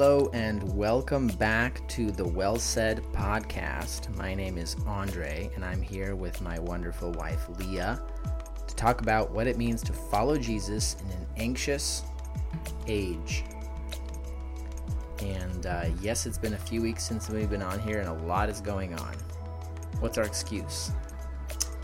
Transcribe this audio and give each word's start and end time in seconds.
Hello 0.00 0.30
and 0.32 0.62
welcome 0.74 1.26
back 1.26 1.86
to 1.88 2.10
the 2.10 2.26
Well 2.26 2.56
Said 2.56 3.02
podcast. 3.12 4.08
My 4.16 4.34
name 4.34 4.56
is 4.56 4.74
Andre 4.86 5.50
and 5.54 5.62
I'm 5.62 5.82
here 5.82 6.16
with 6.16 6.40
my 6.40 6.58
wonderful 6.58 7.12
wife 7.12 7.46
Leah 7.58 8.00
to 8.66 8.74
talk 8.76 9.02
about 9.02 9.30
what 9.30 9.46
it 9.46 9.58
means 9.58 9.82
to 9.82 9.92
follow 9.92 10.38
Jesus 10.38 10.96
in 11.04 11.10
an 11.10 11.26
anxious 11.36 12.02
age. 12.86 13.44
And 15.20 15.66
uh, 15.66 15.84
yes, 16.00 16.24
it's 16.24 16.38
been 16.38 16.54
a 16.54 16.58
few 16.58 16.80
weeks 16.80 17.04
since 17.04 17.28
we've 17.28 17.50
been 17.50 17.60
on 17.60 17.78
here 17.80 18.00
and 18.00 18.08
a 18.08 18.26
lot 18.26 18.48
is 18.48 18.62
going 18.62 18.98
on. 18.98 19.14
What's 19.98 20.16
our 20.16 20.24
excuse? 20.24 20.92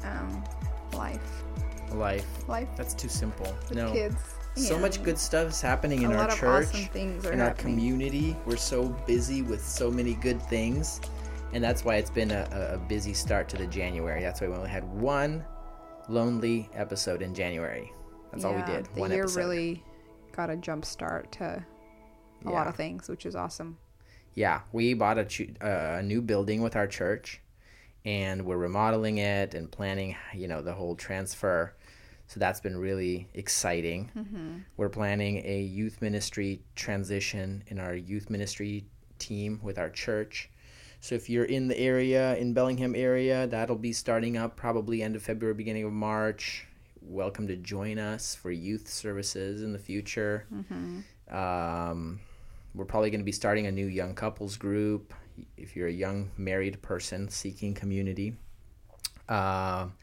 Um, 0.04 0.42
life, 0.94 1.42
Life. 1.92 2.48
life 2.48 2.68
That's 2.78 2.94
too 2.94 3.10
simple. 3.10 3.54
with 3.68 3.76
no. 3.76 3.92
kids. 3.92 4.35
So 4.56 4.78
much 4.78 5.02
good 5.02 5.18
stuff 5.18 5.50
is 5.50 5.60
happening 5.60 6.02
in 6.02 6.12
a 6.12 6.16
our 6.16 6.30
church. 6.30 6.68
awesome 6.74 7.20
in 7.32 7.40
our 7.40 7.52
community. 7.52 8.34
We're 8.46 8.56
so 8.56 8.88
busy 9.06 9.42
with 9.42 9.62
so 9.64 9.90
many 9.90 10.14
good 10.14 10.40
things, 10.42 11.00
and 11.52 11.62
that's 11.62 11.84
why 11.84 11.96
it's 11.96 12.08
been 12.10 12.30
a, 12.30 12.72
a- 12.74 12.78
busy 12.78 13.12
start 13.12 13.48
to 13.50 13.56
the 13.58 13.66
January. 13.66 14.22
That's 14.22 14.40
why 14.40 14.48
we 14.48 14.54
only 14.54 14.70
had 14.70 14.84
one 14.84 15.44
lonely 16.08 16.70
episode 16.74 17.20
in 17.20 17.34
January. 17.34 17.92
That's 18.32 18.44
all 18.44 18.52
we 18.54 18.60
Yeah, 18.60 18.76
did. 18.76 18.86
The 18.94 19.00
one 19.00 19.10
year 19.10 19.24
episode. 19.24 19.38
really 19.40 19.84
got 20.32 20.48
a 20.48 20.56
jump 20.56 20.84
start 20.86 21.30
to 21.32 21.62
a 22.46 22.50
lot 22.50 22.66
of 22.66 22.76
things, 22.76 23.08
which 23.08 23.26
is 23.26 23.36
awesome. 23.36 23.76
Yeah, 24.34 24.60
we 24.72 24.94
bought 24.94 25.18
a, 25.18 25.26
uh, 25.60 25.98
a 25.98 26.02
new 26.02 26.22
building 26.22 26.62
with 26.62 26.76
our 26.76 26.86
church, 26.86 27.40
and 28.06 28.46
we're 28.46 28.56
remodeling 28.58 29.18
it 29.18 29.54
and 29.54 29.70
planning, 29.70 30.16
you 30.34 30.48
know, 30.48 30.62
the 30.62 30.72
whole 30.72 30.94
transfer. 30.94 31.74
So 32.28 32.40
that's 32.40 32.60
been 32.60 32.76
really 32.76 33.28
exciting. 33.34 34.10
Mm-hmm. 34.16 34.58
We're 34.76 34.88
planning 34.88 35.42
a 35.44 35.60
youth 35.60 36.02
ministry 36.02 36.62
transition 36.74 37.62
in 37.68 37.78
our 37.78 37.94
youth 37.94 38.30
ministry 38.30 38.86
team 39.18 39.60
with 39.62 39.78
our 39.78 39.90
church. 39.90 40.50
So 41.00 41.14
if 41.14 41.30
you're 41.30 41.44
in 41.44 41.68
the 41.68 41.78
area, 41.78 42.36
in 42.36 42.52
Bellingham 42.52 42.94
area, 42.96 43.46
that'll 43.46 43.76
be 43.76 43.92
starting 43.92 44.36
up 44.36 44.56
probably 44.56 45.02
end 45.02 45.14
of 45.14 45.22
February, 45.22 45.54
beginning 45.54 45.84
of 45.84 45.92
March. 45.92 46.66
Welcome 47.00 47.46
to 47.46 47.56
join 47.56 47.98
us 47.98 48.34
for 48.34 48.50
youth 48.50 48.88
services 48.88 49.62
in 49.62 49.72
the 49.72 49.78
future. 49.78 50.46
Mm-hmm. 50.52 51.36
Um, 51.36 52.20
we're 52.74 52.86
probably 52.86 53.10
going 53.10 53.20
to 53.20 53.24
be 53.24 53.32
starting 53.32 53.66
a 53.66 53.72
new 53.72 53.86
young 53.86 54.14
couples 54.14 54.56
group 54.56 55.14
if 55.56 55.76
you're 55.76 55.88
a 55.88 55.92
young 55.92 56.30
married 56.36 56.82
person 56.82 57.28
seeking 57.28 57.74
community. 57.74 58.34
Um, 59.28 59.94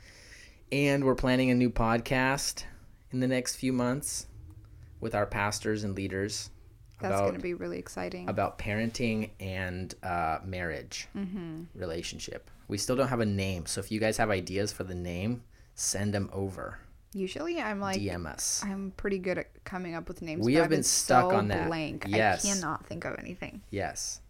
and 0.74 1.04
we're 1.04 1.14
planning 1.14 1.52
a 1.52 1.54
new 1.54 1.70
podcast 1.70 2.64
in 3.12 3.20
the 3.20 3.28
next 3.28 3.58
few 3.58 3.72
months 3.72 4.26
with 5.02 5.14
our 5.14 5.28
pastors 5.28 5.84
and 5.84 5.96
leaders 5.96 6.50
That's 7.00 7.22
going 7.22 7.36
to 7.36 7.40
be 7.40 7.54
really 7.54 7.78
exciting. 7.78 8.28
about 8.28 8.58
parenting 8.58 9.30
and 9.40 9.94
uh, 10.02 10.40
marriage 10.44 11.08
mm-hmm. 11.16 11.66
relationship. 11.76 12.50
We 12.68 12.80
still 12.80 12.96
don't 12.96 13.10
have 13.10 13.20
a 13.20 13.26
name, 13.26 13.68
so 13.68 13.82
if 13.82 13.92
you 13.92 14.00
guys 14.00 14.18
have 14.18 14.32
ideas 14.32 14.72
for 14.72 14.84
the 14.84 14.96
name, 14.96 15.44
send 15.76 16.12
them 16.12 16.32
over. 16.34 16.80
Usually, 17.14 17.62
I'm 17.62 17.80
like, 17.80 18.02
DM 18.02 18.26
us. 18.26 18.64
I'm 18.66 18.94
pretty 18.98 19.20
good 19.20 19.38
at 19.38 19.64
coming 19.66 19.94
up 19.94 20.08
with 20.08 20.24
names. 20.24 20.44
We 20.44 20.54
but 20.54 20.58
have 20.58 20.64
I've 20.64 20.70
been 20.72 20.82
stuck 20.82 21.30
so 21.30 21.38
on 21.38 21.50
that. 21.50 21.68
Blank. 21.68 22.06
Yes. 22.08 22.44
I 22.44 22.50
cannot 22.50 22.88
think 22.88 23.06
of 23.06 23.16
anything. 23.20 23.62
Yes. 23.70 24.22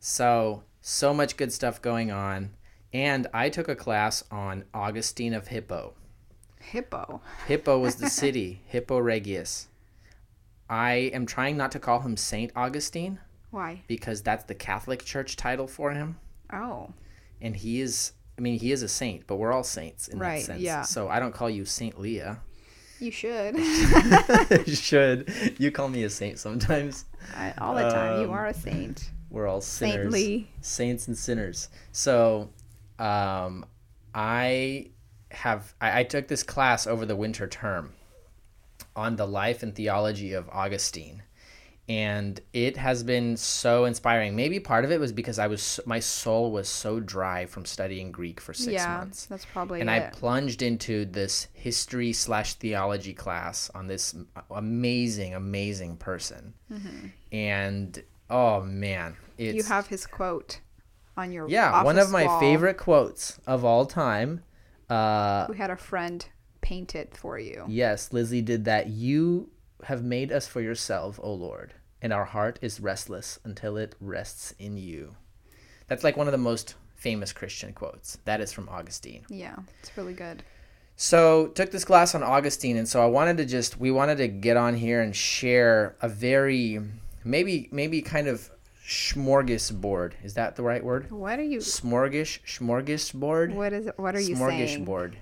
So, 0.00 0.64
so 0.82 1.14
much 1.14 1.38
good 1.38 1.50
stuff 1.50 1.80
going 1.80 2.10
on. 2.10 2.50
And 2.92 3.26
I 3.34 3.48
took 3.50 3.68
a 3.68 3.76
class 3.76 4.24
on 4.30 4.64
Augustine 4.72 5.34
of 5.34 5.48
Hippo. 5.48 5.94
Hippo. 6.60 7.20
Hippo 7.46 7.78
was 7.78 7.96
the 7.96 8.08
city, 8.22 8.62
Hippo 8.66 8.98
Regius. 8.98 9.68
I 10.70 11.10
am 11.14 11.26
trying 11.26 11.56
not 11.56 11.72
to 11.72 11.78
call 11.78 12.00
him 12.00 12.16
Saint 12.16 12.52
Augustine 12.56 13.18
Why? 13.50 13.82
because 13.86 14.22
that's 14.22 14.44
the 14.44 14.54
Catholic 14.54 15.04
Church 15.04 15.36
title 15.36 15.66
for 15.66 15.92
him. 15.92 16.16
Oh, 16.52 16.92
And 17.40 17.56
he 17.56 17.80
is, 17.80 18.12
I 18.38 18.40
mean, 18.42 18.58
he 18.58 18.72
is 18.72 18.82
a 18.82 18.88
saint, 18.88 19.26
but 19.26 19.36
we're 19.36 19.52
all 19.52 19.62
saints 19.64 20.08
in 20.08 20.18
Right, 20.18 20.40
that 20.40 20.44
sense. 20.46 20.60
yeah. 20.62 20.82
So 20.82 21.08
I 21.08 21.20
don't 21.20 21.34
call 21.34 21.48
you 21.50 21.64
Saint 21.64 21.98
Leah. 22.00 22.40
you 23.00 23.10
should. 23.10 23.56
you 24.66 24.74
should. 24.74 25.32
You 25.58 25.70
call 25.70 25.88
me 25.88 26.04
a 26.04 26.10
saint 26.10 26.38
sometimes. 26.38 27.04
I, 27.36 27.52
all 27.58 27.74
the 27.74 27.88
time. 27.88 28.20
you 28.20 28.26
Um, 28.28 28.32
are 28.32 28.46
a 28.46 28.54
saint. 28.54 29.10
We're 29.30 29.46
all 29.46 29.60
sinners. 29.60 30.12
Saintly. 30.12 30.50
saints 30.62 31.06
and 31.06 31.16
sinners. 31.16 31.68
So, 31.92 32.50
um, 32.98 33.64
I 34.14 34.90
have 35.30 35.74
I, 35.80 36.00
I 36.00 36.04
took 36.04 36.28
this 36.28 36.42
class 36.42 36.86
over 36.86 37.04
the 37.06 37.16
winter 37.16 37.46
term 37.46 37.92
on 38.96 39.16
the 39.16 39.26
life 39.26 39.62
and 39.62 39.74
theology 39.74 40.32
of 40.32 40.48
Augustine, 40.50 41.22
and 41.88 42.40
it 42.52 42.76
has 42.76 43.02
been 43.02 43.36
so 43.36 43.84
inspiring. 43.84 44.34
Maybe 44.34 44.58
part 44.58 44.84
of 44.84 44.90
it 44.90 44.98
was 44.98 45.12
because 45.12 45.38
I 45.38 45.46
was 45.46 45.78
my 45.86 46.00
soul 46.00 46.50
was 46.50 46.68
so 46.68 46.98
dry 46.98 47.46
from 47.46 47.64
studying 47.64 48.10
Greek 48.10 48.40
for 48.40 48.52
six 48.54 48.72
yeah, 48.72 48.98
months. 48.98 49.26
that's 49.26 49.44
probably 49.44 49.80
and 49.80 49.90
I 49.90 50.00
plunged 50.12 50.62
into 50.62 51.04
this 51.04 51.46
history 51.52 52.12
slash 52.12 52.54
theology 52.54 53.14
class 53.14 53.70
on 53.74 53.86
this 53.86 54.14
amazing, 54.50 55.34
amazing 55.34 55.96
person, 55.98 56.54
and 57.32 58.02
oh 58.30 58.62
man, 58.62 59.16
Mm-hmm. 59.38 59.54
you 59.56 59.62
have 59.62 59.86
his 59.86 60.04
quote 60.04 60.60
on 61.18 61.32
your 61.32 61.48
yeah 61.48 61.82
one 61.82 61.98
of 61.98 62.10
my 62.10 62.24
wall. 62.26 62.40
favorite 62.40 62.78
quotes 62.78 63.38
of 63.46 63.64
all 63.64 63.84
time. 63.86 64.42
Uh, 64.88 65.46
We 65.50 65.56
had 65.58 65.70
a 65.70 65.76
friend 65.76 66.26
paint 66.60 66.94
it 66.94 67.16
for 67.16 67.38
you. 67.38 67.64
yes, 67.68 68.12
Lizzie 68.12 68.42
did 68.42 68.64
that. 68.64 68.86
You 68.88 69.50
have 69.84 70.02
made 70.02 70.32
us 70.32 70.46
for 70.46 70.60
yourself, 70.60 71.20
O 71.22 71.32
Lord, 71.32 71.74
and 72.02 72.12
our 72.12 72.24
heart 72.24 72.58
is 72.62 72.80
restless 72.80 73.38
until 73.44 73.76
it 73.76 73.94
rests 74.00 74.54
in 74.58 74.76
you. 74.78 75.14
That's 75.88 76.04
like 76.04 76.16
one 76.16 76.26
of 76.26 76.32
the 76.32 76.38
most 76.38 76.74
famous 76.96 77.32
Christian 77.32 77.72
quotes. 77.72 78.18
That 78.24 78.40
is 78.40 78.52
from 78.52 78.68
Augustine. 78.68 79.24
Yeah, 79.28 79.56
it's 79.80 79.96
really 79.96 80.14
good. 80.14 80.42
So 80.96 81.46
took 81.48 81.70
this 81.70 81.84
class 81.84 82.14
on 82.14 82.22
Augustine, 82.24 82.76
and 82.76 82.88
so 82.88 83.00
I 83.02 83.06
wanted 83.06 83.36
to 83.38 83.44
just 83.46 83.78
we 83.78 83.90
wanted 83.90 84.18
to 84.18 84.28
get 84.28 84.56
on 84.56 84.74
here 84.74 85.00
and 85.00 85.14
share 85.14 85.96
a 86.02 86.08
very 86.08 86.80
maybe 87.24 87.68
maybe 87.70 88.02
kind 88.02 88.26
of 88.26 88.50
smorgasbord. 88.88 90.14
Is 90.24 90.34
that 90.34 90.56
the 90.56 90.62
right 90.62 90.82
word? 90.82 91.10
What 91.10 91.38
are 91.38 91.44
you? 91.44 91.58
Smorgish 91.58 92.40
smorgasbord. 92.44 93.54
What 93.54 93.72
is? 93.72 93.90
What 93.96 94.16
are 94.16 94.20
you 94.20 94.34
saying? 94.34 94.86
Smorgasbord. 94.86 95.14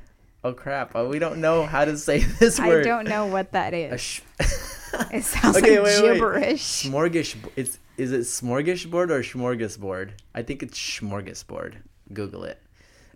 Oh 0.44 0.52
crap! 0.52 0.92
Oh, 0.94 1.08
we 1.08 1.18
don't 1.18 1.40
know 1.40 1.66
how 1.66 1.84
to 1.84 1.98
say 1.98 2.18
this 2.40 2.60
word. 2.60 2.86
I 2.86 2.88
don't 2.88 3.08
know 3.08 3.26
what 3.26 3.52
that 3.52 3.74
is. 3.74 4.00
Sh- 4.00 4.20
It 5.12 5.24
sounds 5.24 5.58
Okay, 5.58 5.78
like 5.78 5.86
wait, 5.88 6.02
wait. 6.02 6.14
gibberish. 6.14 6.62
Smorgish. 6.62 7.36
It's 7.56 7.78
is 7.98 8.12
it 8.12 8.20
smorgasbord 8.20 9.10
or 9.10 9.20
smorgasbord? 9.20 10.12
I 10.34 10.42
think 10.42 10.62
it's 10.62 10.78
smorgasbord. 10.78 11.74
Google 12.14 12.44
it. 12.44 12.62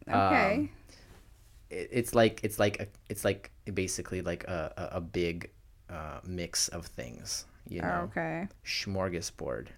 okay. 0.08 0.54
um, 0.54 0.70
it, 1.70 1.88
it's 1.92 2.14
like 2.14 2.40
it's 2.42 2.58
like 2.58 2.80
a, 2.80 2.86
it's 3.08 3.24
like 3.24 3.50
basically 3.72 4.20
like 4.20 4.44
a, 4.44 4.72
a, 4.76 4.96
a 4.96 5.00
big 5.00 5.50
uh, 5.88 6.18
mix 6.26 6.68
of 6.68 6.86
things 6.86 7.46
you 7.68 7.80
know 7.80 8.10
okay. 8.10 8.48
smorgasbord 8.64 9.68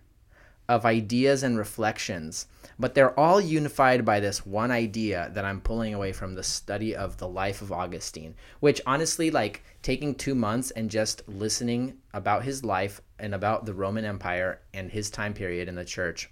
of 0.73 0.85
ideas 0.85 1.43
and 1.43 1.59
reflections 1.59 2.47
but 2.79 2.95
they're 2.95 3.19
all 3.19 3.41
unified 3.41 4.05
by 4.05 4.19
this 4.19 4.45
one 4.47 4.71
idea 4.71 5.31
that 5.35 5.45
i'm 5.45 5.61
pulling 5.61 5.95
away 5.95 6.13
from 6.13 6.35
the 6.35 6.43
study 6.43 6.95
of 6.97 7.17
the 7.19 7.29
life 7.29 7.63
of 7.63 7.71
augustine 7.71 8.35
which 8.61 8.81
honestly 8.87 9.31
like 9.31 9.63
taking 9.83 10.15
two 10.15 10.35
months 10.35 10.71
and 10.73 10.91
just 10.91 11.23
listening 11.29 11.97
about 12.15 12.45
his 12.45 12.65
life 12.65 13.01
and 13.19 13.35
about 13.35 13.67
the 13.67 13.75
roman 13.75 14.05
empire 14.05 14.61
and 14.75 14.91
his 14.91 15.11
time 15.11 15.35
period 15.35 15.69
in 15.69 15.75
the 15.75 15.85
church 15.85 16.31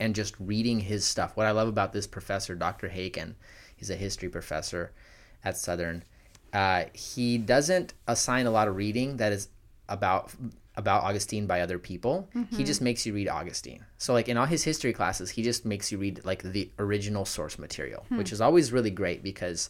and 0.00 0.14
just 0.14 0.34
reading 0.38 0.80
his 0.80 1.04
stuff. 1.04 1.36
What 1.36 1.46
I 1.46 1.50
love 1.50 1.68
about 1.68 1.92
this 1.92 2.06
professor, 2.06 2.54
Dr. 2.54 2.88
Haken, 2.88 3.34
he's 3.76 3.90
a 3.90 3.96
history 3.96 4.28
professor 4.28 4.92
at 5.44 5.56
Southern. 5.56 6.04
Uh, 6.52 6.84
he 6.92 7.38
doesn't 7.38 7.94
assign 8.06 8.46
a 8.46 8.50
lot 8.50 8.68
of 8.68 8.76
reading 8.76 9.16
that 9.18 9.32
is 9.32 9.48
about 9.88 10.30
about 10.78 11.02
Augustine 11.02 11.46
by 11.46 11.60
other 11.60 11.78
people. 11.78 12.28
He 12.56 12.62
just 12.64 12.80
makes 12.80 13.04
you 13.04 13.12
read 13.12 13.28
Augustine. 13.28 13.84
So 13.98 14.12
like 14.14 14.28
in 14.28 14.36
all 14.38 14.46
his 14.46 14.62
history 14.64 14.92
classes, 14.94 15.28
he 15.30 15.42
just 15.42 15.66
makes 15.66 15.92
you 15.92 15.98
read 15.98 16.24
like 16.24 16.42
the 16.42 16.70
original 16.78 17.24
source 17.26 17.58
material, 17.58 18.06
which 18.18 18.32
is 18.32 18.40
always 18.40 18.72
really 18.72 18.90
great 18.90 19.22
because 19.22 19.68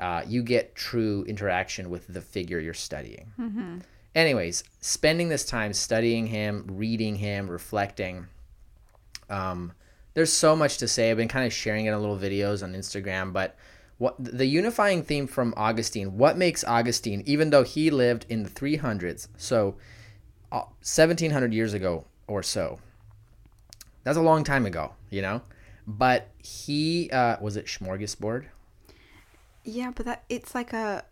uh, 0.00 0.22
you 0.26 0.42
get 0.42 0.74
true 0.74 1.22
interaction 1.28 1.90
with 1.90 2.06
the 2.08 2.22
figure 2.22 2.58
you're 2.58 2.74
studying. 2.74 3.30
Anyways, 4.14 4.64
spending 4.80 5.28
this 5.28 5.44
time 5.44 5.72
studying 5.74 6.26
him, 6.26 6.64
reading 6.68 7.16
him, 7.16 7.48
reflecting. 7.48 8.26
Um, 9.30 9.72
there's 10.14 10.32
so 10.32 10.56
much 10.56 10.78
to 10.78 10.88
say. 10.88 11.10
I've 11.10 11.16
been 11.18 11.28
kind 11.28 11.46
of 11.46 11.52
sharing 11.52 11.86
it 11.86 11.92
in 11.92 12.00
little 12.00 12.18
videos 12.18 12.62
on 12.62 12.74
Instagram, 12.74 13.32
but 13.32 13.56
what 13.98 14.16
the 14.18 14.46
unifying 14.46 15.02
theme 15.02 15.26
from 15.26 15.54
Augustine, 15.56 16.18
what 16.18 16.36
makes 16.36 16.64
Augustine, 16.64 17.22
even 17.24 17.50
though 17.50 17.62
he 17.62 17.90
lived 17.90 18.26
in 18.28 18.42
the 18.42 18.50
300s, 18.50 19.28
so 19.36 19.76
1700 20.52 21.52
years 21.54 21.74
ago 21.74 22.04
or 22.26 22.42
so, 22.42 22.78
that's 24.04 24.18
a 24.18 24.22
long 24.22 24.44
time 24.44 24.66
ago, 24.66 24.92
you 25.10 25.22
know. 25.22 25.42
But 25.86 26.28
he 26.38 27.10
uh, 27.10 27.36
was 27.40 27.56
it 27.56 27.66
smorgasbord. 27.66 28.44
Yeah, 29.64 29.90
but 29.94 30.06
that 30.06 30.24
it's 30.28 30.54
like 30.54 30.72
a 30.72 31.04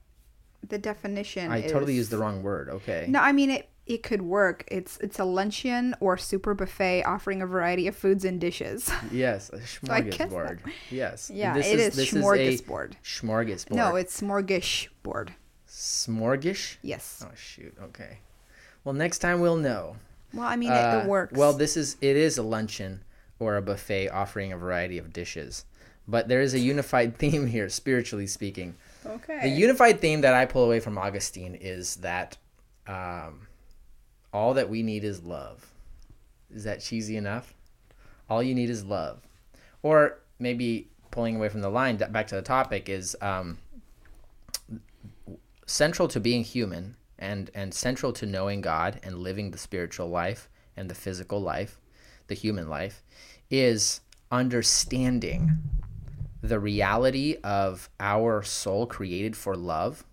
the 0.68 0.78
definition. 0.78 1.50
I 1.50 1.62
totally 1.62 1.94
used 1.94 2.10
the 2.10 2.18
wrong 2.18 2.42
word. 2.42 2.68
Okay. 2.68 3.06
No, 3.08 3.20
I 3.20 3.32
mean 3.32 3.50
it. 3.50 3.68
it 3.86 4.02
could 4.02 4.22
work. 4.22 4.64
It's 4.68 4.96
it's 4.98 5.18
a 5.18 5.24
luncheon 5.24 5.94
or 6.00 6.16
super 6.16 6.54
buffet 6.54 7.02
offering 7.04 7.42
a 7.42 7.46
variety 7.46 7.88
of 7.88 7.96
foods 7.96 8.24
and 8.24 8.40
dishes. 8.40 8.90
Yes, 9.12 9.50
a 9.50 9.58
smorgasbord. 9.58 10.60
Yes. 10.90 11.30
yeah, 11.34 11.54
This 11.54 11.66
it 11.68 11.80
is, 11.80 11.96
this 11.96 12.10
smorgasbord. 12.12 12.92
a 12.92 12.96
smorgasbord. 13.04 13.72
no, 13.72 13.96
it's 13.96 14.20
smorgasbord. 14.20 15.30
smorgish. 15.68 16.76
Yes. 16.82 17.24
Oh 17.26 17.32
shoot. 17.34 17.74
Okay. 17.82 18.18
Well, 18.84 18.94
next 18.94 19.18
time 19.18 19.40
we'll 19.40 19.56
know. 19.56 19.96
Well, 20.32 20.46
I 20.46 20.56
mean, 20.56 20.70
it, 20.70 20.74
Uh, 20.74 21.00
it 21.04 21.06
works. 21.08 21.36
Well, 21.36 21.52
this 21.52 21.76
is 21.76 21.96
it 22.00 22.16
is 22.16 22.38
a 22.38 22.42
luncheon 22.42 23.02
or 23.38 23.56
a 23.56 23.62
buffet 23.62 24.08
offering 24.08 24.52
a 24.52 24.56
variety 24.56 24.98
of 24.98 25.12
dishes, 25.12 25.64
but 26.06 26.28
there 26.28 26.40
is 26.40 26.54
a 26.54 26.58
unified 26.58 27.16
theme 27.18 27.46
here, 27.46 27.68
spiritually 27.68 28.26
speaking. 28.26 28.74
okay. 29.04 29.40
The 29.42 29.48
unified 29.48 30.00
theme 30.00 30.20
that 30.22 30.34
I 30.34 30.46
pull 30.46 30.64
away 30.64 30.80
from 30.80 30.98
Augustine 30.98 31.54
is 31.54 31.96
that 31.96 32.36
um, 32.86 33.46
all 34.32 34.54
that 34.54 34.68
we 34.68 34.82
need 34.82 35.04
is 35.04 35.22
love. 35.22 35.66
Is 36.54 36.64
that 36.64 36.80
cheesy 36.80 37.16
enough? 37.16 37.54
All 38.28 38.42
you 38.42 38.54
need 38.54 38.70
is 38.70 38.84
love, 38.84 39.20
or 39.82 40.18
maybe 40.38 40.88
pulling 41.10 41.36
away 41.36 41.48
from 41.48 41.60
the 41.60 41.68
line 41.68 41.96
back 41.96 42.28
to 42.28 42.36
the 42.36 42.42
topic 42.42 42.88
is 42.88 43.16
um, 43.20 43.58
central 45.66 46.06
to 46.08 46.20
being 46.20 46.44
human 46.44 46.94
and 47.20 47.50
and 47.54 47.72
central 47.72 48.12
to 48.14 48.26
knowing 48.26 48.60
God 48.60 48.98
and 49.02 49.18
living 49.18 49.50
the 49.50 49.58
spiritual 49.58 50.08
life 50.08 50.48
and 50.76 50.90
the 50.90 50.94
physical 50.94 51.40
life, 51.40 51.78
the 52.26 52.34
human 52.34 52.68
life, 52.68 53.04
is 53.50 54.00
understanding 54.32 55.50
the 56.42 56.58
reality 56.58 57.36
of 57.44 57.90
our 58.00 58.42
soul 58.42 58.86
created 58.86 59.36
for 59.36 59.54
love, 59.54 60.04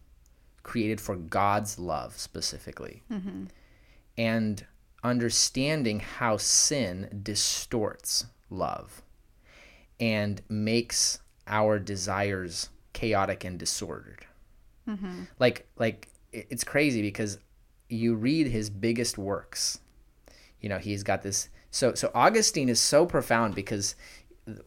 created 0.64 1.00
for 1.00 1.16
God's 1.16 1.80
love 1.80 2.18
specifically, 2.18 3.04
mm-hmm. 3.10 3.46
and 4.18 4.66
understanding 5.04 6.02
how 6.02 6.36
sin 6.36 7.22
distorts 7.24 8.26
love 8.50 9.02
and 10.00 10.42
makes 10.50 11.20
our 11.48 11.80
desires 11.80 12.70
chaotic 12.94 13.44
and 13.44 13.58
disordered. 13.58 14.26
Mm-hmm. 14.88 15.24
Like, 15.40 15.68
like 15.78 16.08
it- 16.08 16.17
it's 16.32 16.64
crazy 16.64 17.02
because 17.02 17.40
you 17.90 18.16
read 18.16 18.48
his 18.48 18.70
biggest 18.70 19.18
works. 19.18 19.80
You 20.62 20.70
know, 20.70 20.78
he's 20.78 21.04
got 21.04 21.22
this. 21.22 21.50
So, 21.72 21.94
so 21.94 22.12
Augustine 22.14 22.70
is 22.70 22.80
so 22.80 23.06
profound 23.06 23.56
because 23.56 23.96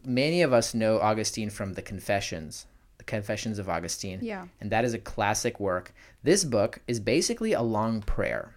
many 0.05 0.41
of 0.41 0.53
us 0.53 0.73
know 0.73 0.99
Augustine 0.99 1.49
from 1.49 1.73
the 1.73 1.81
Confessions, 1.81 2.65
the 2.97 3.03
Confessions 3.03 3.59
of 3.59 3.69
Augustine. 3.69 4.19
Yeah. 4.21 4.47
And 4.59 4.71
that 4.71 4.85
is 4.85 4.93
a 4.93 4.99
classic 4.99 5.59
work. 5.59 5.93
This 6.23 6.43
book 6.43 6.79
is 6.87 6.99
basically 6.99 7.53
a 7.53 7.61
long 7.61 8.01
prayer. 8.01 8.55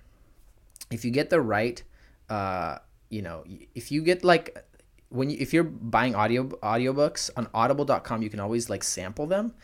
If 0.90 1.04
you 1.04 1.10
get 1.10 1.30
the 1.30 1.40
right, 1.40 1.82
uh, 2.28 2.78
you 3.08 3.22
know, 3.22 3.44
if 3.74 3.90
you 3.90 4.02
get 4.02 4.24
like 4.24 4.64
when 5.08 5.30
you, 5.30 5.36
if 5.40 5.52
you're 5.52 5.64
buying 5.64 6.14
audio 6.14 6.44
audiobooks 6.44 7.30
on 7.36 7.48
audible.com, 7.54 8.22
you 8.22 8.30
can 8.30 8.40
always 8.40 8.68
like 8.68 8.82
sample 8.82 9.26
them. 9.26 9.54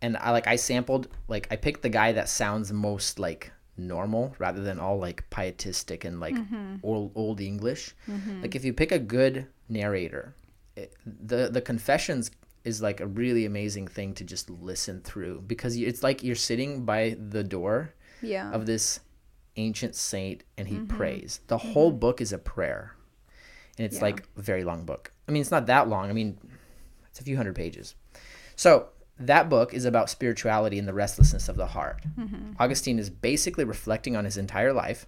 And 0.00 0.16
I 0.16 0.30
like 0.30 0.46
I 0.46 0.56
sampled 0.56 1.08
like 1.28 1.48
I 1.50 1.56
picked 1.56 1.82
the 1.82 1.88
guy 1.88 2.12
that 2.12 2.28
sounds 2.28 2.72
most 2.72 3.18
like 3.18 3.52
normal 3.76 4.34
rather 4.38 4.62
than 4.62 4.78
all 4.78 4.98
like 4.98 5.28
pietistic 5.30 6.04
and 6.04 6.20
like 6.20 6.34
mm-hmm. 6.34 6.76
old 6.82 7.12
old 7.14 7.40
English. 7.40 7.94
Mm-hmm. 8.08 8.42
Like 8.42 8.54
if 8.54 8.64
you 8.64 8.72
pick 8.72 8.92
a 8.92 8.98
good 8.98 9.46
narrator, 9.68 10.34
it, 10.76 10.94
the 11.04 11.48
the 11.50 11.60
confessions 11.60 12.30
is 12.64 12.82
like 12.82 13.00
a 13.00 13.06
really 13.06 13.46
amazing 13.46 13.88
thing 13.88 14.12
to 14.14 14.24
just 14.24 14.50
listen 14.50 15.00
through 15.00 15.42
because 15.46 15.76
it's 15.76 16.02
like 16.02 16.22
you're 16.22 16.34
sitting 16.34 16.84
by 16.84 17.16
the 17.30 17.42
door 17.42 17.94
yeah. 18.20 18.50
of 18.52 18.66
this 18.66 19.00
ancient 19.56 19.94
saint 19.94 20.44
and 20.56 20.68
he 20.68 20.76
mm-hmm. 20.76 20.96
prays. 20.96 21.40
The 21.46 21.58
whole 21.58 21.92
book 21.92 22.20
is 22.20 22.32
a 22.32 22.38
prayer. 22.38 22.94
And 23.76 23.84
it's 23.86 23.96
Yeah. 23.96 24.02
like 24.02 24.28
a 24.36 24.42
very 24.42 24.64
long 24.64 24.84
book. 24.84 25.12
I 25.28 25.32
mean, 25.32 25.40
it's 25.40 25.50
not 25.50 25.66
that 25.66 25.88
long. 25.88 26.10
I 26.10 26.12
mean, 26.12 26.38
it's 27.10 27.20
a 27.20 27.24
few 27.24 27.36
hundred 27.36 27.54
pages. 27.54 27.94
So, 28.56 28.88
that 29.18 29.48
book 29.48 29.74
is 29.74 29.84
about 29.84 30.10
spirituality 30.10 30.78
and 30.78 30.86
the 30.86 30.94
restlessness 30.94 31.48
of 31.48 31.56
the 31.56 31.66
heart. 31.66 32.00
Augustine 32.58 32.98
is 32.98 33.10
basically 33.10 33.64
reflecting 33.64 34.16
on 34.16 34.24
his 34.24 34.36
entire 34.36 34.72
life 34.72 35.06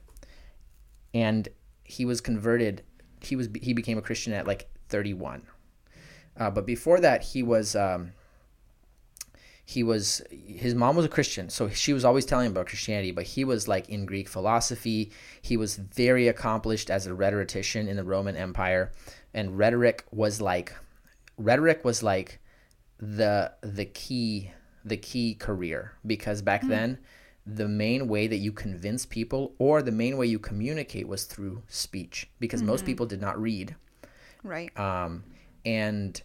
and 1.15 1.49
he 1.85 2.05
was 2.05 2.21
converted 2.21 2.83
he 3.21 3.37
was 3.37 3.49
he 3.61 3.73
became 3.73 3.99
a 3.99 4.03
Christian 4.03 4.33
at 4.33 4.47
like 4.47 4.69
31. 4.89 5.43
Uh, 6.37 6.51
but 6.51 6.67
before 6.67 7.01
that, 7.01 7.23
he 7.23 7.43
was 7.43 7.77
um, 7.77 8.13
he 9.65 9.83
was 9.83 10.23
his 10.31 10.75
mom 10.75 10.97
was 10.97 11.05
a 11.05 11.09
Christian, 11.09 11.51
so 11.51 11.69
she 11.69 11.93
was 11.93 12.05
always 12.05 12.25
telling 12.25 12.47
him 12.47 12.53
about 12.53 12.67
Christianity. 12.67 13.11
But 13.11 13.25
he 13.25 13.45
was 13.45 13.69
like 13.69 13.89
in 13.89 14.07
Greek 14.07 14.29
philosophy. 14.29 15.13
He 15.43 15.57
was 15.57 15.77
very 15.77 16.29
accomplished 16.29 16.91
as 16.91 17.07
a 17.07 17.15
rhetorician 17.15 17.89
in 17.89 17.97
the 17.97 18.05
Roman 18.05 18.37
Empire, 18.37 18.93
and 19.35 19.59
rhetoric 19.59 20.05
was 20.11 20.41
like 20.41 20.73
rhetoric 21.37 21.85
was 21.85 22.03
like 22.03 22.39
the 23.01 23.53
the 23.63 23.85
key 23.87 24.53
the 24.85 24.97
key 24.97 25.35
career. 25.35 25.93
Because 26.07 26.43
back 26.43 26.63
hmm. 26.63 26.69
then 26.69 26.99
the 27.47 27.69
main 27.69 28.07
way 28.07 28.27
that 28.27 28.37
you 28.37 28.53
convince 28.53 29.07
people 29.07 29.55
or 29.59 29.83
the 29.83 29.91
main 29.91 30.17
way 30.17 30.27
you 30.27 30.39
communicate 30.39 31.09
was 31.09 31.25
through 31.25 31.63
speech. 31.69 32.29
Because 32.39 32.63
most 32.63 32.81
mm-hmm. 32.81 32.87
people 32.87 33.07
did 33.07 33.21
not 33.21 33.41
read. 33.41 33.75
Right. 34.43 34.77
um, 34.79 35.25
and 35.67 36.21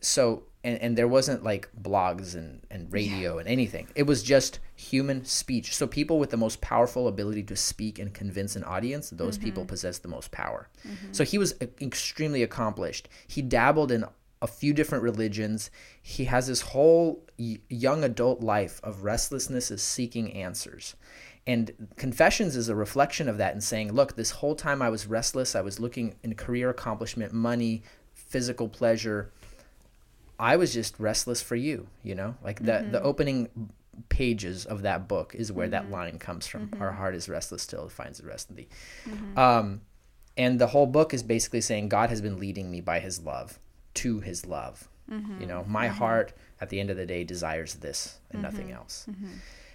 so 0.00 0.44
and, 0.64 0.78
and 0.80 0.96
there 0.96 1.08
wasn't 1.08 1.42
like 1.42 1.68
blogs 1.80 2.34
and, 2.34 2.64
and 2.70 2.92
radio 2.92 3.38
and 3.38 3.48
anything. 3.48 3.88
It 3.94 4.04
was 4.04 4.22
just 4.22 4.60
human 4.76 5.24
speech. 5.24 5.74
So 5.74 5.86
people 5.86 6.18
with 6.18 6.30
the 6.30 6.36
most 6.36 6.60
powerful 6.60 7.08
ability 7.08 7.42
to 7.44 7.56
speak 7.56 7.98
and 7.98 8.14
convince 8.14 8.54
an 8.54 8.62
audience 8.64 9.10
those 9.10 9.38
people 9.38 9.62
mm-hmm. 9.62 9.70
possess 9.70 9.98
the 9.98 10.08
most 10.08 10.30
power. 10.30 10.68
Mm-hmm. 10.86 11.12
So 11.12 11.24
he 11.24 11.38
was 11.38 11.54
e- 11.60 11.66
extremely 11.80 12.42
accomplished. 12.44 13.08
He 13.26 13.42
dabbled 13.42 13.90
in 13.90 14.04
a 14.42 14.46
few 14.46 14.74
different 14.74 15.04
religions. 15.04 15.70
He 16.02 16.26
has 16.26 16.48
his 16.48 16.60
whole 16.60 17.24
young 17.38 18.04
adult 18.04 18.40
life 18.40 18.80
of 18.82 19.04
restlessness 19.04 19.70
is 19.70 19.82
seeking 19.82 20.32
answers. 20.34 20.96
And 21.46 21.88
confessions 21.96 22.56
is 22.56 22.68
a 22.68 22.74
reflection 22.74 23.28
of 23.28 23.38
that 23.38 23.52
and 23.52 23.64
saying 23.64 23.92
look 23.92 24.14
this 24.14 24.30
whole 24.30 24.54
time 24.54 24.80
i 24.80 24.88
was 24.88 25.08
restless 25.08 25.56
i 25.56 25.60
was 25.60 25.80
looking 25.80 26.14
in 26.22 26.36
career 26.36 26.70
accomplishment 26.70 27.32
money 27.32 27.82
physical 28.14 28.68
pleasure. 28.68 29.32
I 30.38 30.56
was 30.56 30.72
just 30.72 30.98
restless 30.98 31.42
for 31.42 31.56
you 31.56 31.88
you 32.02 32.14
know? 32.14 32.36
Like 32.44 32.60
the 32.60 32.64
the 32.64 32.98
mm-hmm. 32.98 33.06
opening 33.06 33.70
pages 34.08 34.64
of 34.64 34.82
that 34.82 35.08
book 35.08 35.34
is 35.34 35.52
where 35.52 35.68
that 35.68 35.84
mm-hmm. 35.84 35.92
line 35.92 36.18
comes 36.18 36.46
from. 36.46 36.68
Mm-hmm. 36.68 36.82
Our 36.82 36.92
heart 36.92 37.14
is 37.14 37.28
restless 37.28 37.66
till 37.66 37.86
it 37.86 37.92
finds 37.92 38.18
the 38.18 38.26
rest 38.26 38.50
in 38.50 38.56
thee. 38.56 38.68
Um, 39.36 39.82
and 40.36 40.58
the 40.58 40.68
whole 40.68 40.86
book 40.86 41.12
is 41.12 41.22
basically 41.22 41.60
saying 41.60 41.88
god 41.88 42.08
has 42.08 42.20
been 42.20 42.38
leading 42.38 42.70
me 42.70 42.80
by 42.80 43.00
his 43.00 43.20
love 43.20 43.58
to 43.94 44.20
his 44.20 44.46
love. 44.46 44.88
Mm-hmm. 45.10 45.40
You 45.40 45.46
know 45.46 45.64
my 45.68 45.88
mm-hmm. 45.88 45.96
heart 45.96 46.32
at 46.60 46.70
the 46.70 46.80
end 46.80 46.90
of 46.90 46.96
the 46.96 47.06
day 47.06 47.24
desires 47.24 47.74
this 47.74 48.18
and 48.30 48.42
mm-hmm. 48.42 48.50
nothing 48.50 48.72
else. 48.72 49.06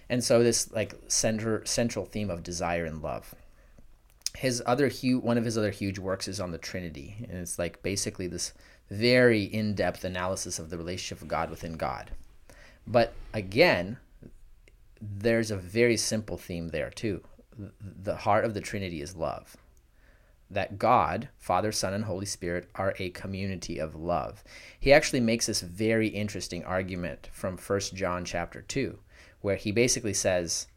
And 0.08 0.24
so 0.24 0.42
this 0.42 0.72
like 0.72 0.94
center 1.08 1.64
central 1.64 2.04
theme 2.04 2.30
of 2.30 2.42
desire 2.42 2.84
and 2.84 3.02
love. 3.02 3.34
His 4.36 4.62
other 4.66 4.88
huge 4.88 5.22
one 5.22 5.38
of 5.38 5.44
his 5.44 5.58
other 5.58 5.70
huge 5.70 5.98
works 5.98 6.28
is 6.28 6.40
on 6.40 6.50
the 6.50 6.58
trinity 6.58 7.26
and 7.28 7.38
it's 7.38 7.58
like 7.58 7.82
basically 7.82 8.26
this 8.26 8.52
very 8.90 9.42
in-depth 9.42 10.02
analysis 10.04 10.58
of 10.58 10.70
the 10.70 10.78
relationship 10.78 11.20
of 11.20 11.28
god 11.28 11.50
within 11.50 11.76
god. 11.76 12.10
But 12.86 13.12
again 13.34 13.98
there's 15.00 15.50
a 15.50 15.56
very 15.56 15.96
simple 15.96 16.36
theme 16.36 16.68
there 16.68 16.90
too. 16.90 17.22
The 17.80 18.16
heart 18.16 18.44
of 18.44 18.54
the 18.54 18.60
trinity 18.60 19.02
is 19.02 19.14
love 19.14 19.56
that 20.50 20.78
God, 20.78 21.28
Father, 21.38 21.72
Son, 21.72 21.92
and 21.92 22.04
Holy 22.04 22.26
Spirit 22.26 22.68
are 22.74 22.94
a 22.98 23.10
community 23.10 23.78
of 23.78 23.94
love. 23.94 24.42
He 24.80 24.92
actually 24.92 25.20
makes 25.20 25.46
this 25.46 25.60
very 25.60 26.08
interesting 26.08 26.64
argument 26.64 27.28
from 27.32 27.58
1 27.58 27.80
John 27.94 28.24
chapter 28.24 28.62
2, 28.62 28.98
where 29.40 29.56
he 29.56 29.72
basically 29.72 30.14
says, 30.14 30.68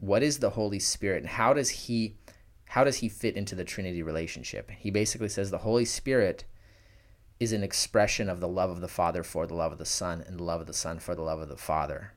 what 0.00 0.22
is 0.22 0.38
the 0.38 0.50
Holy 0.50 0.78
Spirit 0.78 1.22
and 1.22 1.28
how 1.28 1.52
does 1.52 1.70
he 1.70 2.16
how 2.64 2.84
does 2.84 2.98
he 2.98 3.08
fit 3.08 3.36
into 3.36 3.56
the 3.56 3.64
Trinity 3.64 4.02
relationship? 4.02 4.70
He 4.70 4.90
basically 4.90 5.28
says 5.28 5.50
the 5.50 5.58
Holy 5.58 5.84
Spirit 5.84 6.44
is 7.40 7.52
an 7.52 7.64
expression 7.64 8.28
of 8.28 8.38
the 8.38 8.48
love 8.48 8.70
of 8.70 8.80
the 8.80 8.88
Father 8.88 9.24
for 9.24 9.46
the 9.46 9.54
love 9.54 9.72
of 9.72 9.78
the 9.78 9.84
Son 9.84 10.22
and 10.24 10.38
the 10.38 10.44
love 10.44 10.60
of 10.60 10.68
the 10.68 10.72
Son 10.72 11.00
for 11.00 11.16
the 11.16 11.22
love 11.22 11.40
of 11.40 11.48
the 11.48 11.56
Father. 11.56 12.12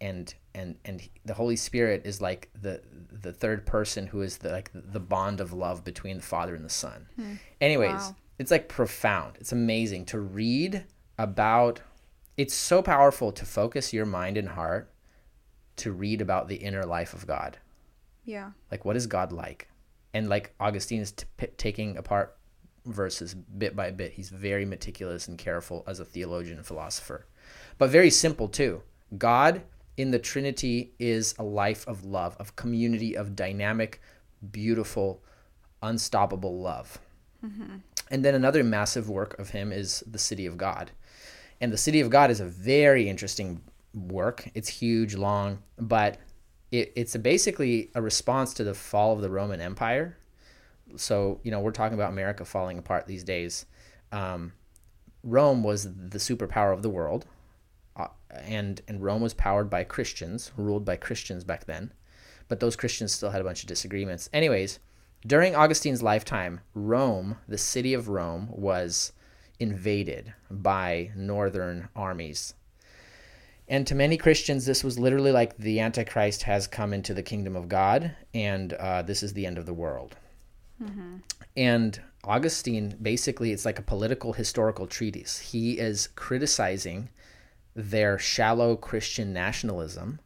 And 0.00 0.34
and 0.54 0.76
and 0.84 1.06
the 1.24 1.34
Holy 1.34 1.56
Spirit 1.56 2.02
is 2.06 2.20
like 2.20 2.48
the 2.60 2.80
the 3.12 3.32
third 3.32 3.66
person 3.66 4.06
who 4.06 4.22
is 4.22 4.38
the 4.38 4.50
like 4.50 4.70
the 4.74 5.00
bond 5.00 5.40
of 5.40 5.52
love 5.52 5.84
between 5.84 6.16
the 6.16 6.22
Father 6.22 6.54
and 6.54 6.64
the 6.64 6.70
Son. 6.70 7.06
Hmm. 7.16 7.34
Anyways, 7.60 7.92
Wow. 7.92 8.16
it's 8.38 8.50
like 8.50 8.68
profound. 8.68 9.36
It's 9.40 9.52
amazing 9.52 10.06
to 10.06 10.18
read 10.20 10.84
about 11.18 11.80
it's 12.38 12.54
so 12.54 12.80
powerful 12.80 13.30
to 13.32 13.44
focus 13.44 13.92
your 13.92 14.06
mind 14.06 14.38
and 14.38 14.48
heart 14.48 14.90
to 15.76 15.92
read 15.92 16.20
about 16.22 16.48
the 16.48 16.56
inner 16.56 16.86
life 16.86 17.12
of 17.12 17.26
God. 17.26 17.58
Yeah. 18.24 18.52
Like 18.70 18.84
what 18.86 18.96
is 18.96 19.06
God 19.06 19.32
like? 19.32 19.68
And 20.14 20.28
like 20.30 20.54
Augustine 20.58 21.02
is 21.02 21.12
t- 21.12 21.26
taking 21.58 21.96
apart 21.98 22.36
verses 22.86 23.34
bit 23.34 23.76
by 23.76 23.90
bit. 23.90 24.12
He's 24.12 24.30
very 24.30 24.64
meticulous 24.64 25.28
and 25.28 25.36
careful 25.36 25.84
as 25.86 26.00
a 26.00 26.04
theologian 26.06 26.56
and 26.56 26.66
philosopher. 26.66 27.26
But 27.76 27.90
very 27.90 28.10
simple 28.10 28.48
too. 28.48 28.82
God 29.18 29.62
in 29.96 30.10
the 30.10 30.18
Trinity 30.18 30.92
is 30.98 31.34
a 31.38 31.42
life 31.42 31.86
of 31.86 32.04
love, 32.04 32.36
of 32.38 32.56
community, 32.56 33.16
of 33.16 33.36
dynamic, 33.36 34.00
beautiful, 34.50 35.22
unstoppable 35.82 36.60
love. 36.60 36.98
And 38.10 38.24
then 38.24 38.34
another 38.34 38.64
massive 38.64 39.08
work 39.08 39.38
of 39.38 39.50
him 39.50 39.72
is 39.72 40.02
The 40.06 40.18
City 40.18 40.46
of 40.46 40.56
God. 40.56 40.90
And 41.60 41.72
The 41.72 41.78
City 41.78 42.00
of 42.00 42.10
God 42.10 42.30
is 42.30 42.40
a 42.40 42.46
very 42.46 43.08
interesting 43.08 43.60
work. 43.94 44.48
It's 44.54 44.68
huge, 44.68 45.14
long, 45.14 45.62
but 45.78 46.18
it, 46.70 46.92
it's 46.96 47.14
a 47.14 47.18
basically 47.18 47.90
a 47.94 48.02
response 48.02 48.54
to 48.54 48.64
the 48.64 48.74
fall 48.74 49.12
of 49.12 49.20
the 49.20 49.30
Roman 49.30 49.60
Empire. 49.60 50.16
So, 50.96 51.40
you 51.42 51.50
know, 51.50 51.60
we're 51.60 51.72
talking 51.72 51.94
about 51.94 52.10
America 52.12 52.44
falling 52.44 52.78
apart 52.78 53.06
these 53.06 53.24
days. 53.24 53.66
Um, 54.12 54.52
Rome 55.22 55.62
was 55.62 55.84
the 55.84 56.18
superpower 56.18 56.72
of 56.72 56.82
the 56.82 56.90
world, 56.90 57.26
and 58.44 58.80
and 58.88 59.02
Rome 59.02 59.22
was 59.22 59.34
powered 59.34 59.70
by 59.70 59.84
Christians, 59.84 60.52
ruled 60.56 60.84
by 60.84 60.96
Christians 60.96 61.44
back 61.44 61.64
then. 61.66 61.92
But 62.48 62.60
those 62.60 62.76
Christians 62.76 63.12
still 63.12 63.30
had 63.30 63.40
a 63.40 63.44
bunch 63.44 63.62
of 63.62 63.68
disagreements. 63.68 64.28
Anyways, 64.32 64.80
during 65.26 65.54
Augustine's 65.54 66.02
lifetime, 66.02 66.60
Rome, 66.74 67.36
the 67.46 67.58
city 67.58 67.94
of 67.94 68.08
Rome, 68.08 68.48
was 68.50 69.12
invaded 69.58 70.32
by 70.50 71.12
northern 71.14 71.88
armies. 71.94 72.54
And 73.68 73.86
to 73.86 73.94
many 73.94 74.16
Christians, 74.16 74.66
this 74.66 74.82
was 74.82 74.98
literally 74.98 75.30
like 75.30 75.56
the 75.56 75.78
Antichrist 75.78 76.42
has 76.42 76.66
come 76.66 76.92
into 76.92 77.14
the 77.14 77.22
kingdom 77.22 77.54
of 77.54 77.68
God, 77.68 78.16
and 78.34 78.72
uh, 78.72 79.02
this 79.02 79.22
is 79.22 79.32
the 79.32 79.46
end 79.46 79.58
of 79.58 79.66
the 79.66 79.74
world. 79.74 80.16
And 81.56 82.00
Augustine, 82.24 82.96
basically, 83.00 83.52
it's 83.52 83.64
like 83.64 83.78
a 83.78 83.82
political 83.82 84.32
historical 84.32 84.86
treatise. 84.86 85.38
He 85.38 85.78
is 85.78 86.08
criticizing 86.16 87.10
their 87.74 88.18
shallow 88.18 88.76
Christian 88.76 89.32
nationalism. 89.32 90.20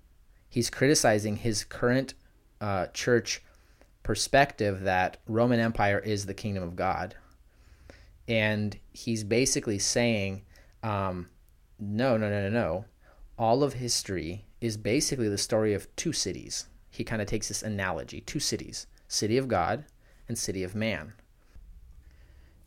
He's 0.48 0.70
criticizing 0.70 1.36
his 1.36 1.64
current 1.64 2.14
uh, 2.60 2.86
church 2.88 3.42
perspective 4.02 4.82
that 4.82 5.16
Roman 5.26 5.60
Empire 5.60 5.98
is 5.98 6.26
the 6.26 6.34
kingdom 6.34 6.62
of 6.62 6.76
God. 6.76 7.16
And 8.28 8.78
he's 8.92 9.24
basically 9.24 9.78
saying, 9.78 10.42
um, 10.82 11.28
no, 11.78 12.16
no, 12.16 12.30
no, 12.30 12.42
no, 12.42 12.50
no. 12.50 12.84
All 13.38 13.62
of 13.62 13.74
history 13.74 14.44
is 14.60 14.76
basically 14.76 15.28
the 15.28 15.38
story 15.38 15.74
of 15.74 15.94
two 15.96 16.12
cities. 16.12 16.68
He 16.90 17.04
kind 17.04 17.20
of 17.20 17.26
takes 17.26 17.48
this 17.48 17.62
analogy 17.62 18.20
two 18.20 18.40
cities, 18.40 18.86
city 19.08 19.36
of 19.36 19.48
God 19.48 19.84
and 20.28 20.38
city 20.38 20.62
of 20.62 20.74
man. 20.74 21.14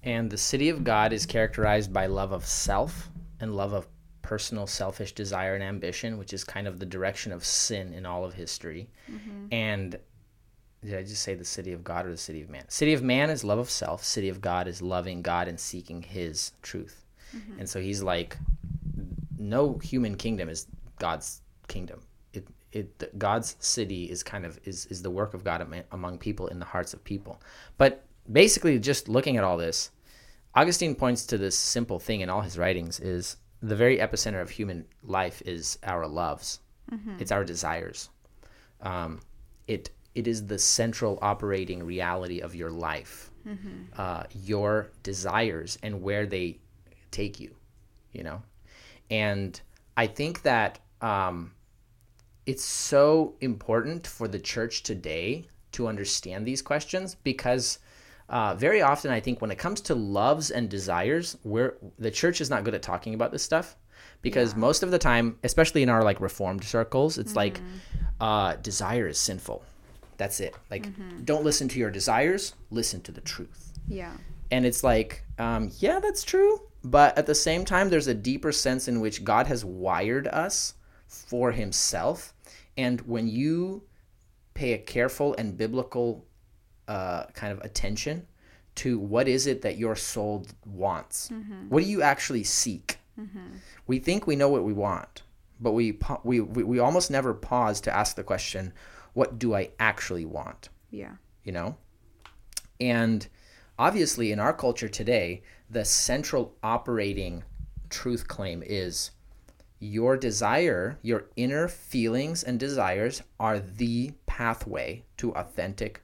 And 0.03 0.29
the 0.29 0.37
city 0.37 0.69
of 0.69 0.83
God 0.83 1.13
is 1.13 1.25
characterized 1.25 1.91
by 1.91 2.05
love 2.05 2.31
of 2.31 2.45
self 2.45 3.09
and 3.39 3.55
love 3.55 3.73
of 3.73 3.87
personal 4.27 4.67
selfish 4.67 5.13
desire 5.13 5.55
and 5.55 5.63
ambition, 5.63 6.17
which 6.17 6.33
is 6.33 6.43
kind 6.43 6.67
of 6.67 6.79
the 6.79 6.85
direction 6.85 7.31
of 7.31 7.45
sin 7.45 7.93
in 7.93 8.05
all 8.05 8.25
of 8.25 8.33
history. 8.33 8.89
Mm-hmm. 9.09 9.45
And 9.53 9.97
did 10.83 10.95
I 10.95 11.03
just 11.03 11.23
say 11.23 11.33
the 11.33 11.45
city 11.45 11.71
of 11.71 11.81
God 11.83 12.05
or 12.05 12.11
the 12.11 12.17
city 12.17 12.41
of 12.41 12.49
man? 12.49 12.65
City 12.67 12.93
of 12.93 13.01
man 13.01 13.29
is 13.29 13.45
love 13.45 13.57
of 13.57 13.69
self. 13.69 14.03
City 14.03 14.27
of 14.27 14.41
God 14.41 14.67
is 14.67 14.81
loving 14.81 15.21
God 15.21 15.47
and 15.47 15.57
seeking 15.57 16.01
His 16.01 16.51
truth. 16.61 17.05
Mm-hmm. 17.35 17.59
And 17.59 17.69
so 17.69 17.79
he's 17.79 18.03
like, 18.03 18.37
no 19.37 19.77
human 19.77 20.15
kingdom 20.15 20.49
is 20.49 20.67
God's 20.99 21.41
kingdom. 21.69 22.01
It, 22.33 22.47
it, 22.73 23.17
God's 23.17 23.55
city 23.59 24.11
is 24.11 24.23
kind 24.23 24.45
of 24.45 24.59
is 24.65 24.85
is 24.87 25.01
the 25.01 25.09
work 25.09 25.33
of 25.33 25.43
God 25.43 25.85
among 25.91 26.17
people 26.17 26.47
in 26.47 26.59
the 26.59 26.65
hearts 26.65 26.93
of 26.93 27.03
people. 27.03 27.41
But 27.77 28.03
basically, 28.29 28.77
just 28.77 29.07
looking 29.07 29.37
at 29.37 29.43
all 29.45 29.57
this, 29.57 29.91
Augustine 30.53 30.95
points 30.95 31.25
to 31.27 31.37
this 31.37 31.57
simple 31.57 31.99
thing 31.99 32.21
in 32.21 32.29
all 32.29 32.41
his 32.41 32.57
writings: 32.57 32.99
is 32.99 33.37
the 33.61 33.75
very 33.75 33.97
epicenter 33.97 34.41
of 34.41 34.49
human 34.49 34.85
life 35.03 35.41
is 35.45 35.77
our 35.83 36.07
loves. 36.07 36.59
It's 37.19 37.31
our 37.31 37.43
desires. 37.43 38.09
Um, 38.81 39.19
it 39.67 39.89
it 40.15 40.27
is 40.27 40.47
the 40.47 40.57
central 40.57 41.19
operating 41.21 41.83
reality 41.83 42.39
of 42.39 42.55
your 42.55 42.71
life, 42.71 43.29
uh, 43.97 44.23
your 44.43 44.89
desires 45.03 45.77
and 45.83 46.01
where 46.01 46.25
they 46.25 46.57
take 47.11 47.39
you, 47.39 47.55
you 48.11 48.23
know. 48.23 48.41
And 49.11 49.59
I 49.95 50.07
think 50.07 50.41
that 50.43 50.79
um, 51.01 51.51
it's 52.45 52.63
so 52.65 53.35
important 53.41 54.07
for 54.07 54.27
the 54.27 54.39
church 54.39 54.83
today 54.83 55.45
to 55.73 55.87
understand 55.87 56.45
these 56.45 56.61
questions 56.61 57.15
because 57.23 57.79
uh, 58.29 58.55
very 58.55 58.81
often 58.81 59.11
I 59.11 59.19
think 59.19 59.41
when 59.41 59.51
it 59.51 59.57
comes 59.57 59.81
to 59.81 59.95
loves 59.95 60.51
and 60.51 60.69
desires, 60.69 61.37
we're 61.43 61.77
the 61.97 62.11
church 62.11 62.41
is 62.41 62.49
not 62.49 62.63
good 62.63 62.73
at 62.73 62.81
talking 62.81 63.13
about 63.13 63.31
this 63.31 63.43
stuff 63.43 63.75
because 64.21 64.55
most 64.55 64.83
of 64.83 64.91
the 64.91 64.99
time, 64.99 65.37
especially 65.43 65.83
in 65.83 65.89
our 65.89 66.03
like 66.03 66.19
reformed 66.19 66.63
circles, 66.63 67.17
it's 67.17 67.35
like 67.35 67.61
uh, 68.19 68.55
desire 68.55 69.07
is 69.07 69.17
sinful. 69.17 69.63
That's 70.17 70.39
it. 70.39 70.55
Like, 70.71 70.89
don't 71.25 71.43
listen 71.43 71.67
to 71.69 71.79
your 71.79 71.91
desires. 71.91 72.55
Listen 72.71 73.01
to 73.01 73.11
the 73.11 73.21
truth. 73.21 73.73
Yeah. 73.87 74.13
And 74.49 74.65
it's 74.65 74.83
like, 74.83 75.23
um, 75.37 75.71
yeah, 75.77 75.99
that's 75.99 76.23
true. 76.23 76.61
But 76.83 77.17
at 77.17 77.25
the 77.25 77.35
same 77.35 77.65
time, 77.65 77.89
there's 77.89 78.07
a 78.07 78.13
deeper 78.13 78.51
sense 78.51 78.87
in 78.87 78.99
which 78.99 79.23
God 79.23 79.47
has 79.47 79.63
wired 79.63 80.27
us 80.27 80.73
for 81.07 81.51
Himself. 81.51 82.33
And 82.77 83.01
when 83.01 83.27
you 83.27 83.83
pay 84.53 84.73
a 84.73 84.77
careful 84.77 85.35
and 85.37 85.57
biblical 85.57 86.25
uh, 86.87 87.25
kind 87.33 87.51
of 87.51 87.59
attention 87.63 88.25
to 88.75 88.99
what 88.99 89.27
is 89.27 89.47
it 89.47 89.61
that 89.63 89.77
your 89.77 89.95
soul 89.95 90.45
wants, 90.65 91.29
what 91.69 91.83
do 91.83 91.89
you 91.89 92.01
actually 92.01 92.43
seek? 92.43 92.99
We 93.87 93.99
think 93.99 94.27
we 94.27 94.35
know 94.35 94.49
what 94.49 94.63
we 94.63 94.73
want, 94.73 95.23
but 95.59 95.71
we, 95.71 95.97
we, 96.23 96.39
we, 96.41 96.63
we 96.63 96.79
almost 96.79 97.09
never 97.09 97.33
pause 97.33 97.81
to 97.81 97.95
ask 97.95 98.15
the 98.15 98.23
question, 98.23 98.73
what 99.13 99.39
do 99.39 99.55
I 99.55 99.69
actually 99.79 100.25
want? 100.25 100.69
Yeah. 100.91 101.13
you 101.43 101.51
know? 101.53 101.77
And 102.79 103.27
obviously, 103.79 104.31
in 104.31 104.39
our 104.39 104.53
culture 104.53 104.89
today, 104.89 105.41
the 105.69 105.85
central 105.85 106.53
operating 106.61 107.43
truth 107.89 108.27
claim 108.27 108.61
is 108.65 109.11
your 109.79 110.17
desire, 110.17 110.99
your 111.01 111.25
inner 111.35 111.67
feelings 111.67 112.43
and 112.43 112.59
desires 112.59 113.23
are 113.39 113.59
the 113.59 114.11
pathway 114.25 115.03
to 115.17 115.31
authentic 115.33 116.03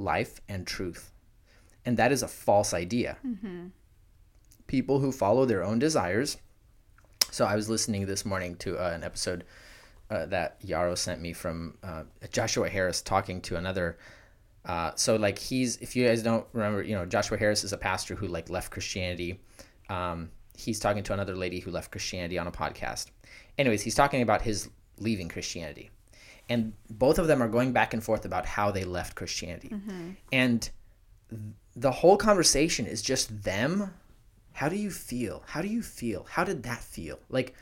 life 0.00 0.40
and 0.48 0.66
truth. 0.66 1.12
And 1.84 1.96
that 1.96 2.12
is 2.12 2.22
a 2.22 2.28
false 2.28 2.74
idea. 2.74 3.16
People 4.66 5.00
who 5.00 5.12
follow 5.12 5.44
their 5.44 5.62
own 5.62 5.78
desires. 5.78 6.36
So 7.30 7.44
I 7.44 7.54
was 7.54 7.68
listening 7.68 8.06
this 8.06 8.24
morning 8.24 8.56
to 8.56 8.76
uh, 8.78 8.90
an 8.90 9.04
episode 9.04 9.44
uh, 10.10 10.26
that 10.26 10.56
Yarrow 10.62 10.94
sent 10.96 11.20
me 11.20 11.32
from 11.32 11.78
uh, 11.82 12.02
Joshua 12.32 12.68
Harris 12.68 13.00
talking 13.00 13.40
to 13.42 13.56
another. 13.56 13.98
Uh, 14.64 14.92
so 14.96 15.16
like 15.16 15.38
he's, 15.38 15.76
if 15.78 15.94
you 15.94 16.06
guys 16.06 16.22
don't 16.22 16.46
remember, 16.52 16.82
you 16.82 16.94
know, 16.94 17.06
Joshua 17.06 17.38
Harris 17.38 17.64
is 17.64 17.72
a 17.72 17.78
pastor 17.78 18.14
who 18.14 18.26
like 18.26 18.50
left 18.50 18.70
Christianity. 18.70 19.40
Um, 19.88 20.30
he's 20.56 20.78
talking 20.80 21.02
to 21.04 21.12
another 21.12 21.36
lady 21.36 21.60
who 21.60 21.70
left 21.70 21.90
Christianity 21.90 22.38
on 22.38 22.46
a 22.46 22.52
podcast. 22.52 23.06
Anyways, 23.58 23.82
he's 23.82 23.94
talking 23.94 24.22
about 24.22 24.42
his 24.42 24.68
leaving 24.98 25.28
Christianity, 25.28 25.90
and 26.50 26.74
both 26.90 27.18
of 27.18 27.28
them 27.28 27.42
are 27.42 27.48
going 27.48 27.72
back 27.72 27.94
and 27.94 28.04
forth 28.04 28.26
about 28.26 28.44
how 28.44 28.70
they 28.70 28.84
left 28.84 29.14
Christianity, 29.14 29.70
mm-hmm. 29.70 30.10
and 30.32 30.68
the 31.74 31.92
whole 31.92 32.18
conversation 32.18 32.84
is 32.84 33.00
just 33.00 33.42
them. 33.42 33.94
How 34.52 34.68
do 34.68 34.76
you 34.76 34.90
feel? 34.90 35.42
How 35.46 35.62
do 35.62 35.68
you 35.68 35.80
feel? 35.80 36.26
How 36.28 36.44
did 36.44 36.64
that 36.64 36.80
feel? 36.82 37.18
Like 37.30 37.54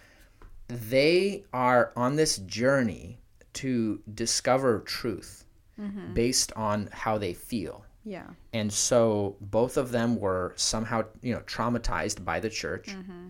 they 0.66 1.45
are 1.52 1.92
on 1.95 2.16
this 2.16 2.38
journey 2.38 3.18
to 3.54 4.00
discover 4.14 4.80
truth 4.80 5.45
mm-hmm. 5.78 6.14
based 6.14 6.52
on 6.57 6.88
how 6.92 7.18
they 7.18 7.35
feel. 7.35 7.85
Yeah. 8.04 8.26
And 8.52 8.73
so 8.73 9.37
both 9.40 9.76
of 9.76 9.90
them 9.90 10.16
were 10.16 10.54
somehow, 10.57 11.04
you 11.23 11.35
know, 11.35 11.40
traumatized 11.40 12.25
by 12.25 12.40
the 12.40 12.49
church. 12.49 12.88
Mm-hmm. 12.88 13.28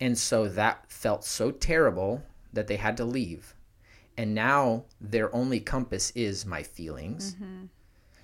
And 0.00 0.18
so 0.18 0.48
that 0.48 0.90
felt 0.90 1.24
so 1.24 1.50
terrible 1.50 2.22
that 2.52 2.66
they 2.66 2.76
had 2.76 2.96
to 2.96 3.04
leave. 3.04 3.54
And 4.16 4.34
now 4.34 4.84
their 5.00 5.34
only 5.34 5.60
compass 5.60 6.12
is 6.14 6.46
my 6.46 6.62
feelings. 6.62 7.34
Mm-hmm. 7.34 7.64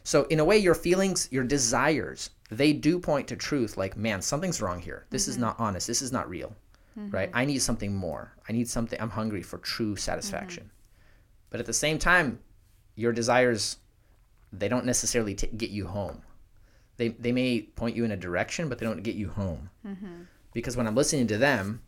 So 0.05 0.25
in 0.25 0.41
a 0.41 0.45
way 0.45 0.59
your 0.59 0.75
feelings, 0.75 1.29
your 1.31 1.45
desires, 1.45 2.31
they 2.51 2.73
do 2.73 2.99
point 2.99 3.29
to 3.29 3.37
truth 3.37 3.77
like, 3.77 3.97
man, 3.97 4.23
something's 4.23 4.63
wrong 4.63 4.81
here. 4.81 5.07
This 5.11 5.29
is 5.29 5.35
mm-hmm. 5.35 5.43
not 5.43 5.61
honest. 5.61 5.87
This 5.87 6.03
is 6.03 6.13
not 6.13 6.29
real. 6.29 6.55
Mm-hmm. 6.99 7.11
Right? 7.11 7.31
I 7.35 7.45
need 7.45 7.61
something 7.61 7.95
more. 7.95 8.33
I 8.49 8.53
need 8.53 8.69
something 8.69 9.01
I'm 9.01 9.11
hungry 9.11 9.43
for 9.43 9.59
true 9.59 9.97
satisfaction. 9.97 10.71
But 11.51 11.61
at 11.61 11.67
the 11.67 11.73
same 11.73 11.99
time, 11.99 12.41
your 12.95 13.13
desires 13.13 13.79
they 14.53 14.69
don't 14.69 14.85
necessarily 14.85 15.35
t- 15.35 15.47
get 15.57 15.71
you 15.71 15.87
home. 15.87 16.23
They 16.97 17.09
they 17.09 17.33
may 17.33 17.63
point 17.63 17.97
you 17.97 18.05
in 18.05 18.11
a 18.11 18.17
direction, 18.17 18.69
but 18.69 18.79
they 18.79 18.87
don't 18.87 19.03
get 19.03 19.15
you 19.15 19.29
home. 19.29 19.71
Because 20.53 20.77
when 20.77 20.87
I'm 20.87 20.97
listening 20.97 21.29
to 21.29 21.39
them, 21.39 21.83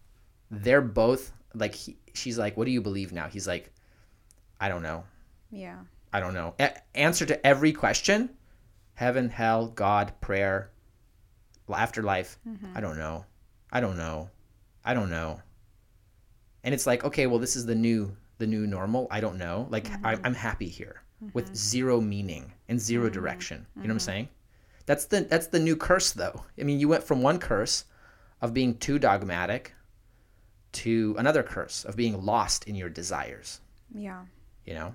they're 0.50 0.80
both 0.80 1.32
like 1.54 1.74
he, 1.74 1.96
she's 2.14 2.38
like, 2.38 2.56
"What 2.56 2.64
do 2.64 2.70
you 2.70 2.80
believe 2.80 3.12
now?" 3.12 3.28
He's 3.28 3.46
like, 3.46 3.72
"I 4.64 4.68
don't 4.68 4.82
know. 4.82 5.04
Yeah. 5.50 5.78
I 6.12 6.20
don't 6.20 6.34
know." 6.34 6.54
A- 6.58 6.78
answer 6.96 7.26
to 7.26 7.46
every 7.46 7.72
question: 7.72 8.30
heaven, 8.94 9.28
hell, 9.28 9.66
God, 9.68 10.12
prayer, 10.20 10.70
afterlife. 11.74 12.38
Mm-hmm. 12.46 12.76
I 12.76 12.80
don't 12.80 12.98
know. 12.98 13.24
I 13.70 13.80
don't 13.80 13.96
know. 13.96 14.30
I 14.84 14.94
don't 14.94 15.10
know. 15.10 15.40
And 16.64 16.74
it's 16.74 16.86
like, 16.86 17.04
okay, 17.04 17.26
well, 17.26 17.38
this 17.38 17.56
is 17.56 17.66
the 17.66 17.74
new 17.74 18.16
the 18.38 18.46
new 18.46 18.66
normal. 18.66 19.06
I 19.10 19.20
don't 19.20 19.38
know. 19.38 19.66
Like 19.70 19.86
I, 20.04 20.14
mm-hmm. 20.14 20.26
I'm 20.26 20.34
happy 20.34 20.68
here. 20.68 21.02
with 21.34 21.46
mm-hmm. 21.46 21.54
zero 21.54 22.00
meaning 22.00 22.52
and 22.68 22.80
0 22.80 23.08
direction. 23.10 23.66
You 23.76 23.82
know 23.82 23.88
what 23.88 23.92
I'm 23.94 23.98
saying? 24.00 24.28
That's 24.86 25.04
the 25.06 25.20
that's 25.22 25.46
the 25.46 25.60
new 25.60 25.76
curse 25.76 26.12
though. 26.12 26.44
I 26.58 26.64
mean, 26.64 26.80
you 26.80 26.88
went 26.88 27.04
from 27.04 27.22
one 27.22 27.38
curse 27.38 27.84
of 28.40 28.52
being 28.52 28.76
too 28.78 28.98
dogmatic 28.98 29.72
to 30.72 31.14
another 31.18 31.42
curse 31.44 31.84
of 31.84 31.94
being 31.96 32.24
lost 32.24 32.66
in 32.66 32.74
your 32.74 32.88
desires, 32.88 33.60
Yeah. 33.94 34.22
You 34.66 34.74
know? 34.74 34.94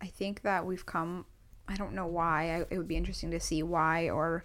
I 0.00 0.06
think 0.06 0.42
that 0.42 0.66
we've 0.66 0.86
come. 0.86 1.26
I 1.66 1.76
don't 1.76 1.92
know 1.92 2.06
why. 2.06 2.54
I, 2.54 2.66
it 2.70 2.78
would 2.78 2.88
be 2.88 2.96
interesting 2.96 3.30
to 3.32 3.40
see 3.40 3.62
why, 3.62 4.08
or 4.08 4.44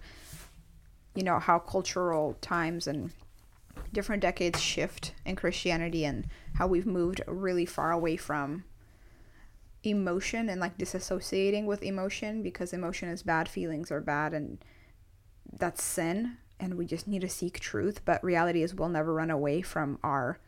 you 1.16 1.24
know, 1.24 1.40
how 1.40 1.60
cultural 1.60 2.36
times 2.42 2.88
and 2.88 3.12
different 3.92 4.22
decades 4.22 4.60
shift 4.60 5.14
in 5.26 5.36
Christianity, 5.36 6.06
and 6.06 6.28
how 6.56 6.68
we've 6.68 6.88
moved 6.88 7.22
really 7.28 7.66
far 7.66 7.92
away 7.92 8.18
from 8.18 8.64
emotion 9.84 10.50
and 10.50 10.62
like 10.62 10.78
disassociating 10.78 11.66
with 11.66 11.84
emotion 11.84 12.42
because 12.42 12.74
emotion 12.74 13.10
is 13.10 13.22
bad, 13.22 13.48
feelings 13.50 13.92
are 13.92 14.02
bad, 14.02 14.34
and 14.34 14.64
that's 15.52 15.84
sin. 15.84 16.38
And 16.60 16.78
we 16.78 16.86
just 16.86 17.08
need 17.08 17.22
to 17.22 17.30
seek 17.30 17.60
truth. 17.60 18.02
But 18.06 18.24
reality 18.24 18.64
is, 18.64 18.74
we'll 18.74 18.90
never 18.90 19.14
run 19.14 19.30
away 19.30 19.62
from 19.62 20.00
our 20.04 20.40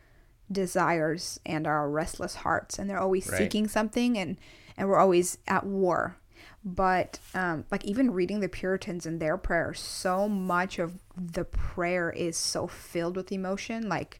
desires 0.51 1.39
and 1.45 1.65
our 1.65 1.89
restless 1.89 2.35
hearts 2.35 2.77
and 2.77 2.89
they're 2.89 2.99
always 2.99 3.27
Right. 3.27 3.37
seeking 3.37 3.67
something 3.67 4.17
and 4.17 4.37
and 4.77 4.89
we're 4.89 4.99
always 4.99 5.37
at 5.47 5.65
war. 5.65 6.17
But 6.63 7.19
um 7.33 7.65
like 7.71 7.85
even 7.85 8.11
reading 8.11 8.39
the 8.39 8.49
puritans 8.49 9.05
and 9.05 9.19
their 9.19 9.37
prayers 9.37 9.79
so 9.79 10.27
much 10.27 10.79
of 10.79 10.99
the 11.15 11.45
prayer 11.45 12.09
is 12.09 12.37
so 12.37 12.67
filled 12.67 13.15
with 13.15 13.31
emotion 13.31 13.87
like 13.87 14.19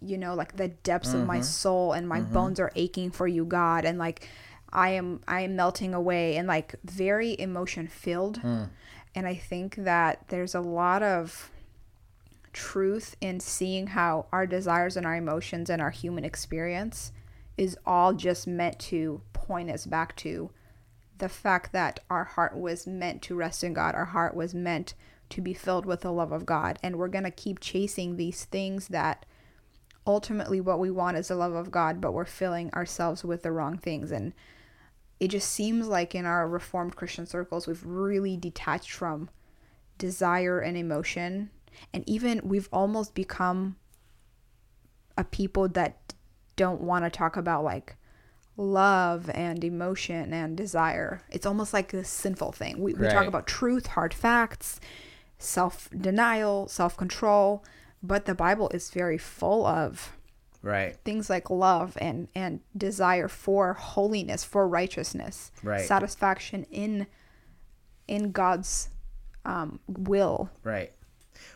you 0.00 0.16
know 0.16 0.34
like 0.34 0.56
the 0.56 0.68
depths 0.68 1.12
of 1.14 1.26
my 1.26 1.36
mm-hmm. 1.36 1.42
soul 1.42 1.92
and 1.92 2.08
my 2.08 2.20
mm-hmm. 2.20 2.32
bones 2.32 2.60
are 2.60 2.72
aching 2.76 3.10
for 3.10 3.26
you 3.26 3.44
god 3.44 3.84
and 3.84 3.98
like 3.98 4.28
i 4.72 4.90
am 4.90 5.20
i 5.26 5.40
am 5.40 5.56
melting 5.56 5.94
away 5.94 6.36
and 6.36 6.46
like 6.48 6.74
very 6.84 7.38
emotion 7.38 7.86
filled. 7.86 8.40
Mm. 8.42 8.68
And 9.14 9.26
i 9.26 9.34
think 9.34 9.76
that 9.76 10.24
there's 10.28 10.54
a 10.54 10.60
lot 10.60 11.02
of 11.02 11.50
truth 12.52 13.16
in 13.20 13.40
seeing 13.40 13.88
how 13.88 14.26
our 14.32 14.46
desires 14.46 14.96
and 14.96 15.06
our 15.06 15.16
emotions 15.16 15.70
and 15.70 15.80
our 15.80 15.90
human 15.90 16.24
experience 16.24 17.12
is 17.56 17.76
all 17.84 18.14
just 18.14 18.46
meant 18.46 18.78
to 18.78 19.20
point 19.32 19.70
us 19.70 19.86
back 19.86 20.14
to 20.16 20.50
the 21.18 21.28
fact 21.28 21.72
that 21.72 22.00
our 22.08 22.24
heart 22.24 22.56
was 22.56 22.86
meant 22.86 23.22
to 23.22 23.34
rest 23.34 23.64
in 23.64 23.72
God. 23.72 23.94
Our 23.94 24.06
heart 24.06 24.34
was 24.34 24.54
meant 24.54 24.94
to 25.30 25.40
be 25.40 25.52
filled 25.52 25.84
with 25.84 26.00
the 26.00 26.12
love 26.12 26.32
of 26.32 26.46
God. 26.46 26.78
And 26.82 26.96
we're 26.96 27.08
going 27.08 27.24
to 27.24 27.30
keep 27.30 27.60
chasing 27.60 28.16
these 28.16 28.44
things 28.44 28.88
that 28.88 29.26
ultimately 30.06 30.60
what 30.60 30.78
we 30.78 30.90
want 30.90 31.16
is 31.16 31.28
the 31.28 31.34
love 31.34 31.54
of 31.54 31.70
God, 31.70 32.00
but 32.00 32.12
we're 32.12 32.24
filling 32.24 32.72
ourselves 32.72 33.24
with 33.24 33.42
the 33.42 33.52
wrong 33.52 33.76
things. 33.76 34.10
And 34.10 34.32
it 35.20 35.28
just 35.28 35.50
seems 35.50 35.88
like 35.88 36.14
in 36.14 36.24
our 36.24 36.48
Reformed 36.48 36.96
Christian 36.96 37.26
circles, 37.26 37.66
we've 37.66 37.84
really 37.84 38.36
detached 38.36 38.92
from 38.92 39.28
desire 39.98 40.60
and 40.60 40.76
emotion. 40.76 41.50
And 41.92 42.08
even 42.08 42.40
we've 42.44 42.68
almost 42.72 43.14
become 43.14 43.76
a 45.16 45.24
people 45.24 45.68
that 45.68 46.14
don't 46.56 46.80
want 46.80 47.04
to 47.04 47.10
talk 47.10 47.36
about 47.36 47.64
like 47.64 47.96
love 48.56 49.30
and 49.34 49.62
emotion 49.64 50.32
and 50.32 50.56
desire. 50.56 51.22
It's 51.30 51.46
almost 51.46 51.72
like 51.72 51.92
a 51.94 52.04
sinful 52.04 52.52
thing. 52.52 52.80
We, 52.80 52.94
we 52.94 53.06
talk 53.08 53.26
about 53.26 53.46
truth, 53.46 53.86
hard 53.88 54.12
facts, 54.12 54.80
self 55.38 55.88
denial, 55.96 56.68
self 56.68 56.96
control, 56.96 57.64
but 58.02 58.26
the 58.26 58.34
Bible 58.34 58.68
is 58.70 58.90
very 58.90 59.18
full 59.18 59.66
of 59.66 60.12
Right. 60.60 60.96
things 61.04 61.30
like 61.30 61.50
love 61.50 61.96
and 62.00 62.26
and 62.34 62.60
desire 62.76 63.28
for 63.28 63.74
holiness, 63.74 64.42
for 64.42 64.66
righteousness, 64.66 65.52
Right. 65.62 65.82
satisfaction 65.82 66.66
in 66.70 67.06
in 68.08 68.32
God's 68.32 68.88
um, 69.44 69.78
will. 69.86 70.50
Right. 70.64 70.92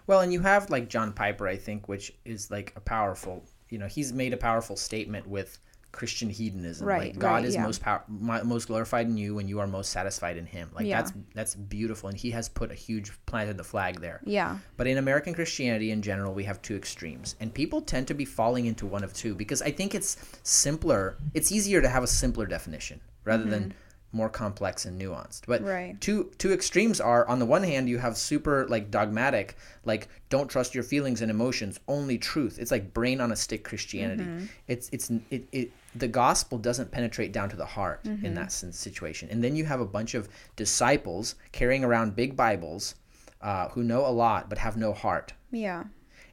Well, 0.07 0.21
and 0.21 0.33
you 0.33 0.40
have 0.40 0.71
like 0.71 0.88
John 0.88 1.12
Piper, 1.12 1.47
I 1.49 1.57
think, 1.57 1.88
which 1.88 2.12
is 2.25 2.51
like 2.51 2.73
a 2.77 2.81
powerful, 2.81 3.45
you 3.68 3.79
know, 3.79 3.87
he's 3.87 4.12
made 4.12 4.33
a 4.33 4.37
powerful 4.37 4.77
statement 4.77 5.27
with 5.27 5.59
Christian 5.92 6.31
hedonism. 6.31 6.87
Right, 6.87 7.12
Like 7.12 7.18
God 7.18 7.35
right, 7.35 7.45
is 7.45 7.55
yeah. 7.55 7.64
most 7.64 7.83
power, 7.83 8.03
most 8.09 8.66
glorified 8.66 9.07
in 9.07 9.16
you 9.18 9.35
when 9.35 9.47
you 9.47 9.61
are 9.61 9.66
most 9.66 9.90
satisfied 9.90 10.38
in 10.38 10.47
Him. 10.47 10.71
Like 10.75 10.87
Yeah. 10.87 11.03
that's 11.03 11.12
that's 11.35 11.55
beautiful, 11.55 12.09
and 12.09 12.18
he 12.18 12.31
has 12.31 12.49
put 12.49 12.71
a 12.73 12.75
huge 12.75 13.12
planted 13.27 13.59
the 13.59 13.64
flag 13.64 14.01
there. 14.01 14.21
Yeah. 14.25 14.57
But 14.79 14.87
in 14.87 14.97
American 14.97 15.35
Christianity 15.35 15.90
in 15.90 16.01
general, 16.01 16.33
we 16.33 16.45
have 16.45 16.62
two 16.62 16.75
extremes. 16.77 17.37
And 17.40 17.53
people 17.53 17.83
tend 17.83 18.09
to 18.09 18.14
be 18.14 18.25
falling 18.25 18.66
into 18.66 18.87
one 18.87 19.05
of 19.05 19.12
two 19.12 19.35
because 19.35 19.61
I 19.61 19.71
think 19.71 19.95
it's 19.95 20.16
simpler. 20.42 21.18
It's 21.35 21.53
easier 21.53 21.83
to 21.83 21.88
have 21.88 22.03
a 22.03 22.09
simpler 22.09 22.47
definition 22.47 23.01
rather 23.25 23.45
than 23.45 23.64
mm-hmm. 23.64 23.79
More 24.12 24.29
complex 24.29 24.85
and 24.85 25.01
nuanced. 25.01 25.42
But 25.46 25.64
Right. 25.64 26.01
two 26.01 26.31
two 26.38 26.53
extremes 26.53 27.01
are 27.01 27.27
on 27.27 27.38
the 27.38 27.46
one 27.46 27.62
hand 27.62 27.88
you 27.88 27.98
have 27.98 28.16
super 28.16 28.66
like 28.68 28.90
dogmatic, 28.90 29.57
like 29.85 30.09
don't 30.29 30.48
trust 30.48 30.75
your 30.75 30.85
feelings 30.85 31.22
and 31.22 31.31
emotions, 31.31 31.81
only 31.88 32.18
truth. 32.18 32.59
It's 32.59 32.70
like 32.70 32.92
brain 32.92 33.20
on 33.20 33.33
a 33.33 33.37
stick 33.37 33.64
Christianity. 33.64 34.25
Mm-hmm. 34.25 34.46
It's 34.68 34.88
it's 34.92 35.11
it, 35.31 35.48
it 35.53 35.72
the 35.94 36.09
gospel 36.09 36.59
doesn't 36.59 36.90
penetrate 36.90 37.33
down 37.33 37.48
to 37.51 37.57
the 37.57 37.66
heart 37.66 38.01
in 38.05 38.18
mm-hmm. 38.18 38.35
that 38.35 38.53
situation. 38.53 39.29
And 39.31 39.44
then 39.44 39.57
you 39.57 39.64
have 39.64 39.81
a 39.81 39.87
bunch 39.87 40.14
of 40.14 40.29
disciples 40.57 41.35
carrying 41.53 41.85
around 41.85 42.16
big 42.16 42.35
Bibles 42.35 42.94
uh, 43.42 43.68
who 43.70 43.83
know 43.83 44.07
a 44.07 44.09
lot 44.09 44.48
but 44.48 44.59
have 44.59 44.77
no 44.77 44.92
heart. 44.92 45.35
Yeah. 45.51 45.85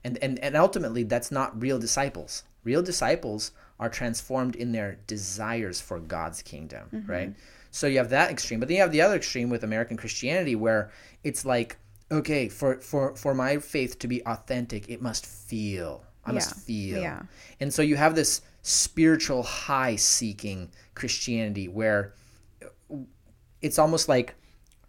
And, 0.03 0.17
and, 0.21 0.39
and 0.39 0.55
ultimately, 0.55 1.03
that's 1.03 1.31
not 1.31 1.61
real 1.61 1.77
disciples. 1.77 2.43
Real 2.63 2.81
disciples 2.81 3.51
are 3.79 3.89
transformed 3.89 4.55
in 4.55 4.71
their 4.71 4.99
desires 5.07 5.81
for 5.81 5.99
God's 5.99 6.41
kingdom, 6.41 6.87
mm-hmm. 6.93 7.11
right? 7.11 7.33
So 7.71 7.88
you 7.88 7.97
have 7.97 8.10
that 8.10 8.32
extreme. 8.32 8.60
But 8.60 8.67
then 8.67 8.77
you 8.77 8.82
have 8.82 8.91
the 8.91 9.01
other 9.01 9.15
extreme 9.15 9.49
with 9.49 9.63
American 9.63 9.97
Christianity 9.97 10.55
where 10.55 10.91
it's 11.23 11.45
like, 11.45 11.77
okay, 12.12 12.49
for, 12.49 12.79
for, 12.79 13.15
for 13.15 13.34
my 13.34 13.58
faith 13.58 13.99
to 13.99 14.08
be 14.08 14.25
authentic, 14.25 14.89
it 14.89 15.01
must 15.01 15.25
feel. 15.25 16.03
I 16.25 16.32
must 16.32 16.55
feel. 16.55 17.01
Yeah. 17.01 17.23
And 17.60 17.73
so 17.73 17.82
you 17.82 17.95
have 17.95 18.15
this 18.15 18.41
spiritual 18.62 19.43
high 19.43 19.95
seeking 19.95 20.69
Christianity 20.93 21.67
where 21.67 22.13
it's 23.62 23.79
almost 23.79 24.10
like, 24.10 24.36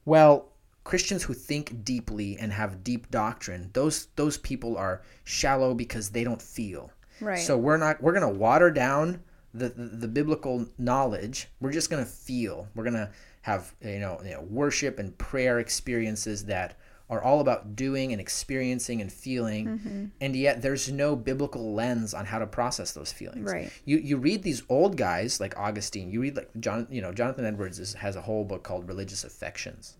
well, 0.05 0.51
Christians 0.85 1.23
who 1.23 1.35
think 1.35 1.85
deeply 1.85 2.37
and 2.38 2.53
have 2.53 2.83
deep 2.83 3.11
doctrine, 3.11 3.71
those 3.73 4.07
those 4.16 4.38
people 4.38 4.77
are 4.77 5.03
shallow 5.25 5.75
because 5.75 6.11
they 6.11 6.25
don't 6.25 6.40
feel. 6.40 6.90
Right. 7.21 7.38
So 7.38 7.57
we're 7.57 7.77
not 7.77 8.03
we're 8.03 8.12
gonna 8.12 8.29
water 8.31 8.71
down 8.71 9.23
the, 9.55 9.69
the, 9.71 9.97
the 9.97 10.09
biblical 10.09 10.67
knowledge. 10.79 11.49
We're 11.61 11.73
just 11.73 11.91
gonna 11.91 12.05
feel. 12.07 12.69
We're 12.75 12.85
gonna 12.85 13.11
have 13.43 13.75
you 13.83 13.99
know, 13.99 14.21
you 14.25 14.33
know 14.33 14.43
worship 14.43 14.99
and 14.99 15.17
prayer 15.19 15.59
experiences 15.59 16.45
that 16.47 16.77
are 17.09 17.21
all 17.23 17.41
about 17.41 17.75
doing 17.75 18.13
and 18.13 18.21
experiencing 18.21 19.01
and 19.01 19.13
feeling, 19.13 19.67
Mm-hmm. 19.67 20.05
and 20.21 20.37
yet 20.37 20.63
there's 20.63 20.93
no 20.93 21.17
biblical 21.17 21.75
lens 21.75 22.15
on 22.15 22.25
how 22.27 22.39
to 22.39 22.47
process 22.47 22.93
those 22.93 23.13
feelings. 23.13 23.51
Right. 23.51 23.73
You 23.85 23.99
you 23.99 24.17
read 24.17 24.43
these 24.45 24.63
old 24.69 24.97
guys 24.97 25.41
like 25.41 25.59
Augustine. 25.59 26.11
You 26.13 26.21
read 26.21 26.37
like 26.37 26.51
John. 26.61 26.87
You 26.91 27.03
know 27.03 27.13
Jonathan 27.13 27.45
Edwards 27.45 27.81
is, 27.81 27.95
has 27.95 28.15
a 28.15 28.21
whole 28.21 28.45
book 28.45 28.63
called 28.63 28.87
Religious 28.87 29.25
Affections, 29.25 29.97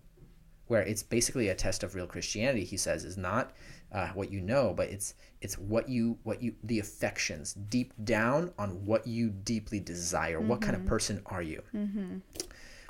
where 0.67 0.81
it's 0.83 1.03
basically 1.03 1.49
a 1.49 1.55
test 1.55 1.83
of 1.83 1.95
real 1.95 2.07
Christianity. 2.07 2.63
He 2.63 2.77
says 2.77 3.03
is 3.03 3.17
not 3.17 3.51
uh, 3.91 4.07
what 4.09 4.31
you 4.31 4.41
know, 4.41 4.73
but 4.75 4.89
it's 4.89 5.13
it's 5.41 5.57
what 5.57 5.89
you 5.89 6.17
what 6.23 6.41
you 6.41 6.55
the 6.63 6.79
affections 6.79 7.53
deep 7.53 7.93
down 8.03 8.51
on 8.57 8.85
what 8.85 9.05
you 9.07 9.29
deeply 9.29 9.79
desire. 9.79 10.39
What 10.39 10.61
kind 10.61 10.75
of 10.75 10.85
person 10.85 11.21
are 11.25 11.41
you? 11.41 11.61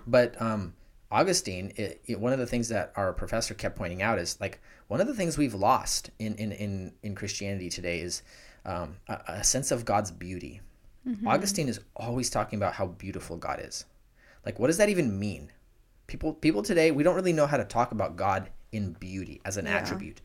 But 0.08 0.42
um, 0.42 0.74
Augustine, 1.12 1.74
it, 1.76 2.02
it, 2.06 2.20
one 2.20 2.34
of 2.34 2.40
the 2.40 2.46
things 2.48 2.70
that 2.70 2.92
our 2.96 3.14
professor 3.14 3.54
kept 3.54 3.76
pointing 3.78 4.02
out 4.02 4.18
is 4.20 4.40
like 4.40 4.62
one 4.88 5.02
of 5.02 5.08
the 5.08 5.14
things 5.14 5.38
we've 5.38 5.54
lost 5.54 6.10
in 6.20 6.36
in 6.36 6.52
in, 6.52 6.94
in 7.04 7.16
Christianity 7.16 7.70
today 7.70 8.00
is 8.00 8.22
um, 8.66 8.98
a, 9.08 9.20
a 9.28 9.44
sense 9.44 9.72
of 9.72 9.86
God's 9.86 10.12
beauty. 10.12 10.62
Augustine 11.26 11.68
is 11.68 11.80
always 11.96 12.30
talking 12.30 12.58
about 12.58 12.74
how 12.76 12.86
beautiful 12.86 13.36
God 13.36 13.60
is. 13.64 13.86
Like, 14.46 14.60
what 14.60 14.68
does 14.68 14.78
that 14.78 14.90
even 14.90 15.18
mean? 15.20 15.52
People 16.06 16.34
people 16.34 16.62
today 16.62 16.92
we 16.92 17.02
don't 17.04 17.16
really 17.16 17.34
know 17.34 17.48
how 17.48 17.58
to 17.58 17.64
talk 17.66 17.92
about 17.92 18.16
God 18.16 18.50
in 18.72 18.94
beauty 18.94 19.42
as 19.44 19.58
an 19.58 19.66
Yeah. 19.66 19.78
attribute. 19.78 20.22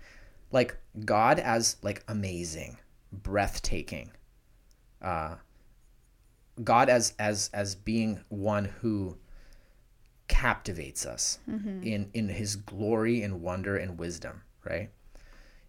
Like 0.53 0.77
God 1.05 1.39
as 1.39 1.77
like 1.83 2.05
amazing, 2.09 2.79
breathtaking. 3.13 4.13
Uh, 5.03 5.37
God 6.63 6.89
as 6.89 7.15
as 7.19 7.51
as 7.53 7.75
being 7.75 8.21
one 8.29 8.65
who 8.81 9.19
captivates 10.29 11.07
us 11.07 11.39
in 11.85 12.11
in 12.15 12.29
his 12.29 12.57
glory 12.57 13.23
and 13.23 13.43
wonder 13.43 13.77
and 13.77 13.99
wisdom, 13.99 14.43
right? 14.65 14.91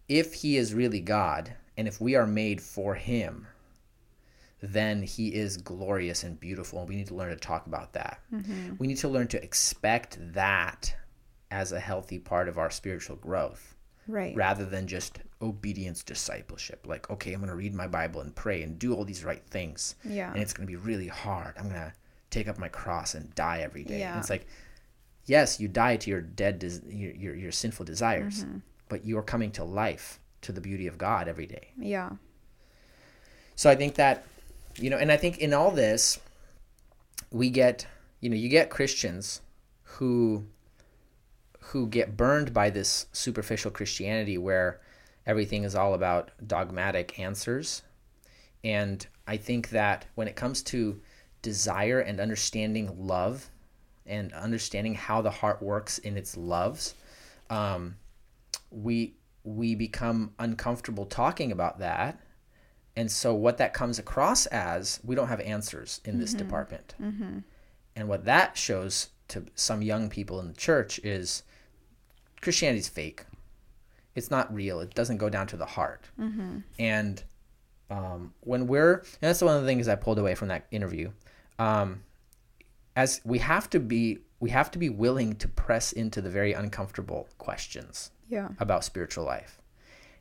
If 0.08 0.34
he 0.36 0.58
is 0.58 0.74
really 0.74 1.02
God 1.02 1.54
and 1.76 1.88
if 1.88 2.00
we 2.00 2.16
are 2.16 2.26
made 2.26 2.62
for 2.62 2.96
him, 2.96 3.48
then 4.62 5.04
he 5.04 5.34
is 5.34 5.58
glorious 5.58 6.24
and 6.24 6.40
beautiful 6.40 6.80
and 6.80 6.88
we 6.90 6.96
need 6.96 7.08
to 7.08 7.16
learn 7.16 7.30
to 7.30 7.36
talk 7.36 7.68
about 7.68 7.94
that. 7.94 8.22
We 8.80 8.88
need 8.88 8.98
to 8.98 9.10
learn 9.10 9.28
to 9.30 9.44
expect 9.44 10.18
that 10.34 10.96
as 11.52 11.72
a 11.74 11.80
healthy 11.80 12.20
part 12.20 12.48
of 12.48 12.58
our 12.58 12.70
spiritual 12.72 13.18
growth 13.18 13.76
Right. 14.08 14.36
rather 14.36 14.66
than 14.66 14.88
just 14.88 15.20
obedience 15.42 16.04
discipleship. 16.04 16.86
Like, 16.88 17.10
okay, 17.10 17.34
I'm 17.34 17.40
going 17.40 17.50
to 17.50 17.56
read 17.56 17.74
my 17.74 17.88
Bible 17.88 18.22
and 18.22 18.34
pray 18.34 18.64
and 18.64 18.80
do 18.80 18.94
all 18.94 19.04
these 19.04 19.24
right 19.24 19.44
things. 19.50 19.96
Yeah. 20.04 20.32
And 20.32 20.42
it's 20.42 20.54
going 20.54 20.66
to 20.66 20.72
be 20.72 20.78
really 20.78 21.08
hard. 21.08 21.56
I'm 21.58 21.70
going 21.70 21.76
to 21.76 21.94
take 22.30 22.48
up 22.48 22.58
my 22.58 22.70
cross 22.70 23.16
and 23.16 23.34
die 23.36 23.60
every 23.60 23.84
day. 23.84 24.00
Yeah. 24.00 24.18
It's 24.18 24.30
like, 24.30 24.48
yes, 25.26 25.60
you 25.60 25.68
die 25.68 25.98
to 25.98 26.10
your 26.10 26.22
dead, 26.22 26.60
des- 26.60 26.82
your, 26.88 27.12
your, 27.14 27.36
your 27.36 27.52
sinful 27.52 27.86
desires, 27.86 28.44
mm-hmm. 28.44 28.60
but 28.90 29.06
you're 29.06 29.22
coming 29.22 29.52
to 29.52 29.64
life, 29.64 30.20
to 30.42 30.52
the 30.52 30.62
beauty 30.62 30.88
of 30.88 30.98
God 30.98 31.28
every 31.28 31.46
day. 31.46 31.70
Yeah. 31.78 32.12
So 33.56 33.70
I 33.70 33.76
think 33.76 33.96
that, 33.96 34.26
you 34.76 34.90
know, 34.90 34.98
and 34.98 35.12
I 35.12 35.18
think 35.18 35.40
in 35.40 35.54
all 35.54 35.72
this, 35.72 36.20
we 37.32 37.50
get, 37.50 37.88
you 38.22 38.30
know, 38.30 38.36
you 38.36 38.50
get 38.50 38.70
Christians 38.70 39.42
who 39.84 40.46
who 41.68 41.88
get 41.88 42.16
burned 42.16 42.54
by 42.54 42.70
this 42.70 43.08
superficial 43.12 43.72
Christianity 43.72 44.38
where 44.38 44.80
everything 45.26 45.64
is 45.64 45.76
all 45.76 45.94
about 45.94 46.32
dogmatic 46.46 47.20
answers. 47.20 47.82
And 48.64 49.06
I 49.28 49.38
think 49.38 49.70
that 49.70 50.06
when 50.16 50.28
it 50.28 50.36
comes 50.38 50.62
to 50.64 51.02
desire 51.42 52.00
and 52.00 52.20
understanding 52.20 52.96
love 52.98 53.50
and 54.06 54.32
understanding 54.34 54.96
how 54.96 55.22
the 55.22 55.30
heart 55.32 55.62
works 55.62 55.98
in 55.98 56.16
its 56.18 56.38
loves, 56.38 56.96
um, 57.50 57.98
we 58.72 59.16
we 59.44 59.76
become 59.76 60.34
uncomfortable 60.40 61.06
talking 61.06 61.52
about 61.52 61.80
that. 61.80 62.20
And 62.96 63.12
so 63.12 63.34
what 63.34 63.58
that 63.58 63.74
comes 63.74 64.00
across 64.00 64.46
as 64.48 65.00
we 65.04 65.16
don't 65.16 65.28
have 65.28 65.40
answers 65.42 66.02
in 66.04 66.20
this 66.20 66.34
department. 66.34 66.96
And 67.96 68.08
what 68.08 68.26
that 68.26 68.58
shows 68.58 69.10
to 69.30 69.46
some 69.56 69.82
young 69.82 70.10
people 70.10 70.40
in 70.40 70.48
the 70.48 70.54
church 70.54 71.00
is 71.04 71.44
christianity's 72.42 72.88
fake. 72.90 73.26
It's 74.16 74.32
not 74.32 74.54
real. 74.54 74.80
It 74.80 74.96
doesn't 74.96 75.18
go 75.18 75.30
down 75.30 75.48
to 75.48 75.58
the 75.58 75.66
heart. 75.66 76.02
And 76.80 77.24
um, 77.90 78.34
when 78.42 78.68
we're 78.68 78.96
and 78.96 79.06
that's 79.22 79.42
one 79.42 79.56
of 79.56 79.62
the 79.62 79.68
things 79.68 79.88
i 79.88 79.96
pulled 79.96 80.20
away 80.20 80.36
from 80.36 80.48
that 80.50 80.68
interview. 80.72 81.12
Um, 81.60 82.04
as 82.96 83.22
we 83.24 83.40
have 83.40 83.70
to 83.72 83.80
be 83.80 84.20
we 84.40 84.50
have 84.52 84.70
to 84.72 84.78
be 84.80 84.90
willing 84.90 85.36
to 85.36 85.48
press 85.48 85.92
into 85.94 86.22
the 86.22 86.30
very 86.30 86.54
uncomfortable 86.54 87.28
questions 87.38 88.12
Yeah. 88.30 88.50
about 88.60 88.84
spiritual 88.84 89.24
life. 89.26 89.60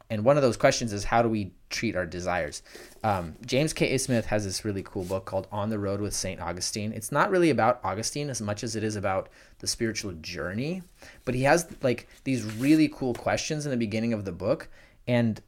And 0.08 0.24
one 0.24 0.36
of 0.36 0.42
those 0.42 0.56
questions 0.56 0.92
is 0.92 1.04
how 1.04 1.22
do 1.22 1.28
we 1.28 1.52
treat 1.68 1.96
our 1.96 2.06
desires? 2.06 2.62
Um, 3.02 3.34
James 3.44 3.72
K. 3.72 3.92
A. 3.92 3.98
Smith 3.98 4.26
has 4.26 4.44
this 4.44 4.64
really 4.64 4.82
cool 4.82 5.04
book 5.04 5.24
called 5.24 5.48
On 5.50 5.68
the 5.68 5.78
Road 5.78 6.00
with 6.00 6.14
St. 6.14 6.40
Augustine. 6.40 6.92
It's 6.92 7.10
not 7.10 7.30
really 7.30 7.50
about 7.50 7.80
Augustine 7.82 8.30
as 8.30 8.40
much 8.40 8.62
as 8.62 8.76
it 8.76 8.84
is 8.84 8.94
about 8.94 9.28
the 9.58 9.66
spiritual 9.66 10.12
journey, 10.12 10.82
but 11.24 11.34
he 11.34 11.42
has 11.42 11.66
like 11.82 12.08
these 12.24 12.44
really 12.44 12.88
cool 12.88 13.14
questions 13.14 13.66
in 13.66 13.70
the 13.70 13.76
beginning 13.76 14.12
of 14.12 14.24
the 14.24 14.32
book. 14.32 14.68
And 15.08 15.40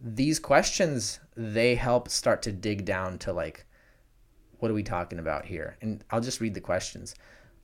these 0.00 0.40
questions, 0.40 1.20
they 1.36 1.76
help 1.76 2.08
start 2.08 2.42
to 2.42 2.52
dig 2.52 2.84
down 2.84 3.18
to 3.18 3.32
like, 3.32 3.66
what 4.58 4.70
are 4.70 4.74
we 4.74 4.82
talking 4.82 5.18
about 5.18 5.44
here? 5.44 5.76
And 5.80 6.02
I'll 6.10 6.20
just 6.20 6.40
read 6.40 6.54
the 6.54 6.60
questions. 6.60 7.14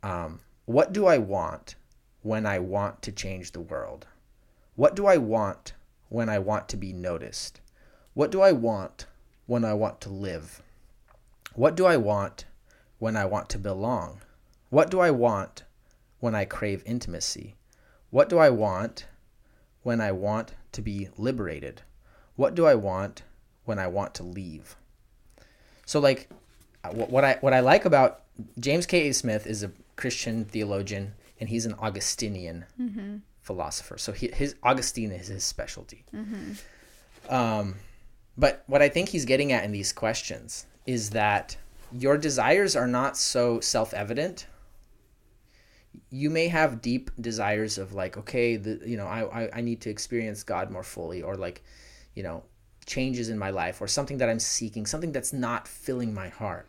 Um, 0.03 0.41
what 0.67 0.93
do 0.93 1.07
I 1.07 1.19
want 1.19 1.75
when 2.23 2.47
I 2.47 2.59
want 2.61 3.03
to 3.03 3.13
change 3.13 3.53
the 3.53 3.61
world? 3.61 4.07
What 4.77 4.95
do 4.95 5.07
I 5.07 5.17
want 5.17 5.73
when 6.09 6.29
I 6.29 6.39
want 6.39 6.69
to 6.71 6.77
be 6.77 6.93
noticed? 6.93 7.61
What 8.15 8.31
do 8.31 8.41
I 8.41 8.53
want 8.53 9.07
when 9.47 9.65
I 9.65 9.75
want 9.75 10.01
to 10.03 10.11
live? 10.11 10.63
What 11.55 11.75
do 11.75 11.87
I 11.87 11.97
want 11.97 12.45
when 12.99 13.17
I 13.17 13.25
want 13.25 13.49
to 13.51 13.59
belong? 13.59 14.21
What 14.71 14.91
do 14.91 15.01
I 15.01 15.11
want 15.11 15.65
when 16.21 16.35
I 16.35 16.45
crave 16.45 16.83
intimacy? 16.85 17.57
What 18.11 18.29
do 18.29 18.39
I 18.39 18.51
want 18.51 19.07
when 19.83 20.01
I 20.01 20.13
want 20.13 20.55
to 20.73 20.83
be 20.83 21.09
liberated? 21.17 21.83
What 22.37 22.55
do 22.55 22.67
I 22.67 22.75
want 22.75 23.23
when 23.65 23.79
I 23.79 23.87
want 23.87 24.15
to 24.15 24.23
leave? 24.23 24.77
So 25.87 26.01
like 26.01 26.29
uh, 26.85 26.91
what 26.91 27.25
I 27.25 27.39
what 27.41 27.55
I 27.55 27.61
like 27.61 27.85
about 27.85 28.23
James 28.59 28.87
K. 28.87 29.09
A. 29.09 29.15
Smith 29.15 29.47
is 29.47 29.63
a 29.63 29.73
Christian 29.97 30.45
theologian 30.45 31.15
and 31.41 31.49
he's 31.49 31.67
an 31.67 31.75
Augustinian 31.75 32.65
philosopher. 33.49 33.99
So 33.99 34.13
he, 34.13 34.27
his 34.43 34.55
Augustine 34.63 35.13
is 35.21 35.29
his 35.29 35.45
specialty. 35.45 36.05
Um, 37.29 37.67
but 38.37 38.63
what 38.67 38.83
I 38.87 38.89
think 38.91 39.09
he's 39.09 39.25
getting 39.25 39.51
at 39.53 39.65
in 39.65 39.73
these 39.73 39.93
questions 39.93 40.67
is 40.87 41.11
that 41.11 41.57
your 41.91 42.17
desires 42.19 42.77
are 42.77 42.87
not 42.87 43.17
so 43.17 43.61
self-evident. 43.61 44.47
You 46.11 46.31
may 46.31 46.49
have 46.49 46.83
deep 46.83 47.11
desires 47.21 47.79
of 47.79 47.93
like, 47.93 48.17
okay, 48.23 48.57
the 48.57 48.75
you 48.93 48.97
know, 49.01 49.09
I, 49.19 49.21
I 49.39 49.43
I 49.59 49.61
need 49.69 49.81
to 49.85 49.91
experience 49.91 50.45
God 50.55 50.71
more 50.71 50.85
fully, 50.85 51.21
or 51.23 51.35
like, 51.47 51.59
you 52.17 52.23
know, 52.23 52.43
changes 52.87 53.29
in 53.29 53.39
my 53.39 53.51
life, 53.63 53.83
or 53.83 53.89
something 53.89 54.19
that 54.21 54.29
I'm 54.29 54.41
seeking, 54.41 54.87
something 54.87 55.13
that's 55.13 55.33
not 55.33 55.63
filling 55.67 56.13
my 56.23 56.29
heart. 56.29 56.67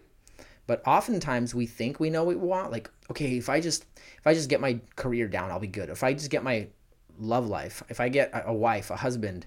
But 0.67 0.81
oftentimes 0.85 1.53
we 1.53 1.67
think 1.67 1.99
we 1.99 2.09
know 2.09 2.23
what 2.23 2.39
we 2.41 2.47
want. 2.47 2.71
Like, 2.71 2.89
okay, 3.11 3.37
if 3.37 3.49
I 3.49 3.59
just 3.59 3.85
if 4.17 4.25
I 4.25 4.33
just 4.33 4.49
get 4.49 4.61
my 4.61 4.79
career 4.95 5.27
down, 5.27 5.51
I'll 5.51 5.59
be 5.59 5.67
good. 5.67 5.89
If 5.89 6.03
I 6.03 6.13
just 6.13 6.29
get 6.29 6.43
my 6.43 6.67
love 7.17 7.47
life, 7.47 7.83
if 7.89 7.99
I 7.99 8.09
get 8.09 8.31
a, 8.33 8.53
wife, 8.53 8.89
a 8.89 8.95
husband, 8.95 9.45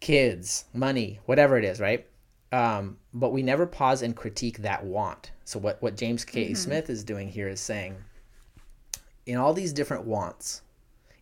kids, 0.00 0.66
money, 0.72 1.20
whatever 1.26 1.58
it 1.58 1.64
is, 1.64 1.80
right? 1.80 2.06
Um, 2.52 2.98
but 3.12 3.32
we 3.32 3.42
never 3.42 3.66
pause 3.66 4.02
and 4.02 4.14
critique 4.14 4.58
that 4.58 4.84
want. 4.84 5.32
So 5.44 5.58
what 5.58 5.80
what 5.82 5.96
James 5.96 6.24
K. 6.24 6.54
Smith 6.54 6.90
is 6.90 7.04
doing 7.04 7.28
here 7.28 7.48
is 7.48 7.60
saying, 7.60 7.96
in 9.26 9.36
all 9.36 9.54
these 9.54 9.72
different 9.72 10.04
wants, 10.04 10.62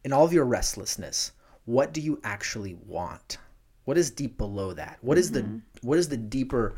in 0.04 0.12
all 0.12 0.24
of 0.24 0.32
your 0.32 0.44
restlessness, 0.44 1.32
what 1.66 1.92
do 1.92 2.00
you 2.00 2.20
actually 2.24 2.76
want? 2.86 3.38
What 3.84 3.96
is 3.96 4.10
deep 4.10 4.36
below 4.38 4.72
that? 4.72 4.98
What 5.00 5.18
is 5.18 5.30
the 5.30 5.60
what 5.82 5.98
is 5.98 6.08
the 6.08 6.16
deeper 6.16 6.74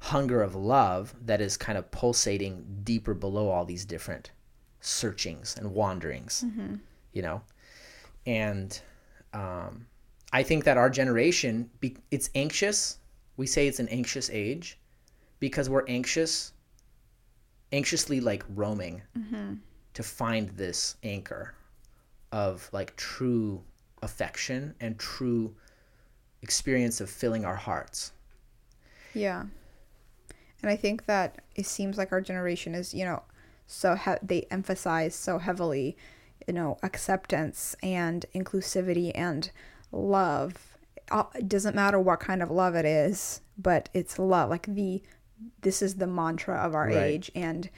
hunger 0.00 0.42
of 0.42 0.54
love 0.54 1.14
that 1.26 1.40
is 1.40 1.56
kind 1.56 1.76
of 1.78 1.90
pulsating 1.90 2.64
deeper 2.84 3.14
below 3.14 3.48
all 3.50 3.64
these 3.64 3.84
different 3.84 4.30
searchings 4.80 5.56
and 5.58 5.72
wanderings? 5.74 6.42
You 7.12 7.22
know, 7.22 7.42
and 8.26 8.80
um, 9.32 9.86
I 10.32 10.42
think 10.42 10.64
that 10.64 10.76
our 10.76 10.90
generation, 10.90 11.70
it's 12.10 12.30
anxious. 12.34 12.98
We 13.36 13.46
say 13.46 13.66
it's 13.66 13.80
an 13.80 13.88
anxious 13.88 14.30
age 14.30 14.78
because 15.40 15.70
we're 15.70 15.86
anxious, 15.88 16.52
anxiously 17.72 18.20
like 18.20 18.44
roaming 18.54 19.02
to 19.94 20.02
find 20.02 20.50
this 20.50 20.96
anchor 21.02 21.54
of 22.30 22.68
like 22.72 22.94
true 22.96 23.62
affection 24.02 24.74
and 24.80 24.98
true 24.98 25.54
experience 26.42 27.00
of 27.00 27.10
filling 27.10 27.44
our 27.44 27.56
hearts. 27.56 28.12
Yeah. 29.14 29.44
And 30.62 30.70
I 30.70 30.76
think 30.76 31.06
that 31.06 31.36
it 31.54 31.66
seems 31.66 31.96
like 31.98 32.10
our 32.12 32.20
generation 32.20 32.74
is, 32.74 32.92
you 32.94 33.04
know, 33.04 33.22
so 33.66 33.94
he- 33.94 34.14
they 34.22 34.46
emphasize 34.50 35.14
so 35.14 35.38
heavily, 35.38 35.96
you 36.46 36.54
know, 36.54 36.78
acceptance 36.82 37.76
and 37.82 38.24
inclusivity 38.34 39.12
and 39.14 39.50
love. 39.92 40.76
Uh, 41.10 41.24
It 41.34 41.48
doesn't 41.48 41.76
matter 41.76 41.98
what 42.00 42.20
kind 42.20 42.42
of 42.42 42.50
love 42.50 42.74
it 42.74 42.84
is, 42.84 43.40
but 43.56 43.88
it's 43.94 44.18
love. 44.18 44.50
Like 44.50 44.66
the 44.66 45.02
this 45.60 45.80
is 45.82 45.94
the 45.96 46.06
mantra 46.08 46.56
of 46.56 46.74
our 46.74 46.86
Right. 46.88 46.96
age 46.96 47.30
and 47.34 47.70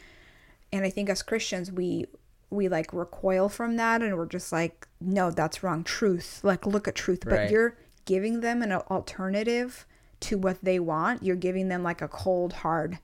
and 0.73 0.83
I 0.83 0.89
think 0.91 1.11
as 1.11 1.21
Christians 1.23 1.71
we 1.71 2.07
we 2.49 2.69
like 2.69 2.91
recoil 2.95 3.51
from 3.51 3.77
that 3.77 4.01
and 4.03 4.17
we're 4.17 4.25
just 4.25 4.51
like 4.51 4.89
no 4.99 5.31
that's 5.31 5.63
wrong 5.63 5.85
truth 5.85 6.41
like 6.43 6.65
look 6.65 6.89
at 6.89 6.95
truth 6.95 7.23
but 7.27 7.51
you're 7.51 7.77
giving 8.07 8.41
them 8.41 8.63
an 8.63 8.73
alternative 8.73 9.87
to 10.21 10.39
what 10.39 10.59
they 10.63 10.79
want 10.79 11.23
you're 11.23 11.37
giving 11.37 11.69
them 11.69 11.83
like 11.83 12.03
a 12.03 12.09
cold 12.09 12.53
hard 12.53 12.99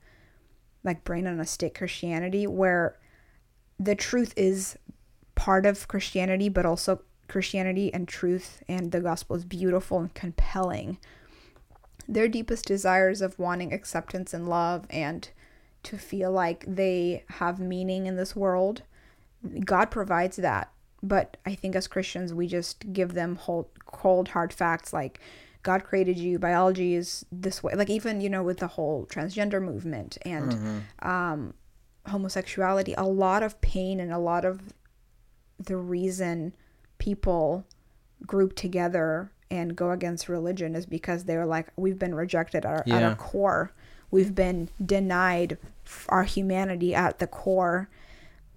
like 0.87 1.03
brain 1.03 1.27
on 1.27 1.39
a 1.39 1.45
stick 1.45 1.75
Christianity 1.75 2.47
where 2.47 2.97
the 3.79 3.93
truth 3.93 4.33
is 4.35 4.77
part 5.35 5.65
of 5.65 5.87
Christianity 5.87 6.49
but 6.49 6.65
also 6.65 7.01
Christianity 7.27 7.93
and 7.93 8.07
truth 8.07 8.63
and 8.67 8.91
the 8.91 9.01
gospel 9.01 9.35
is 9.35 9.45
beautiful 9.45 9.99
and 9.99 10.13
compelling. 10.13 10.97
Their 12.07 12.29
deepest 12.29 12.65
desires 12.65 13.21
of 13.21 13.37
wanting 13.37 13.73
acceptance 13.73 14.33
and 14.33 14.47
love 14.47 14.85
and 14.89 15.29
to 15.83 15.97
feel 15.97 16.31
like 16.31 16.63
they 16.65 17.25
have 17.31 17.59
meaning 17.59 18.07
in 18.07 18.15
this 18.15 18.35
world 18.35 18.81
god 19.65 19.91
provides 19.91 20.37
that. 20.37 20.71
But 21.03 21.37
i 21.45 21.53
think 21.53 21.75
as 21.75 21.87
christians 21.87 22.33
we 22.33 22.47
just 22.47 22.91
give 22.91 23.13
them 23.13 23.35
whole, 23.35 23.69
cold 23.85 24.29
hard 24.29 24.51
facts 24.51 24.91
like 24.91 25.19
god 25.67 25.83
created 25.83 26.17
you 26.17 26.39
biology 26.39 26.95
is 26.95 27.25
this 27.31 27.61
way 27.61 27.73
like 27.75 27.89
even 27.89 28.21
you 28.21 28.29
know 28.29 28.43
with 28.43 28.57
the 28.57 28.67
whole 28.75 29.05
transgender 29.05 29.61
movement 29.61 30.17
and 30.23 30.53
um, 30.99 31.53
homosexuality 32.07 32.93
a 32.97 33.03
lot 33.03 33.43
of 33.43 33.59
pain 33.61 33.99
and 33.99 34.11
a 34.11 34.17
lot 34.17 34.43
of 34.45 34.73
the 35.59 35.77
reason 35.77 36.53
people 36.97 37.65
group 38.25 38.55
together 38.55 39.31
and 39.49 39.75
go 39.75 39.91
against 39.91 40.29
religion 40.29 40.75
is 40.75 40.85
because 40.85 41.25
they're 41.25 41.45
like 41.45 41.67
we've 41.75 41.99
been 41.99 42.15
rejected 42.15 42.65
at 42.65 42.65
our, 42.65 42.83
at 42.95 43.03
our 43.03 43.15
core. 43.15 43.71
We've 44.09 44.33
been 44.33 44.69
denied 44.83 45.57
our 46.09 46.23
humanity 46.23 46.95
at 46.95 47.19
the 47.19 47.27
core. 47.27 47.89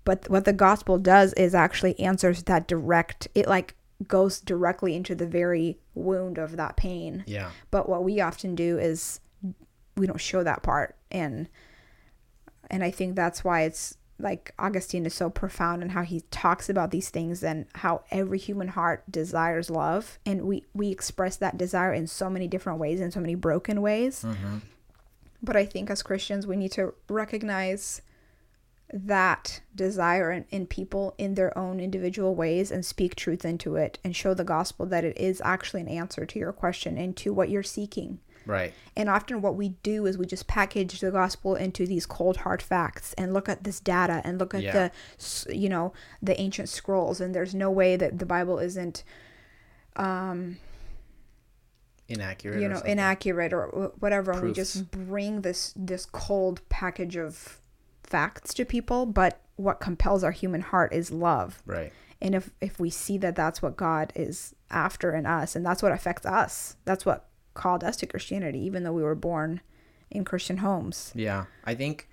But 0.05 0.29
what 0.29 0.45
the 0.45 0.53
gospel 0.53 0.99
does 0.99 1.33
is 1.35 1.55
actually 1.55 1.99
answers 2.01 2.45
that 2.45 2.67
direct 2.67 3.29
it 3.35 3.47
like 3.49 3.75
goes 4.09 4.41
directly 4.41 4.95
into 4.97 5.15
the 5.15 5.27
very 5.27 5.79
wound 5.95 6.39
of 6.39 6.57
that 6.57 6.77
pain 6.77 7.23
Yeah. 7.27 7.51
but 7.71 7.89
what 7.89 8.03
we 8.05 8.21
often 8.21 8.55
do 8.55 8.79
is 8.79 9.21
we 9.97 10.07
don't 10.07 10.21
show 10.21 10.43
that 10.43 10.63
part 10.63 10.97
and 11.11 11.49
and 12.71 12.85
I 12.85 12.91
think 12.91 13.17
that's 13.17 13.43
why 13.45 13.63
it's 13.63 13.97
like 14.19 14.55
Augustine 14.59 15.07
is 15.07 15.15
so 15.15 15.29
profound 15.31 15.83
in 15.83 15.89
how 15.91 16.03
he 16.03 16.21
talks 16.31 16.69
about 16.69 16.91
these 16.91 17.09
things 17.11 17.43
and 17.43 17.67
how 17.77 18.05
every 18.11 18.39
human 18.39 18.69
heart 18.69 19.03
desires 19.11 19.71
love 19.71 20.19
and 20.25 20.43
we 20.43 20.65
we 20.75 20.91
express 20.91 21.37
that 21.37 21.59
desire 21.59 21.93
in 21.93 22.07
so 22.07 22.31
many 22.31 22.47
different 22.47 22.79
ways 22.79 23.01
in 23.01 23.11
so 23.11 23.21
many 23.21 23.35
broken 23.35 23.81
ways 23.83 24.23
Mm-hmm. 24.27 24.59
but 25.43 25.57
I 25.57 25.65
think 25.67 25.91
as 25.91 26.03
Christians 26.03 26.47
we 26.47 26.57
need 26.57 26.73
to 26.73 26.95
recognize 27.09 28.03
that 28.93 29.61
desire 29.75 30.33
in, 30.33 30.45
in 30.51 30.67
people 30.67 31.15
in 31.17 31.35
their 31.35 31.57
own 31.57 31.79
individual 31.81 32.35
ways 32.35 32.71
and 32.73 32.85
speak 32.85 33.15
truth 33.15 33.45
into 33.45 33.77
it 33.77 33.99
and 34.03 34.17
show 34.17 34.35
the 34.35 34.45
gospel 34.45 34.85
that 34.87 35.05
it 35.05 35.17
is 35.17 35.41
actually 35.45 35.81
an 35.81 35.89
answer 35.89 36.27
to 36.27 36.39
your 36.39 36.53
question 36.53 36.99
and 36.99 37.17
to 37.17 37.33
what 37.33 37.49
you're 37.51 37.63
seeking 37.63 38.19
Right. 38.47 38.73
and 38.97 39.09
often 39.09 39.43
what 39.43 39.55
we 39.55 39.71
do 39.85 40.07
is 40.07 40.19
we 40.19 40.27
just 40.27 40.49
package 40.49 40.99
the 41.01 41.11
gospel 41.13 41.55
into 41.55 41.87
these 41.87 42.05
cold 42.07 42.39
hard 42.39 42.63
facts 42.63 43.13
and 43.19 43.33
look 43.35 43.49
at 43.49 43.63
this 43.65 43.79
data 43.79 44.23
and 44.25 44.39
look 44.41 44.55
at 44.55 44.63
Yeah. 44.63 44.89
the 45.19 45.55
you 45.55 45.69
know 45.69 45.93
the 46.23 46.41
ancient 46.41 46.69
scrolls 46.69 47.21
and 47.21 47.33
there's 47.35 47.55
no 47.55 47.71
way 47.71 47.97
that 47.97 48.19
the 48.19 48.27
Bible 48.27 48.59
isn't 48.59 49.05
um 49.95 50.57
Inaccurate. 52.09 52.61
you 52.61 52.69
know 52.69 52.75
something. 52.77 52.91
inaccurate 52.93 53.53
or 53.53 53.67
wh- 53.69 54.03
whatever 54.03 54.33
and 54.33 54.43
we 54.43 54.53
just 54.53 54.91
bring 54.91 55.43
this 55.43 55.73
this 55.77 56.07
cold 56.07 56.61
package 56.69 57.17
of 57.17 57.61
facts 58.11 58.53
to 58.55 58.65
people 58.65 59.07
but 59.07 59.41
what 59.57 59.81
compels 59.81 60.23
our 60.25 60.31
human 60.33 60.61
heart 60.61 60.93
is 60.93 61.11
love 61.11 61.63
Right. 61.65 61.93
and 62.21 62.35
if 62.35 62.51
if 62.61 62.79
we 62.81 62.91
see 62.91 63.17
that 63.19 63.37
that's 63.37 63.63
what 63.63 63.77
God 63.77 64.13
is 64.15 64.55
after 64.71 65.15
in 65.15 65.27
us 65.27 65.55
and 65.57 65.65
that's 65.65 65.83
what 65.83 65.93
affects 65.93 66.27
us 66.27 66.77
that's 66.85 67.07
what 67.07 67.29
called 67.55 67.83
us 67.85 67.97
to 67.99 68.07
Christianity 68.07 68.59
even 68.61 68.83
though 68.83 68.93
we 68.93 69.03
were 69.03 69.15
born 69.15 69.61
in 70.11 70.25
Christian 70.25 70.59
homes 70.59 71.13
Yeah, 71.15 71.45
I 71.65 71.75
think, 71.75 72.09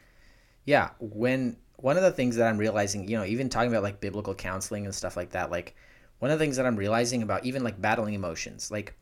yeah, 0.65 0.91
when 0.99 1.57
one 1.77 1.97
of 1.97 2.03
the 2.03 2.12
things 2.12 2.36
that 2.36 2.47
I'm 2.47 2.57
realizing, 2.57 3.07
you 3.07 3.17
know, 3.17 3.25
even 3.25 3.49
talking 3.49 3.69
about 3.71 3.83
like 3.83 3.99
biblical 3.99 4.36
counseling 4.36 4.86
and 4.86 4.93
stuff 4.93 5.15
like 5.17 5.31
that, 5.31 5.49
like 5.51 5.75
one 6.19 6.31
of 6.31 6.38
the 6.38 6.43
things 6.43 6.57
that 6.57 6.65
I'm 6.65 6.75
realizing 6.75 7.23
about 7.23 7.45
even 7.45 7.63
like 7.63 7.79
battling 7.81 8.13
emotions, 8.13 8.69
like 8.71 8.95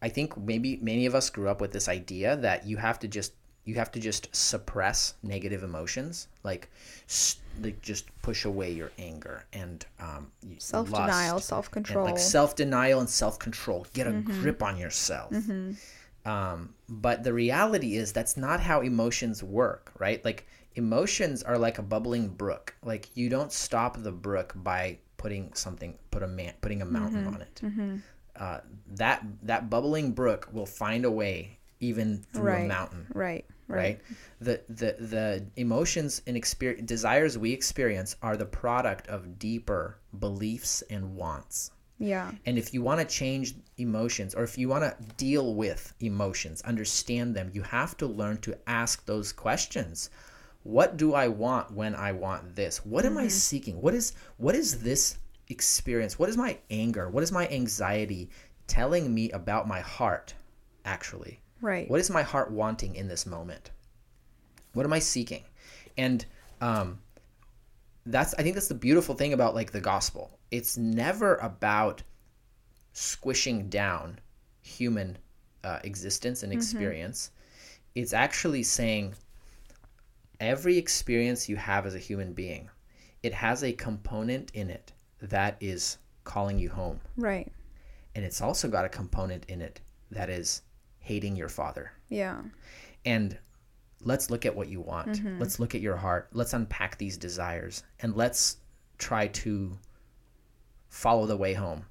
I 0.00 0.08
think 0.08 0.36
maybe 0.36 0.78
many 0.82 1.06
of 1.06 1.14
us 1.14 1.30
grew 1.30 1.48
up 1.48 1.60
with 1.60 1.72
this 1.72 1.88
idea 1.88 2.36
that 2.36 2.66
you 2.66 2.76
have 2.76 2.98
to 3.00 3.08
just 3.08 3.32
you 3.64 3.74
have 3.76 3.92
to 3.92 4.00
just 4.00 4.34
suppress 4.34 5.14
negative 5.22 5.62
emotions, 5.62 6.28
like 6.42 6.68
like 7.62 7.80
just 7.82 8.06
push 8.22 8.44
away 8.44 8.72
your 8.72 8.90
anger 8.98 9.44
and 9.52 9.84
um, 10.00 10.30
self 10.58 10.90
denial, 10.90 11.38
self 11.38 11.70
control. 11.70 12.04
like 12.04 12.18
self 12.18 12.56
denial 12.56 13.00
and 13.00 13.08
self 13.08 13.38
control. 13.38 13.86
Get 13.92 14.06
a 14.06 14.12
grip 14.12 14.62
on 14.62 14.76
yourself. 14.76 15.32
Um, 16.24 16.74
but 16.88 17.24
the 17.24 17.32
reality 17.32 17.96
is 17.96 18.12
that's 18.12 18.36
not 18.36 18.60
how 18.60 18.80
emotions 18.80 19.42
work, 19.42 19.92
right? 19.98 20.24
Like 20.24 20.46
emotions 20.76 21.42
are 21.42 21.58
like 21.58 21.78
a 21.78 21.82
bubbling 21.82 22.28
brook. 22.28 22.74
Like 22.84 23.08
you 23.14 23.28
don't 23.28 23.52
stop 23.52 24.02
the 24.02 24.12
brook 24.12 24.52
by 24.56 24.98
putting 25.16 25.52
something, 25.54 25.98
put 26.10 26.22
a 26.22 26.28
man, 26.28 26.54
putting 26.60 26.82
a 26.82 26.84
mountain 26.86 27.26
on 27.26 27.40
it. 27.42 27.60
Uh, 28.36 28.60
that 28.94 29.24
that 29.42 29.68
bubbling 29.68 30.12
brook 30.12 30.48
will 30.52 30.66
find 30.66 31.04
a 31.04 31.10
way 31.10 31.58
even 31.80 32.24
through 32.32 32.44
a 32.64 32.68
mountain 32.68 33.06
right, 33.14 33.44
right, 33.68 33.76
right? 33.78 34.00
The 34.40 34.60
the 34.68 34.96
the 34.98 35.46
emotions 35.56 36.22
and 36.26 36.36
experience 36.36 36.86
desires 36.86 37.38
we 37.38 37.52
experience 37.52 38.16
are 38.22 38.36
the 38.36 38.46
product 38.46 39.08
of 39.08 39.38
deeper 39.38 39.98
beliefs 40.18 40.82
and 40.90 41.16
wants. 41.16 41.70
Yeah, 41.98 42.32
and 42.46 42.58
if 42.58 42.74
you 42.74 42.82
want 42.82 43.00
to 43.00 43.06
change 43.06 43.54
emotions 43.78 44.34
or 44.34 44.42
if 44.42 44.58
you 44.58 44.68
want 44.68 44.84
to 44.84 44.96
deal 45.16 45.54
with 45.54 45.94
emotions 46.00 46.60
understand 46.62 47.34
them 47.36 47.50
you 47.52 47.62
have 47.62 47.96
to 47.98 48.06
learn 48.06 48.38
to 48.38 48.58
ask 48.66 49.06
those 49.06 49.32
questions. 49.32 50.10
What 50.64 50.96
do 50.96 51.14
i 51.14 51.26
want 51.26 51.72
when 51.72 51.94
i 51.94 52.12
want 52.12 52.54
this? 52.54 52.84
What 52.84 53.04
am 53.04 53.18
i 53.18 53.22
mm-hmm. 53.22 53.28
seeking? 53.28 53.80
What 53.80 53.94
is 53.94 54.14
what 54.36 54.54
is 54.54 54.80
this 54.82 55.18
experience? 55.48 56.18
What 56.18 56.28
is 56.28 56.36
my 56.36 56.58
anger? 56.70 57.08
What 57.10 57.22
is 57.22 57.32
my 57.32 57.48
anxiety 57.48 58.30
telling 58.66 59.12
me 59.12 59.30
about 59.30 59.68
my 59.68 59.80
heart 59.80 60.34
actually 60.84 61.41
right. 61.62 61.88
what 61.88 62.00
is 62.00 62.10
my 62.10 62.22
heart 62.22 62.50
wanting 62.50 62.94
in 62.94 63.08
this 63.08 63.24
moment? 63.24 63.70
What 64.74 64.84
am 64.84 64.92
I 64.92 64.98
seeking? 64.98 65.44
And 65.96 66.24
um, 66.60 66.98
that's 68.06 68.34
I 68.34 68.42
think 68.42 68.54
that's 68.54 68.68
the 68.68 68.74
beautiful 68.74 69.14
thing 69.14 69.32
about 69.32 69.54
like 69.54 69.72
the 69.72 69.80
gospel. 69.80 70.38
It's 70.50 70.76
never 70.76 71.36
about 71.36 72.02
squishing 72.92 73.68
down 73.68 74.18
human 74.62 75.16
uh, 75.64 75.78
existence 75.84 76.42
and 76.42 76.52
experience. 76.52 77.30
It's 77.94 78.12
actually 78.12 78.62
saying 78.62 79.14
every 80.40 80.76
experience 80.76 81.48
you 81.48 81.56
have 81.56 81.86
as 81.86 81.94
a 81.94 81.98
human 81.98 82.32
being, 82.32 82.68
it 83.22 83.32
has 83.32 83.62
a 83.62 83.72
component 83.72 84.50
in 84.52 84.70
it 84.70 84.92
that 85.20 85.56
is 85.60 85.98
calling 86.24 86.58
you 86.58 86.68
home, 86.68 87.00
right. 87.16 87.50
and 88.14 88.24
it's 88.24 88.40
also 88.40 88.68
got 88.68 88.84
a 88.84 88.88
component 88.88 89.44
in 89.46 89.60
it 89.60 89.80
that 90.10 90.28
is 90.28 90.62
hating 91.12 91.36
your 91.36 91.48
father. 91.48 91.92
Yeah, 92.08 92.42
and 93.04 93.36
let's 94.00 94.30
look 94.30 94.46
at 94.46 94.54
what 94.54 94.68
you 94.68 94.80
want. 94.80 95.08
Mm-hmm. 95.08 95.38
Let's 95.38 95.58
look 95.60 95.74
at 95.74 95.80
your 95.80 95.96
heart. 95.96 96.28
Let's 96.32 96.54
unpack 96.54 96.98
these 96.98 97.16
desires 97.16 97.82
and 98.00 98.16
let's 98.16 98.56
try 98.98 99.28
to 99.28 99.78
follow 100.88 101.26
the 101.26 101.36
way 101.36 101.54
home. 101.54 101.84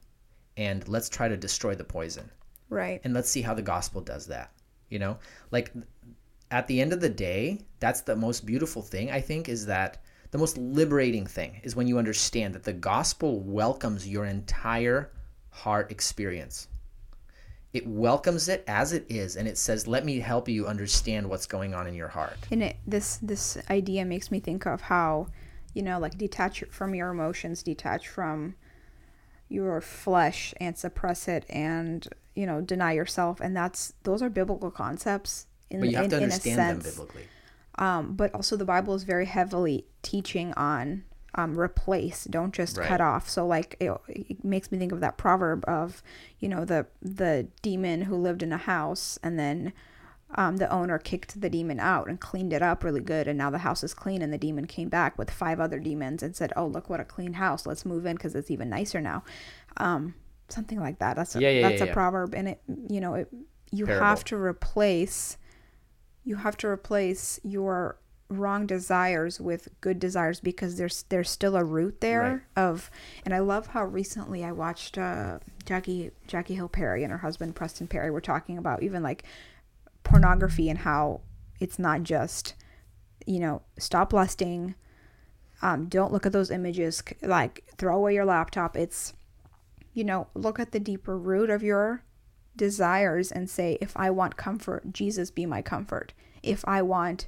And 0.58 0.88
let's 0.88 1.10
try 1.10 1.28
to 1.28 1.38
destroy 1.38 1.76
the 1.76 1.84
poison. 1.84 2.30
Right. 2.70 3.02
and 3.04 3.14
let's 3.14 3.30
see 3.30 3.42
how 3.42 3.54
the 3.54 3.62
gospel 3.62 4.00
does 4.00 4.28
that 4.28 4.52
you 4.92 5.00
know? 5.00 5.18
Like 5.52 5.74
at 6.52 6.68
the 6.68 6.82
end 6.82 6.94
of 6.94 7.00
the 7.00 7.10
day 7.10 7.60
that's 7.80 8.02
the 8.02 8.16
most 8.16 8.46
beautiful 8.46 8.82
thing 8.82 9.10
i 9.10 9.22
think 9.22 9.48
is 9.50 9.66
that 9.66 10.04
the 10.32 10.38
most 10.38 10.58
liberating 10.58 11.26
thing 11.26 11.60
is 11.64 11.76
when 11.76 11.88
you 11.88 11.98
understand 11.98 12.54
that 12.54 12.64
the 12.64 12.74
gospel 12.74 13.40
welcomes 13.40 14.08
your 14.08 14.26
entire 14.26 15.12
heart 15.50 15.90
experience 15.92 16.68
it 17.74 17.88
welcomes 17.88 18.50
it 18.50 18.64
as 18.68 18.92
it 18.92 19.06
is 19.08 19.38
and 19.38 19.48
it 19.48 19.58
says 19.58 19.88
let 19.88 20.04
me 20.04 20.20
help 20.20 20.50
you 20.50 20.68
understand 20.68 21.30
what's 21.30 21.46
going 21.46 21.74
on 21.74 21.88
in 21.88 21.94
your 21.94 22.10
heart. 22.10 22.38
And 22.52 22.64
it 22.64 22.78
this 22.86 23.18
this 23.18 23.58
idea 23.70 24.04
makes 24.06 24.32
me 24.32 24.40
think 24.40 24.66
of 24.66 24.82
how, 24.82 25.28
you 25.74 25.82
know, 25.82 26.00
like 26.00 26.18
detach 26.18 26.64
from 26.70 26.94
your 26.96 27.10
emotions, 27.10 27.64
detach 27.64 28.08
from 28.08 28.56
your 29.48 29.82
flesh 29.82 30.54
and 30.60 30.78
suppress 30.78 31.28
it 31.28 31.46
and 31.50 32.08
you 32.36 32.46
know 32.46 32.62
deny 32.62 32.92
yourself. 32.94 33.40
And 33.40 33.56
that's 33.56 33.94
those 34.04 34.22
are 34.22 34.30
biblical 34.30 34.72
concepts 34.72 35.48
in, 35.70 35.80
but 35.80 35.90
you 35.90 35.96
have 35.96 36.06
in, 36.06 36.12
to 36.12 36.18
understand 36.18 36.82
them 36.82 36.92
biblically. 36.92 37.24
Um, 37.76 38.16
but 38.16 38.36
also 38.36 38.58
the 38.58 38.66
bible 38.66 38.94
is 38.96 39.04
very 39.04 39.26
heavily 39.26 39.86
teaching 40.02 40.54
on 40.56 41.06
um, 41.36 41.58
replace 41.60 42.26
don't 42.26 42.54
just 42.54 42.78
Right. 42.78 42.88
cut 42.88 43.02
off. 43.02 43.30
So 43.30 43.46
like 43.48 43.76
it, 43.80 43.92
it 44.08 44.44
makes 44.44 44.72
me 44.72 44.78
think 44.78 44.92
of 44.92 45.00
that 45.00 45.18
proverb 45.18 45.64
of 45.68 46.04
you 46.40 46.50
know 46.50 46.66
the 46.66 46.88
the 47.02 47.48
demon 47.62 48.02
who 48.02 48.16
lived 48.18 48.44
in 48.44 48.52
a 48.52 48.58
house 48.58 49.18
and 49.24 49.40
then 49.40 49.74
um, 50.36 50.58
the 50.58 50.70
owner 50.72 50.98
kicked 50.98 51.40
the 51.42 51.50
demon 51.50 51.80
out 51.80 52.08
and 52.08 52.20
cleaned 52.20 52.54
it 52.54 52.62
up 52.62 52.84
really 52.84 53.02
good 53.02 53.28
and 53.28 53.38
now 53.38 53.50
the 53.50 53.58
house 53.60 53.84
is 53.84 53.94
clean 53.94 54.22
and 54.22 54.32
the 54.32 54.38
demon 54.38 54.66
came 54.66 54.88
back 54.88 55.18
with 55.18 55.30
five 55.30 55.60
other 55.60 55.78
demons 55.80 56.24
and 56.24 56.36
said 56.36 56.54
oh 56.56 56.66
look 56.68 56.90
what 56.90 57.00
a 57.00 57.06
clean 57.06 57.34
house. 57.34 57.66
Let's 57.66 57.86
move 57.86 58.06
in 58.06 58.16
because 58.16 58.36
it's 58.36 58.52
even 58.52 58.70
nicer 58.70 59.02
now. 59.02 59.24
Um, 59.78 60.16
something 60.50 60.80
like 60.80 61.00
that. 61.00 61.16
That's 61.16 61.36
a, 61.36 61.40
Yeah, 61.42 61.50
yeah, 61.50 61.62
that's 61.70 61.82
yeah, 61.82 61.88
a 61.92 61.94
proverb 61.94 62.34
and 62.34 62.50
it 62.50 62.62
you 62.90 63.00
know 63.00 63.14
it 63.16 63.30
you 63.72 63.86
Parable. 63.86 64.06
have 64.06 64.24
to 64.26 64.36
replace 64.36 65.38
you 66.26 66.36
have 66.36 66.58
to 66.58 66.68
replace 66.68 67.40
your 67.44 67.98
wrong 68.32 68.66
desires 68.66 69.40
with 69.40 69.68
good 69.82 70.00
desires 70.00 70.40
because 70.40 70.78
there's 70.78 71.04
there's 71.10 71.30
still 71.30 71.56
a 71.56 71.64
root 71.64 72.00
there 72.00 72.46
of 72.56 72.90
and 73.26 73.34
I 73.34 73.40
love 73.40 73.68
how 73.68 73.84
recently 73.86 74.44
I 74.44 74.54
watched 74.54 74.98
uh 74.98 75.40
Jackie 75.66 76.12
Jackie 76.28 76.56
Hill 76.56 76.70
Perry 76.70 77.04
and 77.04 77.12
her 77.12 77.18
husband 77.18 77.56
Preston 77.56 77.88
Perry 77.88 78.10
were 78.10 78.22
talking 78.22 78.58
about 78.58 78.84
even 78.84 79.04
like 79.04 79.24
pornography 80.04 80.70
and 80.70 80.80
how 80.80 81.22
it's 81.60 81.78
not 81.78 82.04
just 82.04 82.56
you 83.26 83.40
know 83.40 83.62
stop 83.78 84.14
lusting 84.14 84.76
um 85.62 85.88
don't 85.88 86.14
look 86.14 86.26
at 86.26 86.32
those 86.32 86.52
images 86.52 87.04
like 87.22 87.64
throw 87.78 87.98
away 87.98 88.14
your 88.14 88.26
laptop. 88.26 88.78
It's 88.78 89.14
you 89.94 90.06
know 90.06 90.28
look 90.34 90.58
at 90.58 90.72
the 90.72 90.80
deeper 90.80 91.18
root 91.18 91.50
of 91.50 91.64
your 91.64 92.04
desires 92.56 93.32
and 93.32 93.50
say 93.50 93.78
if 93.80 93.96
i 93.96 94.10
want 94.10 94.36
comfort 94.36 94.92
jesus 94.92 95.32
be 95.32 95.46
my 95.46 95.62
comfort. 95.62 96.14
If 96.44 96.64
i 96.68 96.82
want 96.82 97.28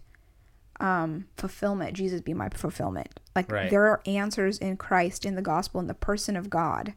um 0.80 1.26
fulfillment 1.38 1.94
jesus 1.96 2.22
be 2.22 2.34
my 2.34 2.50
fulfillment. 2.50 3.20
Like 3.36 3.52
Right. 3.52 3.70
there 3.70 3.86
are 3.86 4.02
answers 4.06 4.58
in 4.58 4.78
christ 4.78 5.26
in 5.26 5.36
the 5.36 5.42
gospel 5.42 5.80
in 5.80 5.88
the 5.88 5.94
person 5.94 6.36
of 6.36 6.50
god 6.50 6.94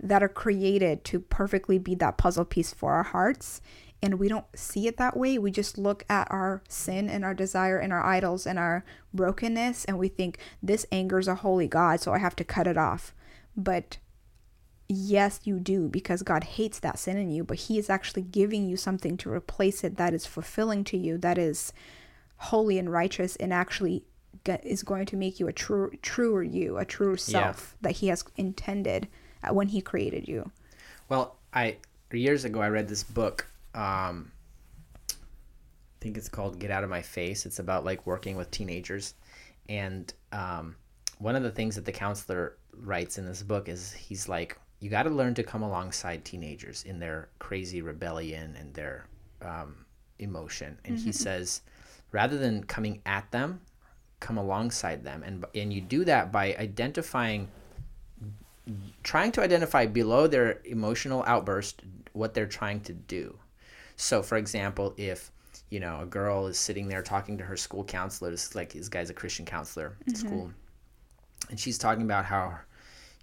that 0.00 0.22
are 0.22 0.28
created 0.28 1.04
to 1.04 1.20
perfectly 1.20 1.78
be 1.78 1.94
that 1.96 2.18
puzzle 2.18 2.44
piece 2.44 2.74
for 2.74 2.92
our 2.92 3.04
hearts. 3.04 3.60
And 4.04 4.18
we 4.18 4.26
don't 4.26 4.46
see 4.56 4.88
it 4.88 4.96
that 4.96 5.16
way. 5.16 5.38
We 5.38 5.52
just 5.52 5.78
look 5.78 6.04
at 6.08 6.28
our 6.28 6.60
sin 6.68 7.08
and 7.08 7.24
our 7.24 7.34
desire 7.34 7.78
and 7.78 7.92
our 7.92 8.04
idols 8.04 8.44
and 8.48 8.58
our 8.58 8.84
brokenness 9.14 9.84
and 9.84 9.96
we 10.00 10.08
think 10.08 10.38
this 10.60 10.84
angers 10.90 11.28
a 11.28 11.36
holy 11.36 11.68
god 11.68 12.00
so 12.00 12.12
i 12.12 12.18
have 12.18 12.34
to 12.36 12.44
cut 12.44 12.66
it 12.66 12.76
off. 12.76 13.14
But 13.56 13.98
yes 14.88 15.40
you 15.44 15.58
do 15.58 15.88
because 15.88 16.22
god 16.22 16.44
hates 16.44 16.78
that 16.80 16.98
sin 16.98 17.16
in 17.16 17.30
you 17.30 17.42
but 17.44 17.56
he 17.56 17.78
is 17.78 17.88
actually 17.88 18.22
giving 18.22 18.68
you 18.68 18.76
something 18.76 19.16
to 19.16 19.30
replace 19.30 19.84
it 19.84 19.96
that 19.96 20.12
is 20.12 20.26
fulfilling 20.26 20.84
to 20.84 20.98
you 20.98 21.16
that 21.16 21.38
is 21.38 21.72
holy 22.42 22.78
and 22.78 22.90
righteous 22.90 23.36
and 23.36 23.52
actually 23.52 24.04
get, 24.44 24.64
is 24.66 24.82
going 24.82 25.06
to 25.06 25.16
make 25.16 25.38
you 25.38 25.46
a 25.46 25.52
true 25.52 25.92
truer 26.02 26.42
you, 26.42 26.76
a 26.76 26.84
true 26.84 27.16
self 27.16 27.76
that 27.80 27.92
he 27.92 28.08
has 28.08 28.24
intended 28.36 29.06
uh, 29.44 29.54
when 29.54 29.68
he 29.68 29.80
created 29.80 30.26
you. 30.26 30.50
Well, 31.08 31.36
I 31.54 31.76
years 32.12 32.44
ago 32.44 32.60
I 32.60 32.68
read 32.68 32.88
this 32.88 33.04
book. 33.04 33.46
Um, 33.74 34.32
I 35.08 35.14
think 36.00 36.16
it's 36.16 36.28
called 36.28 36.58
"Get 36.58 36.70
Out 36.70 36.82
of 36.82 36.90
My 36.90 37.02
Face." 37.02 37.46
It's 37.46 37.60
about 37.60 37.84
like 37.84 38.06
working 38.06 38.36
with 38.36 38.50
teenagers, 38.50 39.14
and 39.68 40.12
um, 40.32 40.74
one 41.18 41.36
of 41.36 41.44
the 41.44 41.50
things 41.50 41.76
that 41.76 41.84
the 41.84 41.92
counselor 41.92 42.56
writes 42.74 43.18
in 43.18 43.24
this 43.24 43.42
book 43.42 43.68
is 43.68 43.92
he's 43.92 44.28
like, 44.28 44.58
you 44.80 44.90
got 44.90 45.04
to 45.04 45.10
learn 45.10 45.34
to 45.34 45.44
come 45.44 45.62
alongside 45.62 46.24
teenagers 46.24 46.82
in 46.82 46.98
their 46.98 47.28
crazy 47.38 47.82
rebellion 47.82 48.56
and 48.58 48.74
their 48.74 49.06
um, 49.42 49.84
emotion, 50.18 50.76
and 50.84 50.98
he 50.98 51.12
says, 51.12 51.62
rather 52.12 52.38
than 52.38 52.64
coming 52.64 53.00
at 53.04 53.30
them, 53.32 53.60
come 54.20 54.38
alongside 54.38 55.02
them, 55.02 55.22
and 55.24 55.44
and 55.54 55.72
you 55.72 55.80
do 55.80 56.04
that 56.04 56.30
by 56.30 56.54
identifying 56.56 57.48
trying 59.02 59.32
to 59.32 59.42
identify 59.42 59.86
below 59.86 60.26
their 60.26 60.60
emotional 60.64 61.24
outburst 61.26 61.82
what 62.12 62.34
they're 62.34 62.46
trying 62.46 62.80
to 62.80 62.92
do. 62.92 63.36
So, 63.96 64.22
for 64.22 64.36
example, 64.36 64.94
if 64.96 65.30
you 65.70 65.80
know 65.80 66.00
a 66.00 66.06
girl 66.06 66.46
is 66.46 66.58
sitting 66.58 66.88
there 66.88 67.02
talking 67.02 67.38
to 67.38 67.44
her 67.44 67.56
school 67.56 67.84
counselor, 67.84 68.30
this 68.30 68.54
like 68.54 68.72
this 68.72 68.88
guy's 68.88 69.10
a 69.10 69.14
Christian 69.14 69.44
counselor 69.44 69.96
at 70.02 70.14
mm-hmm. 70.14 70.26
school, 70.26 70.50
and 71.50 71.58
she's 71.58 71.78
talking 71.78 72.04
about 72.04 72.24
how 72.24 72.58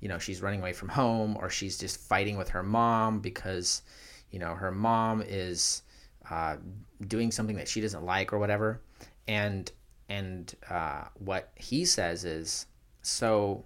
you 0.01 0.09
know 0.09 0.19
she's 0.19 0.41
running 0.41 0.61
away 0.61 0.73
from 0.73 0.89
home 0.89 1.37
or 1.39 1.49
she's 1.49 1.77
just 1.77 1.99
fighting 1.99 2.37
with 2.37 2.49
her 2.49 2.63
mom 2.63 3.19
because 3.19 3.81
you 4.31 4.39
know 4.39 4.55
her 4.55 4.71
mom 4.71 5.23
is 5.25 5.83
uh, 6.29 6.57
doing 7.07 7.31
something 7.31 7.55
that 7.57 7.67
she 7.67 7.81
doesn't 7.81 8.03
like 8.03 8.33
or 8.33 8.39
whatever, 8.39 8.81
and 9.27 9.71
and 10.07 10.55
uh, 10.69 11.03
what 11.15 11.51
he 11.55 11.85
says 11.85 12.25
is 12.25 12.65
so 13.01 13.65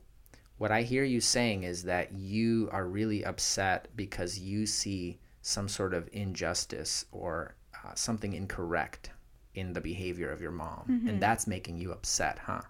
what 0.58 0.72
I 0.72 0.84
hear 0.84 1.04
you 1.04 1.20
saying 1.20 1.64
is 1.64 1.84
that 1.84 2.14
you 2.14 2.70
are 2.72 2.86
really 2.86 3.26
upset 3.26 3.88
because 3.96 4.40
you 4.40 4.66
see 4.66 5.20
some 5.42 5.68
sort 5.68 5.94
of 5.94 6.08
injustice 6.14 7.06
or 7.12 7.56
uh, 7.84 7.94
something 7.96 8.34
incorrect 8.34 9.10
in 9.56 9.74
the 9.74 9.82
behavior 9.82 10.32
of 10.32 10.42
your 10.42 10.52
mom, 10.52 10.84
and 11.10 11.22
that's 11.22 11.48
making 11.48 11.78
you 11.78 11.92
upset, 11.92 12.40
huh? 12.40 12.62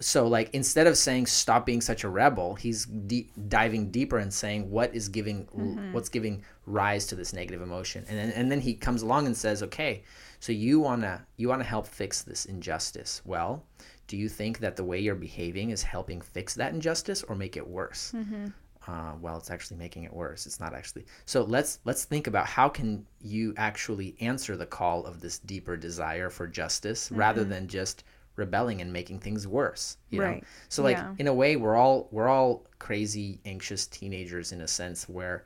So, 0.00 0.26
like, 0.26 0.50
instead 0.52 0.86
of 0.88 0.98
saying 0.98 1.26
stop 1.26 1.64
being 1.64 1.80
such 1.80 2.02
a 2.02 2.08
rebel, 2.08 2.56
he's 2.56 2.84
de- 2.84 3.30
diving 3.48 3.90
deeper 3.90 4.18
and 4.18 4.32
saying 4.32 4.68
what 4.68 4.92
is 4.94 5.08
giving, 5.08 5.46
mm-hmm. 5.46 5.92
what's 5.92 6.08
giving 6.08 6.42
rise 6.66 7.06
to 7.06 7.14
this 7.14 7.32
negative 7.32 7.62
emotion, 7.62 8.04
and 8.08 8.18
then 8.18 8.30
and 8.32 8.50
then 8.50 8.60
he 8.60 8.74
comes 8.74 9.02
along 9.02 9.26
and 9.26 9.36
says, 9.36 9.62
okay, 9.62 10.02
so 10.40 10.52
you 10.52 10.80
wanna 10.80 11.24
you 11.36 11.48
wanna 11.48 11.64
help 11.64 11.86
fix 11.86 12.22
this 12.22 12.46
injustice. 12.46 13.22
Well, 13.24 13.64
do 14.08 14.16
you 14.16 14.28
think 14.28 14.58
that 14.58 14.76
the 14.76 14.84
way 14.84 14.98
you're 14.98 15.14
behaving 15.14 15.70
is 15.70 15.82
helping 15.82 16.20
fix 16.20 16.54
that 16.54 16.74
injustice 16.74 17.22
or 17.22 17.34
make 17.36 17.56
it 17.56 17.66
worse? 17.66 18.12
Mm-hmm. 18.14 18.46
Uh, 18.86 19.14
well 19.20 19.38
it's 19.38 19.50
actually 19.50 19.78
making 19.78 20.04
it 20.04 20.12
worse. 20.12 20.44
It's 20.44 20.60
not 20.60 20.74
actually 20.74 21.06
so 21.24 21.44
let's 21.44 21.78
let's 21.84 22.04
think 22.04 22.26
about 22.26 22.46
how 22.46 22.68
can 22.68 23.06
you 23.22 23.54
actually 23.56 24.16
answer 24.20 24.56
the 24.56 24.66
call 24.66 25.06
of 25.06 25.20
this 25.20 25.38
deeper 25.38 25.76
desire 25.76 26.28
for 26.28 26.46
justice 26.46 27.10
rather 27.10 27.42
mm-hmm. 27.42 27.50
than 27.50 27.68
just 27.68 28.04
rebelling 28.36 28.80
and 28.80 28.92
making 28.92 29.18
things 29.20 29.46
worse 29.46 29.96
you 30.10 30.18
know 30.18 30.26
Right. 30.26 30.44
so 30.68 30.82
like 30.82 30.96
Yeah. 30.96 31.14
in 31.18 31.26
a 31.26 31.34
way 31.34 31.56
we're 31.56 31.76
all 31.76 32.08
we're 32.10 32.28
all 32.28 32.64
crazy 32.78 33.40
anxious 33.44 33.86
teenagers 33.86 34.52
in 34.52 34.60
a 34.60 34.68
sense 34.68 35.08
where 35.08 35.44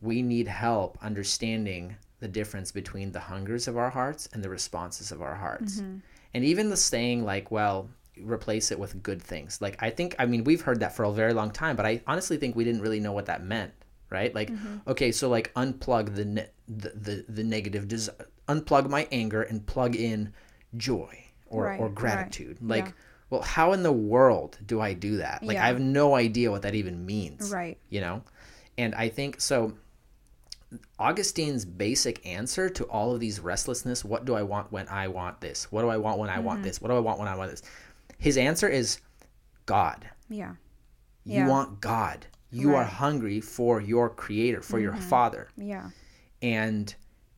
we 0.00 0.22
need 0.22 0.48
help 0.48 0.98
understanding 1.02 1.96
the 2.20 2.28
difference 2.28 2.72
between 2.72 3.12
the 3.12 3.20
hungers 3.20 3.68
of 3.68 3.76
our 3.76 3.90
hearts 3.90 4.28
and 4.32 4.42
the 4.42 4.48
responses 4.48 5.12
of 5.12 5.20
our 5.22 5.34
hearts. 5.34 5.80
Mm-hmm. 5.80 5.98
And 6.34 6.44
even 6.44 6.70
the 6.70 6.76
saying 6.76 7.24
like, 7.24 7.50
well, 7.50 7.88
replace 8.22 8.70
it 8.70 8.78
with 8.78 9.02
good 9.02 9.20
things. 9.22 9.60
Like 9.60 9.82
I 9.82 9.90
think 9.90 10.14
I 10.18 10.26
mean 10.26 10.44
we've 10.44 10.60
heard 10.62 10.80
that 10.80 10.94
for 10.94 11.04
a 11.04 11.12
very 11.12 11.34
long 11.34 11.50
time, 11.50 11.76
but 11.76 11.86
I 11.86 12.02
honestly 12.06 12.36
think 12.36 12.56
we 12.56 12.64
didn't 12.64 12.80
really 12.80 13.00
know 13.00 13.12
what 13.12 13.26
that 13.26 13.44
meant, 13.44 13.72
right? 14.10 14.34
Like 14.34 14.50
mm-hmm. 14.50 14.78
okay, 14.88 15.12
so 15.12 15.28
like 15.28 15.52
unplug 15.54 16.14
the 16.14 16.24
ne- 16.24 16.48
the, 16.68 16.90
the 16.90 17.24
the 17.28 17.44
negative 17.44 17.88
des- 17.88 18.12
unplug 18.48 18.88
my 18.88 19.06
anger 19.12 19.42
and 19.42 19.66
plug 19.66 19.96
in 19.96 20.32
joy 20.76 21.25
or 21.48 21.64
Right, 21.64 21.80
or 21.80 21.86
right. 21.86 21.94
gratitude. 21.94 22.58
Like 22.60 22.86
Yeah. 22.86 22.92
well, 23.30 23.42
how 23.42 23.72
in 23.72 23.82
the 23.82 23.92
world 23.92 24.58
do 24.64 24.80
I 24.80 24.92
do 24.94 25.16
that? 25.18 25.42
Like 25.42 25.54
Yeah. 25.56 25.64
I 25.64 25.68
have 25.68 25.80
no 25.80 26.14
idea 26.14 26.50
what 26.50 26.62
that 26.62 26.74
even 26.74 27.04
means 27.06 27.50
Right. 27.52 27.78
you 27.88 28.00
know 28.00 28.22
and 28.78 28.94
i 28.94 29.08
think 29.08 29.40
so 29.40 29.72
augustine's 30.98 31.64
basic 31.64 32.24
answer 32.26 32.68
to 32.68 32.84
all 32.84 33.12
of 33.14 33.20
these 33.20 33.40
restlessness 33.40 34.04
what 34.04 34.24
do 34.24 34.34
i 34.34 34.42
want 34.42 34.70
when 34.72 34.86
i 34.88 35.06
want 35.08 35.40
this 35.40 35.70
what 35.70 35.82
do 35.82 35.88
i 35.88 35.96
want 35.96 36.18
when 36.18 36.28
i 36.28 36.38
want 36.38 36.62
this 36.62 36.80
what 36.80 36.88
do 36.88 36.94
i 36.96 36.98
want 37.00 37.18
when 37.18 37.28
i 37.28 37.34
want 37.36 37.50
this 37.50 37.62
his 38.18 38.36
answer 38.36 38.68
is 38.68 38.98
god 39.66 40.08
Yeah. 40.28 40.52
you 41.24 41.34
Yeah. 41.40 41.48
want 41.48 41.80
god 41.80 42.26
you 42.50 42.74
are 42.74 42.84
hungry 42.84 43.40
for 43.40 43.80
your 43.80 44.08
creator 44.10 44.60
for 44.62 44.78
your 44.78 44.94
father 44.96 45.48
Yeah. 45.56 45.90
and 46.42 46.94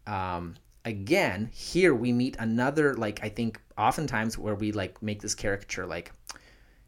um, 0.07 0.55
again 0.89 1.49
here 1.53 1.95
we 1.95 2.13
meet 2.13 2.35
another 2.39 2.95
like 2.95 3.19
i 3.23 3.29
think 3.29 3.61
oftentimes 3.77 4.37
where 4.39 4.55
we 4.55 4.73
like 4.73 5.01
make 5.03 5.21
this 5.23 5.35
caricature 5.35 5.87
like 5.87 6.13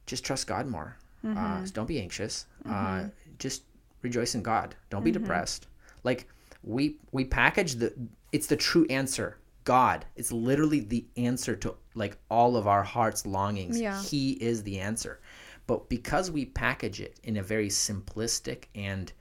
just 0.07 0.25
trust 0.25 0.47
god 0.47 0.67
more. 0.67 0.97
Uh, 1.25 1.65
don't 1.73 1.87
be 1.87 2.01
anxious. 2.01 2.47
Uh, 2.69 3.05
just 3.39 3.63
rejoice 4.03 4.35
in 4.35 4.43
god. 4.43 4.75
Don't 4.89 5.05
be 5.05 5.13
depressed. 5.13 5.69
Like 6.03 6.27
we 6.65 6.97
we 7.13 7.25
package 7.25 7.75
the 7.77 7.93
it's 8.33 8.47
the 8.49 8.57
true 8.57 8.87
answer 8.91 9.37
god. 9.65 10.05
It's 10.17 10.33
literally 10.33 10.81
the 10.81 11.05
answer 11.17 11.55
to 11.57 11.77
like 11.95 12.17
all 12.31 12.57
of 12.57 12.67
our 12.67 12.83
heart's 12.83 13.25
longings. 13.27 13.81
Yeah. 13.81 14.03
he 14.03 14.33
is 14.33 14.63
the 14.65 14.81
answer. 14.81 15.21
But 15.67 15.89
because 15.89 16.31
we 16.31 16.47
package 16.47 17.01
it 17.01 17.21
in 17.23 17.37
a 17.37 17.43
very 17.43 17.69
simplistic 17.69 18.65
and 18.75 19.13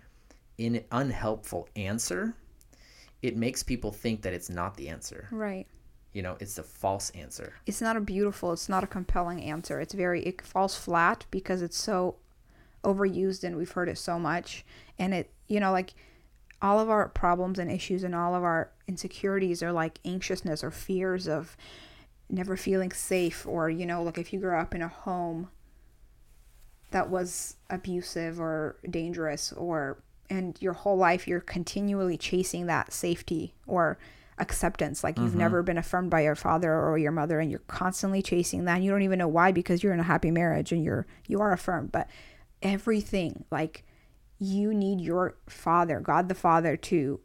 in 0.58 0.84
unhelpful 0.92 1.70
answer 1.76 2.34
it 3.22 3.36
makes 3.36 3.64
people 3.64 3.92
think 3.92 4.22
that 4.22 4.34
it's 4.34 4.50
not 4.50 4.78
the 4.78 4.90
answer. 4.90 5.28
Right. 5.32 5.68
You 6.14 6.22
know, 6.22 6.38
it's 6.40 6.58
a 6.58 6.64
false 6.64 7.12
answer. 7.12 7.54
It's 7.66 7.82
not 7.82 7.98
a 7.98 8.02
beautiful, 8.02 8.52
it's 8.52 8.70
not 8.70 8.84
a 8.84 8.88
compelling 8.88 9.44
answer. 9.44 9.80
It's 9.80 9.94
very, 9.94 10.24
it 10.24 10.42
falls 10.42 10.76
flat 10.76 11.26
because 11.30 11.62
it's 11.62 11.78
so 11.78 12.16
overused 12.84 13.44
and 13.44 13.58
we've 13.58 13.72
heard 13.72 13.90
it 13.90 13.98
so 13.98 14.18
much. 14.18 14.66
And 14.98 15.14
it, 15.14 15.32
you 15.48 15.60
know, 15.60 15.72
like 15.72 15.94
all 16.62 16.80
of 16.80 16.90
our 16.90 17.10
problems 17.10 17.60
and 17.60 17.72
issues 17.72 18.04
and 18.04 18.16
all 18.16 18.34
of 18.34 18.44
our 18.44 18.72
insecurities 18.88 19.62
are 19.62 19.72
like 19.72 20.00
anxiousness 20.04 20.64
or 20.64 20.72
fears 20.72 21.28
of 21.28 21.56
never 22.30 22.58
feeling 22.58 22.92
safe 22.92 23.46
or, 23.48 23.70
you 23.70 23.86
know, 23.86 24.02
like 24.02 24.18
if 24.18 24.34
you 24.34 24.40
grew 24.40 24.58
up 24.58 24.74
in 24.74 24.82
a 24.82 24.88
home 24.88 25.50
that 26.92 27.10
was 27.10 27.56
abusive 27.70 28.40
or 28.40 28.78
dangerous 28.90 29.52
or 29.54 30.02
and 30.30 30.58
your 30.62 30.74
whole 30.74 30.98
life 30.98 31.28
you're 31.28 31.40
continually 31.40 32.18
chasing 32.18 32.68
that 32.68 32.94
safety 32.94 33.54
or 33.68 33.98
acceptance. 34.38 35.04
Like 35.04 35.18
you've 35.18 35.32
mm-hmm. 35.32 35.40
never 35.40 35.64
been 35.64 35.78
affirmed 35.78 36.10
by 36.10 36.22
your 36.22 36.36
father 36.36 36.74
or 36.74 36.98
your 36.98 37.12
mother 37.12 37.40
and 37.40 37.52
you're 37.52 37.60
constantly 37.68 38.22
chasing 38.22 38.66
that. 38.66 38.76
And 38.76 38.86
you 38.86 38.92
don't 38.92 39.02
even 39.02 39.20
know 39.20 39.28
why 39.28 39.52
because 39.52 39.84
you're 39.84 39.94
in 39.94 40.00
a 40.00 40.04
happy 40.04 40.32
marriage 40.32 40.72
and 40.72 40.84
you're 40.84 41.06
you 41.28 41.42
are 41.42 41.52
affirmed. 41.52 41.92
But 41.92 42.10
everything 42.62 43.46
like 43.52 43.86
you 44.38 44.74
need 44.74 45.00
your 45.00 45.36
father 45.48 46.00
god 46.00 46.28
the 46.28 46.36
father 46.36 46.76
to 46.76 47.20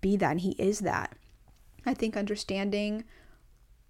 be 0.00 0.16
that 0.16 0.32
and 0.32 0.40
he 0.40 0.50
is 0.52 0.80
that. 0.80 1.16
I 1.86 1.94
think 1.94 2.16
understanding 2.16 3.04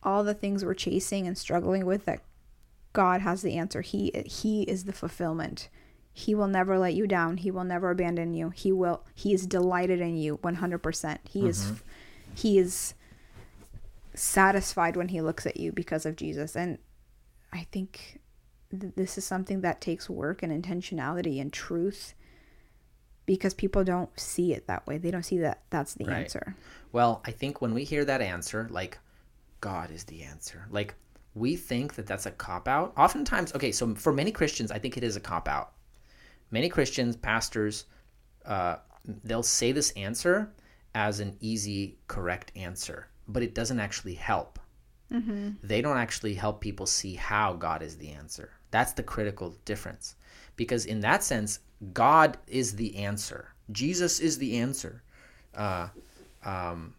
all 0.02 0.24
the 0.24 0.34
things 0.34 0.64
we're 0.64 0.74
chasing 0.74 1.26
and 1.26 1.36
struggling 1.36 1.84
with 1.84 2.04
that 2.06 2.22
God 2.92 3.20
has 3.20 3.42
the 3.42 3.56
answer. 3.56 3.80
He 3.82 4.12
he 4.26 4.62
is 4.62 4.84
the 4.84 4.92
fulfillment. 4.92 5.68
He 6.12 6.34
will 6.34 6.48
never 6.48 6.78
let 6.78 6.94
you 6.94 7.06
down. 7.06 7.38
He 7.38 7.50
will 7.50 7.64
never 7.64 7.90
abandon 7.90 8.34
you. 8.34 8.50
He 8.50 8.72
will 8.72 9.04
he 9.14 9.32
is 9.32 9.46
delighted 9.46 10.00
in 10.00 10.16
you 10.16 10.38
100%. 10.38 11.18
He 11.28 11.48
is 11.48 11.64
mm-hmm. 11.64 11.74
he 12.34 12.58
is 12.58 12.94
satisfied 14.14 14.96
when 14.96 15.08
he 15.08 15.20
looks 15.20 15.46
at 15.46 15.56
you 15.56 15.72
because 15.72 16.04
of 16.04 16.16
Jesus. 16.16 16.56
And 16.56 16.78
I 17.52 17.66
think 17.72 18.20
th- 18.70 18.94
this 18.96 19.16
is 19.16 19.24
something 19.24 19.60
that 19.62 19.80
takes 19.80 20.10
work 20.10 20.42
and 20.42 20.52
intentionality 20.52 21.40
and 21.40 21.52
truth 21.52 22.14
because 23.26 23.54
people 23.54 23.84
don't 23.84 24.18
see 24.18 24.52
it 24.52 24.66
that 24.66 24.86
way. 24.86 24.98
They 24.98 25.10
don't 25.10 25.22
see 25.22 25.38
that 25.38 25.62
that's 25.70 25.94
the 25.94 26.04
Right. 26.04 26.24
answer. 26.24 26.56
Well, 26.92 27.22
I 27.24 27.30
think 27.30 27.60
when 27.60 27.72
we 27.72 27.84
hear 27.84 28.04
that 28.04 28.20
answer, 28.20 28.66
like 28.70 28.98
God 29.60 29.90
is 29.90 30.04
the 30.04 30.22
answer, 30.22 30.66
like 30.70 30.94
we 31.34 31.54
think 31.54 31.94
that 31.94 32.06
that's 32.06 32.26
a 32.26 32.32
cop 32.32 32.66
out. 32.66 32.92
Oftentimes, 32.96 33.54
okay, 33.54 33.70
so 33.70 33.94
for 33.94 34.12
many 34.12 34.32
Christians, 34.32 34.72
I 34.72 34.78
think 34.78 34.96
it 34.96 35.04
is 35.04 35.16
a 35.16 35.20
cop 35.20 35.48
out. 35.48 35.72
Many 36.50 36.68
Christians, 36.68 37.16
pastors, 37.16 37.84
uh, 38.44 38.76
they'll 39.24 39.42
say 39.42 39.72
this 39.72 39.90
answer 39.92 40.52
as 40.94 41.20
an 41.20 41.36
easy, 41.40 41.98
correct 42.08 42.52
answer, 42.56 43.08
but 43.28 43.42
it 43.42 43.54
doesn't 43.54 43.80
actually 43.80 44.14
help. 44.14 44.58
They 45.62 45.80
don't 45.80 45.96
actually 45.96 46.34
help 46.34 46.60
people 46.60 46.86
see 46.86 47.14
how 47.14 47.54
God 47.54 47.82
is 47.82 47.96
the 47.96 48.10
answer. 48.10 48.50
That's 48.70 48.92
the 48.92 49.02
critical 49.02 49.56
difference. 49.64 50.14
Because 50.56 50.86
in 50.86 51.00
that 51.00 51.22
sense, 51.22 51.60
God 51.92 52.38
is 52.46 52.76
the 52.76 52.96
answer. 52.96 53.48
Jesus 53.72 54.20
is 54.20 54.38
the 54.38 54.58
answer. 54.58 55.02
Uh, 55.54 55.88
um, 56.44 56.94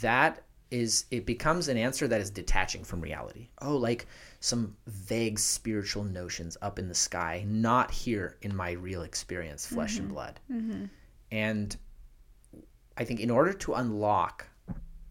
that 0.00 0.42
is 0.70 1.06
it 1.10 1.26
becomes 1.26 1.68
an 1.68 1.76
answer 1.76 2.06
that 2.06 2.20
is 2.20 2.30
detaching 2.30 2.84
from 2.84 3.00
reality. 3.00 3.48
Oh, 3.60 3.76
like 3.76 4.06
some 4.40 4.76
vague 4.86 5.38
spiritual 5.38 6.04
notions 6.04 6.56
up 6.62 6.78
in 6.78 6.88
the 6.88 6.94
sky, 6.94 7.44
not 7.46 7.90
here 7.90 8.36
in 8.42 8.54
my 8.54 8.72
real 8.72 9.02
experience, 9.02 9.66
flesh 9.66 9.96
and 9.96 10.06
mm-hmm. 10.06 10.14
blood. 10.14 10.40
Mm-hmm. 10.50 10.84
And 11.32 11.76
I 12.96 13.04
think 13.04 13.20
in 13.20 13.30
order 13.30 13.52
to 13.52 13.74
unlock 13.74 14.46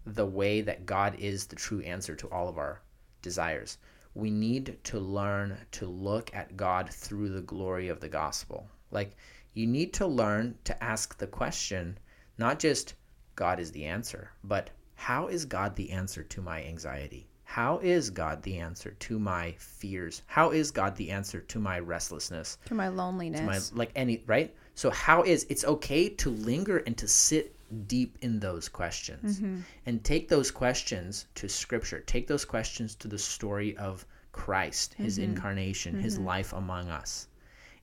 the 0.06 0.26
way 0.26 0.62
that 0.62 0.86
God 0.86 1.16
is 1.20 1.46
the 1.46 1.56
true 1.56 1.82
answer 1.82 2.16
to 2.16 2.28
all 2.28 2.48
of 2.48 2.58
our 2.58 2.82
desires, 3.22 3.78
we 4.16 4.32
need 4.32 4.78
to 4.86 5.00
learn 5.00 5.58
to 5.72 5.86
look 5.86 6.34
at 6.34 6.58
God 6.58 6.90
through 6.90 7.30
the 7.30 7.42
glory 7.42 7.90
of 7.90 8.00
the 8.00 8.10
gospel. 8.10 8.68
Like, 8.92 9.16
you 9.54 9.68
need 9.68 9.94
to 9.94 10.08
learn 10.08 10.58
to 10.64 10.84
ask 10.84 11.18
the 11.18 11.28
question, 11.28 11.98
not 12.38 12.60
just 12.60 12.96
God 13.36 13.60
is 13.60 13.72
the 13.72 13.86
answer, 13.86 14.32
but 14.44 14.70
how 15.00 15.28
is 15.28 15.46
God 15.46 15.76
the 15.76 15.92
answer 15.92 16.24
to 16.24 16.42
my 16.42 16.64
anxiety? 16.64 17.28
How 17.44 17.80
is 17.80 18.10
God 18.10 18.44
the 18.44 18.60
answer 18.60 18.92
to 18.92 19.18
my 19.18 19.56
fears? 19.58 20.22
How 20.28 20.52
is 20.52 20.72
God 20.72 20.96
the 20.98 21.10
answer 21.10 21.40
to 21.40 21.60
my 21.60 21.80
restlessness? 21.80 22.58
To 22.66 22.76
my 22.76 22.90
loneliness. 22.90 23.40
To 23.40 23.46
my 23.46 23.60
like 23.80 23.92
any 23.96 24.22
right 24.28 24.54
so 24.80 24.90
how 24.92 25.24
is 25.24 25.46
it's 25.50 25.66
okay 25.66 26.08
to 26.08 26.30
linger 26.30 26.78
and 26.78 26.98
to 26.98 27.06
sit 27.06 27.54
deep 27.88 28.18
in 28.22 28.40
those 28.40 28.70
questions 28.70 29.42
mm-hmm. 29.42 29.60
and 29.86 30.04
take 30.06 30.30
those 30.30 30.52
questions 30.52 31.26
to 31.36 31.50
scripture 31.50 32.00
take 32.02 32.28
those 32.28 32.46
questions 32.46 32.96
to 32.96 33.10
the 33.10 33.18
story 33.18 33.76
of 33.76 34.06
christ 34.32 34.94
his 34.94 35.18
mm-hmm. 35.18 35.32
incarnation 35.32 36.00
his 36.00 36.16
mm-hmm. 36.16 36.28
life 36.28 36.54
among 36.54 36.88
us 36.88 37.28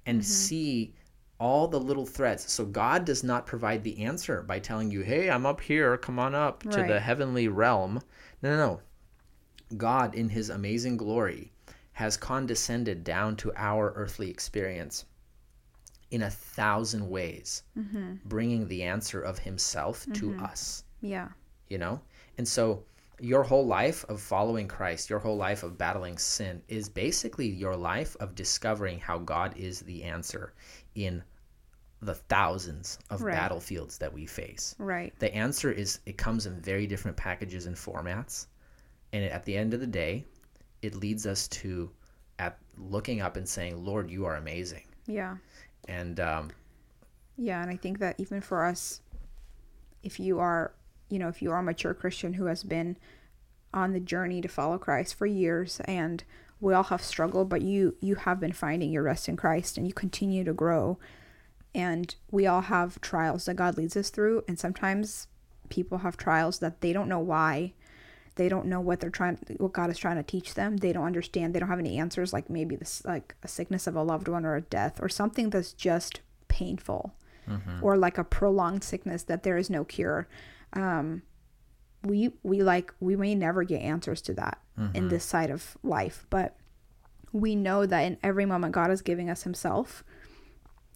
and 0.06 0.24
see 0.24 0.94
all 1.38 1.68
the 1.68 1.78
little 1.78 2.06
threads 2.06 2.50
so 2.50 2.64
god 2.64 3.04
does 3.04 3.22
not 3.22 3.46
provide 3.46 3.84
the 3.84 4.02
answer 4.02 4.42
by 4.42 4.58
telling 4.58 4.90
you 4.90 5.02
hey 5.02 5.28
i'm 5.30 5.46
up 5.46 5.60
here. 5.60 5.96
Come 5.96 6.18
on 6.18 6.34
up 6.34 6.62
to 6.64 6.82
the 6.82 7.00
heavenly 7.00 7.48
realm. 7.48 8.00
No 8.42 8.50
no 8.50 8.56
no. 8.56 8.80
God 9.76 10.14
in 10.14 10.28
his 10.28 10.50
amazing 10.50 10.96
glory 10.96 11.52
has 11.92 12.16
condescended 12.16 13.04
down 13.04 13.36
to 13.36 13.52
our 13.56 13.92
earthly 13.96 14.30
experience 14.30 15.04
in 16.10 16.22
a 16.22 16.30
thousand 16.30 17.08
ways, 17.08 17.62
mm-hmm. 17.76 18.14
bringing 18.24 18.68
the 18.68 18.82
answer 18.82 19.20
of 19.20 19.38
himself 19.38 20.04
to 20.12 20.30
mm-hmm. 20.30 20.44
us, 20.44 20.84
yeah. 21.00 21.28
you 21.68 21.78
know? 21.78 22.00
And 22.38 22.46
so 22.46 22.84
your 23.18 23.42
whole 23.42 23.66
life 23.66 24.04
of 24.08 24.20
following 24.20 24.68
Christ, 24.68 25.10
your 25.10 25.18
whole 25.18 25.36
life 25.36 25.62
of 25.62 25.78
battling 25.78 26.18
sin 26.18 26.62
is 26.68 26.88
basically 26.88 27.48
your 27.48 27.74
life 27.74 28.16
of 28.20 28.34
discovering 28.34 29.00
how 29.00 29.18
God 29.18 29.56
is 29.56 29.80
the 29.80 30.04
answer 30.04 30.52
in 30.96 31.22
the 32.02 32.14
thousands 32.14 32.98
of 33.10 33.22
Right. 33.22 33.32
battlefields 33.32 33.98
that 33.98 34.12
we 34.12 34.26
face. 34.26 34.74
Right. 34.78 35.16
The 35.18 35.34
answer 35.34 35.70
is 35.70 36.00
it 36.06 36.18
comes 36.18 36.46
in 36.46 36.60
very 36.60 36.86
different 36.86 37.16
packages 37.16 37.66
and 37.66 37.76
formats. 37.76 38.46
And 39.12 39.24
at 39.24 39.44
the 39.44 39.56
end 39.56 39.72
of 39.72 39.80
the 39.80 39.86
day, 39.86 40.24
it 40.82 40.94
leads 40.94 41.26
us 41.26 41.48
to 41.48 41.90
at 42.38 42.58
looking 42.76 43.20
up 43.22 43.36
and 43.36 43.48
saying, 43.48 43.82
"Lord, 43.82 44.10
you 44.10 44.26
are 44.26 44.36
amazing." 44.36 44.84
Yeah. 45.06 45.36
And 45.88 46.20
um, 46.20 46.50
Yeah, 47.36 47.62
and 47.62 47.70
I 47.70 47.76
think 47.76 47.98
that 48.00 48.18
even 48.18 48.40
for 48.40 48.64
us, 48.64 49.00
if 50.02 50.18
you 50.20 50.38
are, 50.38 50.74
you 51.08 51.18
know, 51.18 51.28
if 51.28 51.40
you 51.42 51.50
are 51.50 51.58
a 51.58 51.62
mature 51.62 51.94
Christian 51.94 52.34
who 52.34 52.46
has 52.46 52.62
been 52.62 52.96
on 53.72 53.92
the 53.92 54.00
journey 54.00 54.40
to 54.40 54.48
follow 54.48 54.78
Christ 54.78 55.14
for 55.14 55.26
years, 55.26 55.80
and 55.86 56.24
we 56.66 56.74
all 56.74 56.82
have 56.82 57.00
struggled, 57.00 57.48
but 57.48 57.62
you 57.62 57.94
you 58.00 58.16
have 58.16 58.40
been 58.40 58.50
finding 58.50 58.90
your 58.90 59.04
rest 59.04 59.28
in 59.28 59.36
Christ, 59.36 59.78
and 59.78 59.86
you 59.86 59.92
continue 59.92 60.42
to 60.42 60.52
grow, 60.52 60.98
and 61.76 62.12
we 62.32 62.44
all 62.48 62.62
have 62.62 63.00
trials 63.00 63.44
that 63.44 63.54
God 63.54 63.76
leads 63.76 63.96
us 63.96 64.10
through, 64.10 64.42
and 64.48 64.58
sometimes 64.58 65.28
people 65.68 65.98
have 65.98 66.16
trials 66.16 66.58
that 66.58 66.80
they 66.80 66.92
don't 66.92 67.08
know 67.08 67.20
why. 67.20 67.72
They 68.34 68.48
don't 68.48 68.66
know 68.66 68.80
what 68.80 68.98
they're 68.98 69.10
trying, 69.10 69.38
what 69.58 69.72
God 69.74 69.90
is 69.90 69.96
trying 69.96 70.16
to 70.16 70.24
teach 70.24 70.54
them. 70.54 70.78
They 70.78 70.92
don't 70.92 71.06
understand. 71.06 71.54
They 71.54 71.60
don't 71.60 71.68
have 71.68 71.78
any 71.78 71.98
answers. 71.98 72.32
Like 72.32 72.50
maybe 72.50 72.74
this, 72.74 73.04
like 73.04 73.36
a 73.44 73.48
sickness 73.48 73.86
of 73.86 73.94
a 73.94 74.02
loved 74.02 74.26
one 74.26 74.44
or 74.44 74.56
a 74.56 74.60
death 74.60 74.98
or 75.00 75.08
something 75.08 75.50
that's 75.50 75.72
just 75.72 76.20
painful 76.48 77.14
or 77.80 77.96
like 77.96 78.18
a 78.18 78.24
prolonged 78.24 78.82
sickness 78.82 79.22
that 79.22 79.44
there 79.44 79.56
is 79.56 79.70
no 79.70 79.84
cure 79.84 80.26
um 80.72 81.22
we 82.06 82.32
we 82.42 82.62
like 82.62 82.92
we 83.00 83.16
may 83.16 83.34
never 83.34 83.64
get 83.64 83.82
answers 83.82 84.20
to 84.22 84.34
that 84.34 84.58
in 84.76 84.84
mm-hmm. 84.84 85.08
this 85.08 85.24
side 85.24 85.50
of 85.50 85.76
life 85.82 86.26
but 86.30 86.56
we 87.32 87.54
know 87.54 87.86
that 87.86 88.00
in 88.00 88.18
every 88.22 88.46
moment 88.46 88.72
god 88.72 88.90
is 88.90 89.02
giving 89.02 89.28
us 89.30 89.42
himself. 89.42 90.02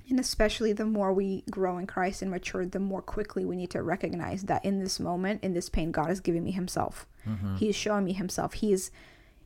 And 0.09 0.19
especially 0.19 0.73
the 0.73 0.87
more 0.87 1.13
we 1.13 1.45
grow 1.51 1.79
in 1.79 1.87
christ 1.87 2.21
and 2.23 2.31
mature 2.31 2.67
the 2.67 2.81
more 2.81 3.03
quickly 3.03 3.45
we 3.45 3.55
need 3.55 3.71
to 3.71 3.83
recognize 3.83 4.43
that 4.45 4.65
in 4.65 4.81
this 4.81 4.99
moment 4.99 5.45
in 5.45 5.53
this 5.53 5.69
pain 5.69 5.93
god 5.93 6.11
is 6.11 6.21
giving 6.21 6.43
me 6.43 6.51
himself. 6.51 7.07
Mm-hmm. 7.27 7.57
He 7.57 7.69
is 7.69 7.77
showing 7.77 8.05
me 8.05 8.13
himself. 8.13 8.55
He 8.55 8.73
is 8.73 8.91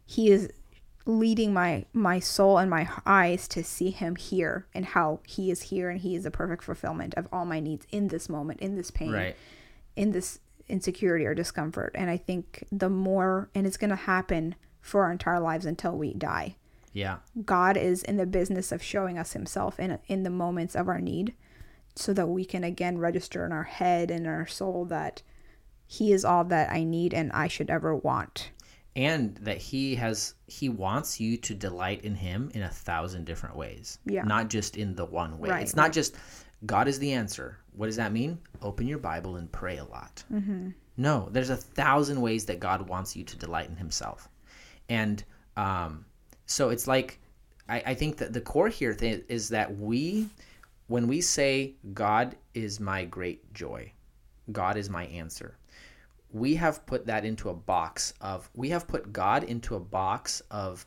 he 0.07 0.31
is 0.31 0.51
leading 1.05 1.53
my 1.53 1.85
my 1.93 2.19
soul 2.19 2.57
and 2.57 2.71
my 2.71 2.89
eyes 3.05 3.47
to 3.49 3.63
see 3.63 3.91
him 3.91 4.17
here 4.17 4.67
and 4.73 4.87
how 4.87 5.21
he 5.27 5.51
is 5.51 5.63
here 5.63 5.91
and 5.91 6.01
he 6.01 6.17
is 6.17 6.25
the 6.25 6.31
perfect 6.31 6.63
fulfillment 6.63 7.13
of 7.15 7.29
all 7.31 7.45
my 7.45 7.61
needs 7.61 7.87
in 7.91 8.09
this 8.09 8.27
moment 8.27 8.59
in 8.61 8.75
this 8.75 8.91
pain 8.91 9.13
right, 9.13 9.37
in 9.97 10.13
this 10.13 10.39
insecurity 10.69 11.25
or 11.25 11.35
discomfort 11.35 11.93
and 11.95 12.11
i 12.11 12.17
think 12.17 12.65
the 12.73 12.89
more 12.89 13.49
and 13.55 13.67
it's 13.67 13.77
going 13.77 13.91
to 13.91 13.97
happen 13.97 14.55
for 14.81 15.05
our 15.05 15.13
entire 15.13 15.41
lives 15.41 15.67
until 15.67 15.97
we 15.97 16.15
die 16.15 16.57
yeah, 16.93 17.17
god 17.45 17.77
is 17.77 18.03
in 18.05 18.17
the 18.17 18.27
business 18.27 18.71
of 18.71 18.83
showing 18.83 19.19
us 19.19 19.33
himself 19.33 19.81
in 19.81 19.99
in 20.07 20.23
the 20.23 20.31
moments 20.31 20.77
of 20.77 20.89
our 20.89 21.01
need 21.01 21.35
so 21.97 22.13
that 22.13 22.27
we 22.27 22.45
can 22.45 22.65
again 22.65 22.99
register 22.99 23.45
in 23.45 23.53
our 23.53 23.65
head 23.65 24.11
and 24.11 24.27
our 24.27 24.47
soul 24.47 24.85
that 24.85 25.23
he 25.87 26.13
is 26.13 26.25
all 26.25 26.45
that 26.45 26.71
i 26.71 26.85
need 26.85 27.13
and 27.13 27.33
i 27.33 27.49
should 27.49 27.69
ever 27.69 27.95
want 27.95 28.51
and 28.97 29.37
that 29.39 29.59
he 29.59 29.97
has 29.97 30.35
he 30.47 30.69
wants 30.69 31.21
you 31.21 31.37
to 31.37 31.55
delight 31.55 32.05
in 32.05 32.15
him 32.15 32.51
in 32.55 32.63
a 32.63 32.69
thousand 32.69 33.25
different 33.25 33.57
ways. 33.57 33.99
Yeah. 34.05 34.23
not 34.23 34.49
just 34.49 34.77
in 34.77 34.95
the 34.95 35.05
one 35.05 35.39
way. 35.39 35.51
Right, 35.51 35.63
it's 35.63 35.77
not 35.77 35.93
just 35.93 36.15
God 36.67 36.89
is 36.89 36.99
the 36.99 37.13
answer. 37.13 37.59
What 37.73 37.87
does 37.87 37.97
that 37.97 38.13
mean? 38.13 38.39
Open 38.63 38.87
your 38.87 38.99
Bible 38.99 39.37
and 39.37 39.51
pray 39.51 39.79
a 39.79 39.85
lot. 39.85 40.23
Mm-hmm. 40.33 40.71
No, 40.97 41.29
there's 41.33 41.51
a 41.51 41.57
thousand 41.57 42.21
ways 42.21 42.47
that 42.47 42.61
God 42.61 42.89
wants 42.89 43.17
you 43.17 43.25
to 43.25 43.37
delight 43.37 43.69
in 43.69 43.77
Himself, 43.77 44.29
and 44.89 45.25
um, 45.57 46.05
so 46.47 46.71
it's 46.71 46.87
like 46.87 47.19
I, 47.69 47.83
I 47.87 47.95
think 47.95 48.17
that 48.19 48.33
the 48.33 48.41
core 48.41 48.69
here 48.69 48.95
th- 48.95 49.25
is 49.29 49.49
that 49.49 49.77
we, 49.77 50.29
when 50.87 51.09
we 51.09 51.21
say 51.21 51.75
God 51.93 52.37
is 52.53 52.81
my 52.81 53.05
great 53.05 53.53
joy, 53.55 53.93
God 54.53 54.77
is 54.77 54.91
my 54.91 55.07
answer, 55.07 55.57
we 56.33 56.55
have 56.57 56.85
put 56.87 57.07
that 57.07 57.25
into 57.25 57.49
a 57.49 57.55
box 57.55 58.13
of 58.21 58.51
we 58.55 58.69
have 58.71 58.89
put 58.89 59.13
God 59.13 59.45
into 59.45 59.77
a 59.77 59.81
box 59.81 60.43
of 60.51 60.85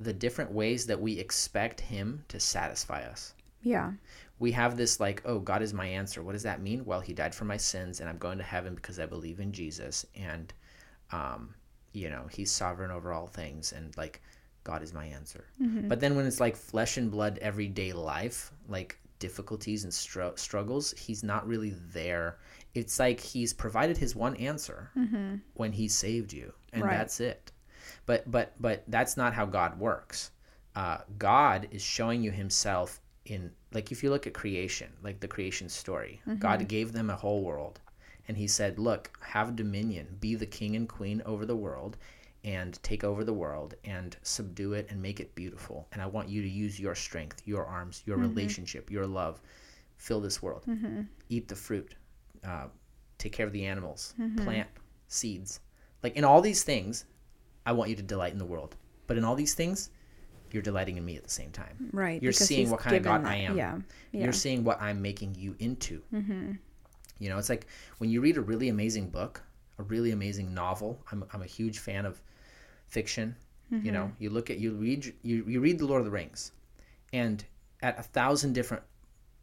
the 0.00 0.12
different 0.12 0.50
ways 0.50 0.86
that 0.86 1.00
we 1.00 1.18
expect 1.18 1.80
him 1.80 2.24
to 2.28 2.40
satisfy 2.40 3.02
us. 3.04 3.34
yeah 3.62 3.92
We 4.42 4.52
have 4.52 4.76
this 4.76 5.00
like, 5.00 5.22
oh, 5.24 5.38
God 5.38 5.62
is 5.62 5.72
my 5.72 5.86
answer. 5.86 6.22
What 6.22 6.32
does 6.32 6.42
that 6.42 6.60
mean? 6.60 6.84
Well, 6.84 7.00
he 7.00 7.14
died 7.14 7.34
for 7.34 7.44
my 7.46 7.56
sins 7.56 8.00
and 8.00 8.08
I'm 8.08 8.18
going 8.18 8.38
to 8.38 8.44
heaven 8.44 8.74
because 8.74 8.98
I 8.98 9.06
believe 9.06 9.40
in 9.40 9.52
Jesus 9.52 10.04
and 10.14 10.52
um, 11.12 11.54
you 11.92 12.08
know, 12.10 12.24
he's 12.30 12.50
sovereign 12.50 12.90
over 12.90 13.12
all 13.12 13.26
things 13.26 13.72
and 13.72 13.96
like 13.96 14.20
God 14.64 14.82
is 14.82 14.92
my 14.94 15.06
answer. 15.06 15.44
But 15.88 16.00
then 16.00 16.16
when 16.16 16.26
it's 16.26 16.40
like 16.40 16.56
flesh 16.56 16.96
and 16.96 17.10
blood 17.10 17.38
everyday 17.40 17.92
life, 17.92 18.52
like 18.68 18.98
difficulties 19.18 19.84
and 19.84 19.92
str- 19.94 20.36
struggles, 20.36 20.92
he's 20.98 21.22
not 21.22 21.46
really 21.46 21.74
there. 21.92 22.38
It's 22.74 22.98
like 22.98 23.20
he's 23.20 23.52
provided 23.52 23.96
his 23.98 24.16
one 24.16 24.34
answer 24.36 24.90
when 25.54 25.72
he 25.72 25.86
saved 25.88 26.32
you, 26.32 26.52
and 26.72 26.82
Right. 26.82 26.96
that's 26.96 27.20
it. 27.20 27.52
But 28.06 28.28
but 28.30 28.54
but 28.58 28.84
that's 28.88 29.16
not 29.16 29.34
how 29.34 29.44
God 29.46 29.78
works. 29.78 30.30
Uh, 30.74 30.98
God 31.18 31.68
is 31.70 31.82
showing 31.82 32.22
you 32.24 32.30
Himself 32.30 33.00
in 33.26 33.50
like 33.72 33.92
if 33.92 34.02
you 34.02 34.10
look 34.10 34.26
at 34.26 34.34
creation, 34.34 34.92
like 35.02 35.20
the 35.20 35.28
creation 35.28 35.68
story. 35.68 36.20
God 36.38 36.60
mm-hmm. 36.60 36.68
gave 36.68 36.92
them 36.92 37.10
a 37.10 37.16
whole 37.16 37.42
world, 37.42 37.80
and 38.28 38.36
He 38.36 38.48
said, 38.48 38.78
"Look, 38.78 39.10
have 39.20 39.56
dominion, 39.56 40.16
be 40.20 40.34
the 40.34 40.46
king 40.46 40.76
and 40.76 40.88
queen 40.88 41.22
over 41.24 41.46
the 41.46 41.56
world." 41.56 41.96
And 42.44 42.82
take 42.82 43.04
over 43.04 43.22
the 43.22 43.32
world 43.32 43.76
and 43.84 44.16
subdue 44.24 44.72
it 44.72 44.88
and 44.90 45.00
make 45.00 45.20
it 45.20 45.32
beautiful. 45.36 45.86
And 45.92 46.02
I 46.02 46.06
want 46.06 46.28
you 46.28 46.42
to 46.42 46.48
use 46.48 46.80
your 46.80 46.96
strength, 46.96 47.40
your 47.44 47.64
arms, 47.64 48.02
your 48.04 48.16
mm-hmm. 48.16 48.30
relationship, 48.30 48.90
your 48.90 49.06
love. 49.06 49.40
Fill 49.96 50.20
this 50.20 50.42
world. 50.42 50.64
Mm-hmm. 50.66 51.02
Eat 51.28 51.46
the 51.46 51.54
fruit. 51.54 51.94
Uh, 52.44 52.64
take 53.18 53.32
care 53.32 53.46
of 53.46 53.52
the 53.52 53.64
animals. 53.64 54.14
Plant 54.42 54.68
seeds. 55.06 55.60
Like 56.02 56.16
in 56.16 56.24
all 56.24 56.40
these 56.40 56.64
things, 56.64 57.04
I 57.64 57.70
want 57.70 57.90
you 57.90 57.96
to 57.96 58.02
delight 58.02 58.32
in 58.32 58.38
the 58.38 58.44
world. 58.44 58.74
But 59.06 59.18
in 59.18 59.24
all 59.24 59.36
these 59.36 59.54
things, 59.54 59.90
you're 60.54 60.62
delighting 60.62 60.96
in 60.96 61.04
me 61.04 61.16
at 61.16 61.24
the 61.24 61.30
same 61.30 61.50
time. 61.50 61.90
right 61.92 62.22
You're 62.22 62.32
seeing 62.32 62.70
what 62.70 62.80
kind 62.80 62.96
of 62.96 63.02
God 63.02 63.18
given 63.18 63.26
I 63.32 63.36
am. 63.36 63.56
yeah 63.56 63.78
yeah 64.12 64.24
You're 64.24 64.32
seeing 64.32 64.64
what 64.64 64.80
I'm 64.80 65.00
making 65.02 65.34
you 65.36 65.54
into. 65.58 66.02
Mm-hmm. 66.14 66.52
You 67.18 67.28
know, 67.28 67.38
it's 67.38 67.48
like 67.48 67.66
when 67.98 68.10
you 68.10 68.20
read 68.20 68.36
a 68.36 68.40
really 68.40 68.68
amazing 68.68 69.08
book, 69.10 69.42
a 69.78 69.82
really 69.84 70.10
amazing 70.10 70.52
novel. 70.52 71.00
I'm, 71.10 71.24
I'm 71.32 71.42
a 71.42 71.46
huge 71.46 71.78
fan 71.78 72.04
of 72.04 72.20
fiction. 72.88 73.34
You 73.70 73.76
know, 73.76 73.78
Mm-hmm. 73.78 73.86
you 73.86 73.92
know, 73.92 74.12
you 74.18 74.30
look 74.30 74.50
at 74.50 74.58
you 74.58 74.72
read 74.72 75.14
you, 75.22 75.44
you 75.46 75.60
read 75.60 75.78
the 75.78 75.86
Lord 75.86 76.00
of 76.00 76.04
the 76.04 76.10
Rings, 76.10 76.52
and 77.14 77.42
at 77.80 77.98
a 77.98 78.02
thousand 78.02 78.52
different 78.52 78.82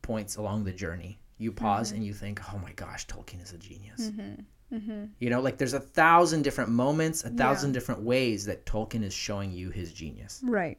points 0.04 0.36
along 0.36 0.66
the 0.66 0.72
journey, 0.72 1.18
you 1.40 1.52
pause 1.52 1.92
and 1.94 2.06
you 2.06 2.14
think, 2.14 2.40
"Oh 2.54 2.60
my 2.60 2.72
gosh, 2.74 3.08
Tolkien 3.08 3.42
is 3.42 3.54
a 3.54 3.58
genius." 3.58 4.12
Mm-hmm. 4.12 5.06
You 5.20 5.30
know, 5.32 5.42
like 5.42 5.58
there's 5.58 5.74
a 5.74 5.80
thousand 5.80 6.44
different 6.44 6.70
moments, 6.70 7.24
a 7.24 7.30
thousand 7.32 7.72
different 7.72 8.02
ways 8.04 8.46
that 8.46 8.68
Tolkien 8.68 9.04
is 9.04 9.14
showing 9.16 9.52
you 9.52 9.72
his 9.72 9.92
genius. 9.94 10.42
Right. 10.44 10.78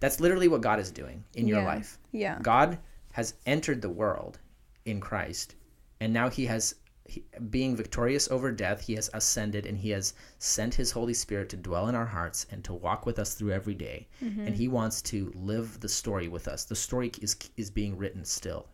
That's 0.00 0.20
literally 0.20 0.48
what 0.48 0.60
God 0.60 0.78
is 0.78 0.90
doing 0.90 1.24
in 1.34 1.48
your 1.48 1.60
Yeah. 1.60 1.66
life. 1.66 1.98
Yeah. 2.12 2.38
God 2.42 2.78
has 3.12 3.34
entered 3.46 3.82
the 3.82 3.90
world 3.90 4.38
in 4.84 5.00
Christ, 5.00 5.54
and 6.00 6.12
now 6.12 6.28
He 6.28 6.46
has, 6.46 6.74
he, 7.04 7.24
being 7.50 7.74
victorious 7.74 8.30
over 8.30 8.52
death, 8.52 8.80
He 8.82 8.94
has 8.94 9.10
ascended 9.12 9.66
and 9.66 9.76
He 9.78 9.90
has 9.90 10.14
sent 10.38 10.74
His 10.74 10.90
Holy 10.92 11.14
Spirit 11.14 11.48
to 11.50 11.56
dwell 11.56 11.88
in 11.88 11.94
our 11.94 12.06
hearts 12.06 12.46
and 12.50 12.62
to 12.64 12.74
walk 12.74 13.06
with 13.06 13.18
us 13.18 13.34
through 13.34 13.52
every 13.52 13.74
day. 13.74 14.06
Mm-hmm. 14.22 14.46
And 14.46 14.54
He 14.54 14.68
wants 14.68 15.02
to 15.02 15.32
live 15.34 15.80
the 15.80 15.88
story 15.88 16.28
with 16.28 16.46
us. 16.48 16.64
The 16.64 16.76
story 16.76 17.10
is 17.20 17.36
is 17.56 17.70
being 17.70 17.96
written 17.96 18.24
still, 18.24 18.68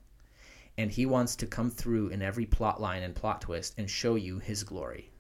and 0.77 0.91
He 0.91 1.07
wants 1.07 1.37
to 1.37 1.47
come 1.47 1.71
through 1.71 2.09
in 2.09 2.21
every 2.23 2.45
plot 2.47 2.81
line 2.81 3.03
and 3.03 3.15
plot 3.15 3.41
twist 3.41 3.75
and 3.79 3.89
show 3.89 4.17
you 4.17 4.41
His 4.41 4.63
glory. 4.63 5.11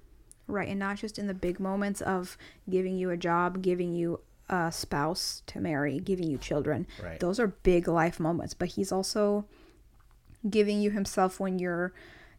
Right. 0.47 0.69
And 0.69 0.79
not 0.79 0.99
just 0.99 1.19
in 1.19 1.27
the 1.27 1.35
big 1.35 1.59
moments 1.59 2.03
of 2.03 2.37
giving 2.69 2.99
you 2.99 3.09
a 3.11 3.17
job, 3.17 3.63
giving 3.63 3.95
you 3.95 4.21
a 4.49 4.71
spouse 4.71 5.43
to 5.47 5.61
marry, 5.61 5.99
giving 5.99 6.31
you 6.31 6.39
children. 6.39 6.87
Right. 7.03 7.19
Those 7.21 7.41
are 7.41 7.49
big 7.49 7.89
life 7.89 8.21
moments. 8.21 8.55
But 8.55 8.69
he's 8.69 8.93
also 8.93 9.47
giving 10.49 10.81
you 10.81 10.91
himself 10.91 11.41
when 11.41 11.59
you're, 11.59 11.93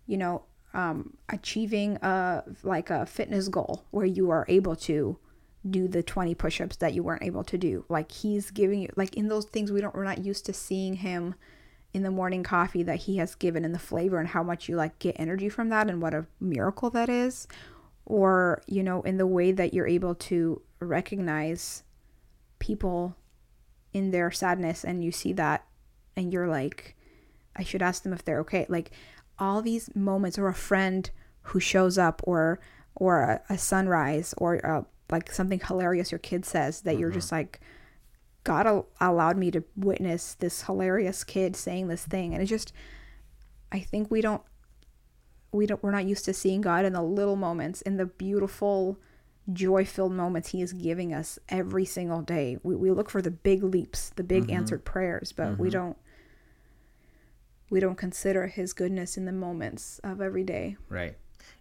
you 0.06 0.18
know, 0.18 0.44
um, 0.74 1.16
achieving 1.30 1.96
a 2.02 2.44
like 2.64 2.90
a 2.90 3.06
fitness 3.06 3.48
goal 3.48 3.86
where 3.92 4.06
you 4.06 4.30
are 4.30 4.46
able 4.50 4.76
to 4.76 5.18
do 5.68 5.88
the 5.88 6.04
20 6.04 6.36
push-ups 6.36 6.76
that 6.76 6.94
you 6.94 7.02
weren't 7.02 7.24
able 7.24 7.44
to 7.44 7.58
do 7.58 7.86
like 7.90 8.12
he's 8.12 8.52
giving 8.52 8.82
you 8.82 8.90
like 8.96 9.16
in 9.16 9.30
those 9.30 9.46
things 9.46 9.72
we 9.72 9.82
don't 9.82 9.96
we're 9.96 10.04
not 10.04 10.24
used 10.24 10.46
to 10.46 10.54
seeing 10.54 10.96
him 10.96 11.34
in 11.94 12.04
the 12.04 12.12
morning 12.12 12.44
coffee 12.44 12.84
that 12.84 12.98
he 12.98 13.18
has 13.18 13.36
given 13.36 13.66
and 13.66 13.74
the 13.74 13.80
flavor 13.80 14.20
and 14.20 14.28
how 14.28 14.44
much 14.44 14.70
you 14.70 14.76
like 14.76 15.00
get 15.00 15.16
energy 15.18 15.50
from 15.50 15.70
that 15.70 15.90
and 15.90 16.02
what 16.02 16.14
a 16.14 16.26
miracle 16.40 16.90
that 16.90 17.10
is 17.10 17.48
or 18.06 18.62
you 18.68 18.84
know 18.84 19.02
in 19.04 19.18
the 19.18 19.26
way 19.26 19.52
that 19.52 19.74
you're 19.74 19.88
able 19.88 20.14
to 20.14 20.62
recognize 20.80 21.84
people 22.66 23.16
in 23.94 24.12
their 24.12 24.32
sadness 24.32 24.84
and 24.84 25.04
you 25.04 25.12
see 25.12 25.34
that 25.34 25.66
and 26.16 26.34
you're 26.34 26.48
like 26.48 26.96
I 27.56 27.64
should 27.64 27.82
ask 27.82 28.04
them 28.04 28.12
if 28.12 28.26
they're 28.26 28.42
okay. 28.42 28.66
Like 28.68 28.92
all 29.40 29.62
these 29.62 29.90
moments 29.96 30.38
or 30.38 30.48
a 30.48 30.54
friend 30.54 31.10
who 31.44 31.60
shows 31.60 31.98
up 31.98 32.22
or 32.26 32.60
or 32.96 33.22
a, 33.22 33.42
a 33.54 33.58
sunrise 33.58 34.34
or 34.38 34.56
a, 34.56 34.86
like 35.10 35.32
something 35.32 35.60
hilarious 35.60 36.12
your 36.12 36.20
kid 36.20 36.46
says 36.46 36.82
that 36.82 36.98
you're 36.98 37.12
just 37.12 37.28
mm-hmm. 37.28 37.36
like 37.36 37.62
God 38.44 38.68
al- 38.68 38.88
allowed 39.00 39.38
me 39.38 39.52
to 39.52 39.64
witness 39.76 40.34
this 40.36 40.64
hilarious 40.64 41.24
kid 41.24 41.56
saying 41.56 41.88
this 41.88 42.06
thing. 42.06 42.34
And 42.34 42.42
it 42.42 42.48
just 42.48 42.74
I 43.72 43.80
think 43.80 44.10
we 44.12 44.22
don't 44.22 44.42
we 45.52 45.66
don't 45.66 45.82
we're 45.84 45.92
not 45.92 46.06
used 46.06 46.26
to 46.26 46.34
seeing 46.34 46.62
God 46.62 46.86
in 46.86 46.94
the 46.94 47.02
little 47.02 47.36
moments 47.36 47.82
in 47.82 47.98
the 47.98 48.06
beautiful 48.06 49.00
joy-filled 49.54 50.12
moments 50.12 50.50
he 50.50 50.62
is 50.62 50.74
giving 50.74 51.14
us 51.14 51.38
every 51.50 51.86
single 51.86 52.22
day 52.22 52.58
we, 52.64 52.76
we 52.76 52.90
look 52.92 53.10
for 53.10 53.22
the 53.22 53.32
big 53.32 53.64
leaps 53.64 54.10
the 54.16 54.24
big 54.24 54.50
answered 54.50 54.84
prayers 54.84 55.32
but 55.32 55.58
we 55.60 55.70
don't 55.70 55.98
we 57.70 57.80
don't 57.80 57.96
consider 57.98 58.48
his 58.48 58.74
goodness 58.74 59.18
in 59.18 59.26
the 59.26 59.32
moments 59.32 60.00
of 60.04 60.22
every 60.22 60.44
day 60.44 60.78
Right. 60.90 61.16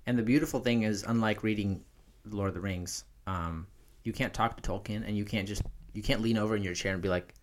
And 0.07 0.19
the 0.19 0.23
beautiful 0.23 0.61
thing 0.61 0.83
is, 0.83 1.03
unlike 1.07 1.43
reading 1.43 1.83
Lord 2.31 2.49
of 2.49 2.55
the 2.55 2.61
Rings, 2.61 3.05
um, 3.27 3.67
you 4.03 4.13
can't 4.13 4.35
talk 4.35 4.61
to 4.61 4.63
Tolkien, 4.63 5.07
and 5.07 5.17
you 5.17 5.25
can't 5.25 5.49
just 5.49 5.63
you 5.93 6.03
can't 6.03 6.21
lean 6.21 6.37
over 6.37 6.57
in 6.57 6.63
your 6.63 6.75
chair 6.75 6.93
and 6.93 7.03
be 7.03 7.09
like, 7.09 7.35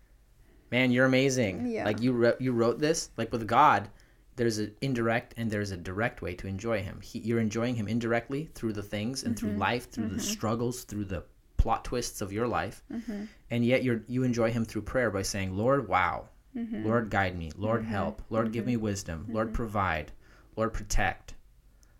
"Man, 0.70 0.90
you're 0.92 1.06
amazing." 1.06 1.66
Yeah. 1.66 1.84
Like 1.84 2.00
you 2.00 2.12
wrote 2.12 2.40
you 2.40 2.52
wrote 2.52 2.78
this. 2.78 3.10
Like 3.16 3.32
with 3.32 3.46
God, 3.46 3.88
there's 4.36 4.58
an 4.58 4.74
indirect 4.80 5.34
and 5.36 5.50
there's 5.50 5.70
a 5.70 5.76
direct 5.76 6.22
way 6.22 6.34
to 6.34 6.46
enjoy 6.46 6.82
Him. 6.82 7.00
He, 7.02 7.18
you're 7.20 7.40
enjoying 7.40 7.74
Him 7.74 7.88
indirectly 7.88 8.50
through 8.54 8.72
the 8.72 8.82
things 8.82 9.24
and 9.24 9.38
through 9.38 9.50
mm-hmm. 9.50 9.60
life, 9.60 9.90
through 9.90 10.08
the 10.08 10.16
mm-hmm. 10.16 10.20
struggles, 10.20 10.84
through 10.84 11.06
the 11.06 11.24
plot 11.56 11.84
twists 11.84 12.20
of 12.20 12.32
your 12.32 12.48
life, 12.48 12.82
mm-hmm. 12.92 13.24
and 13.50 13.64
yet 13.64 13.84
you're 13.84 14.02
you 14.08 14.22
enjoy 14.22 14.50
Him 14.50 14.64
through 14.64 14.82
prayer 14.82 15.10
by 15.10 15.22
saying, 15.22 15.56
"Lord, 15.56 15.88
wow." 15.88 16.28
Lord, 16.54 17.08
guide 17.08 17.34
me. 17.38 17.50
Lord, 17.56 17.82
help. 17.82 18.20
Lord, 18.28 18.52
give 18.52 18.66
me 18.66 18.76
wisdom. 18.76 19.24
Lord, 19.30 19.54
provide. 19.54 20.12
Lord, 20.54 20.74
protect 20.74 21.32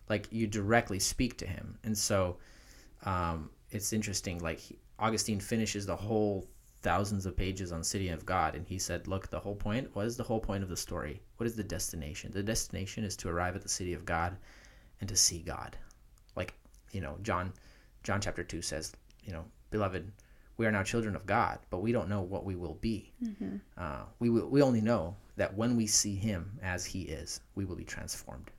like 0.09 0.27
you 0.31 0.47
directly 0.47 0.99
speak 0.99 1.37
to 1.37 1.47
him 1.47 1.77
and 1.83 1.97
so 1.97 2.37
um, 3.05 3.49
it's 3.71 3.93
interesting 3.93 4.39
like 4.39 4.59
he, 4.59 4.77
augustine 4.99 5.39
finishes 5.39 5.85
the 5.85 5.95
whole 5.95 6.47
thousands 6.83 7.25
of 7.25 7.35
pages 7.35 7.71
on 7.71 7.83
city 7.83 8.09
of 8.09 8.25
god 8.25 8.55
and 8.55 8.67
he 8.67 8.77
said 8.77 9.07
look 9.07 9.29
the 9.29 9.39
whole 9.39 9.55
point 9.55 9.89
what 9.95 10.05
is 10.05 10.17
the 10.17 10.23
whole 10.23 10.39
point 10.39 10.63
of 10.63 10.69
the 10.69 10.77
story? 10.77 11.21
What 11.37 11.47
is 11.47 11.55
the 11.55 11.63
destination? 11.63 12.31
The 12.31 12.43
destination 12.43 13.03
is 13.03 13.15
to 13.17 13.29
arrive 13.29 13.55
at 13.55 13.63
the 13.63 13.69
city 13.69 13.93
of 13.93 14.05
god 14.05 14.37
and 14.99 15.09
to 15.09 15.15
see 15.15 15.39
god. 15.39 15.77
Like 16.35 16.53
you 16.91 17.01
know 17.01 17.17
john 17.21 17.51
john 18.03 18.21
chapter 18.21 18.43
2 18.43 18.61
says 18.61 18.93
you 19.23 19.33
know 19.33 19.45
beloved 19.71 20.11
we 20.57 20.65
are 20.67 20.71
now 20.71 20.83
children 20.83 21.15
of 21.15 21.25
god 21.25 21.59
but 21.69 21.81
we 21.81 21.91
don't 21.91 22.09
know 22.09 22.21
what 22.21 22.45
we 22.45 22.55
will 22.55 22.75
be. 22.75 23.11
Uh, 23.77 24.03
we, 24.19 24.29
will, 24.29 24.47
we 24.47 24.61
only 24.61 24.81
know 24.81 25.15
that 25.37 25.55
when 25.55 25.75
we 25.75 25.87
see 25.87 26.15
him 26.15 26.59
as 26.61 26.85
he 26.85 27.01
is 27.03 27.39
we 27.55 27.65
will 27.65 27.75
be 27.75 27.83
transformed 27.85 28.51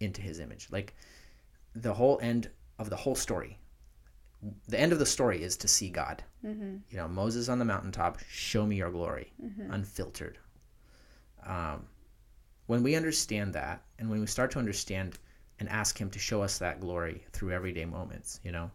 into 0.00 0.20
his 0.20 0.40
image. 0.40 0.68
Like 0.70 0.94
the 1.74 1.94
whole 1.94 2.18
end 2.22 2.50
of 2.78 2.90
the 2.90 2.96
whole 2.96 3.14
story, 3.14 3.58
the 4.68 4.78
end 4.78 4.92
of 4.92 4.98
the 4.98 5.06
story 5.06 5.42
is 5.42 5.56
to 5.58 5.68
see 5.68 5.88
God. 5.88 6.22
Mm-hmm. 6.44 6.78
You 6.90 6.96
know, 6.96 7.08
Moses 7.08 7.48
on 7.48 7.58
the 7.58 7.64
mountaintop, 7.64 8.18
show 8.28 8.66
me 8.66 8.76
your 8.76 8.90
glory, 8.90 9.32
mm-hmm. 9.42 9.72
unfiltered. 9.72 10.38
Um, 11.46 11.86
when 12.66 12.82
we 12.82 12.96
understand 12.96 13.54
that, 13.54 13.82
and 13.98 14.10
when 14.10 14.20
we 14.20 14.26
start 14.26 14.50
to 14.52 14.58
understand 14.58 15.18
and 15.58 15.68
ask 15.68 16.00
Him 16.00 16.10
to 16.10 16.18
show 16.18 16.42
us 16.42 16.58
that 16.58 16.80
glory 16.80 17.24
through 17.32 17.52
everyday 17.52 17.84
moments, 17.84 18.40
you 18.42 18.50
know, 18.50 18.70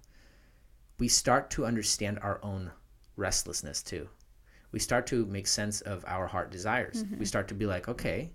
we 0.99 1.07
start 1.07 1.49
to 1.51 1.65
understand 1.65 2.19
our 2.21 2.39
own 2.43 2.71
restlessness 3.15 3.81
too. 3.81 4.07
We 4.71 4.79
start 4.79 5.07
to 5.07 5.25
make 5.25 5.47
sense 5.47 5.81
of 5.81 6.03
our 6.07 6.27
heart 6.27 6.51
desires. 6.51 7.03
We 7.03 7.15
mm-hmm. 7.15 7.23
start 7.23 7.47
to 7.49 7.53
be 7.53 7.65
like, 7.65 7.87
okay, 7.87 8.31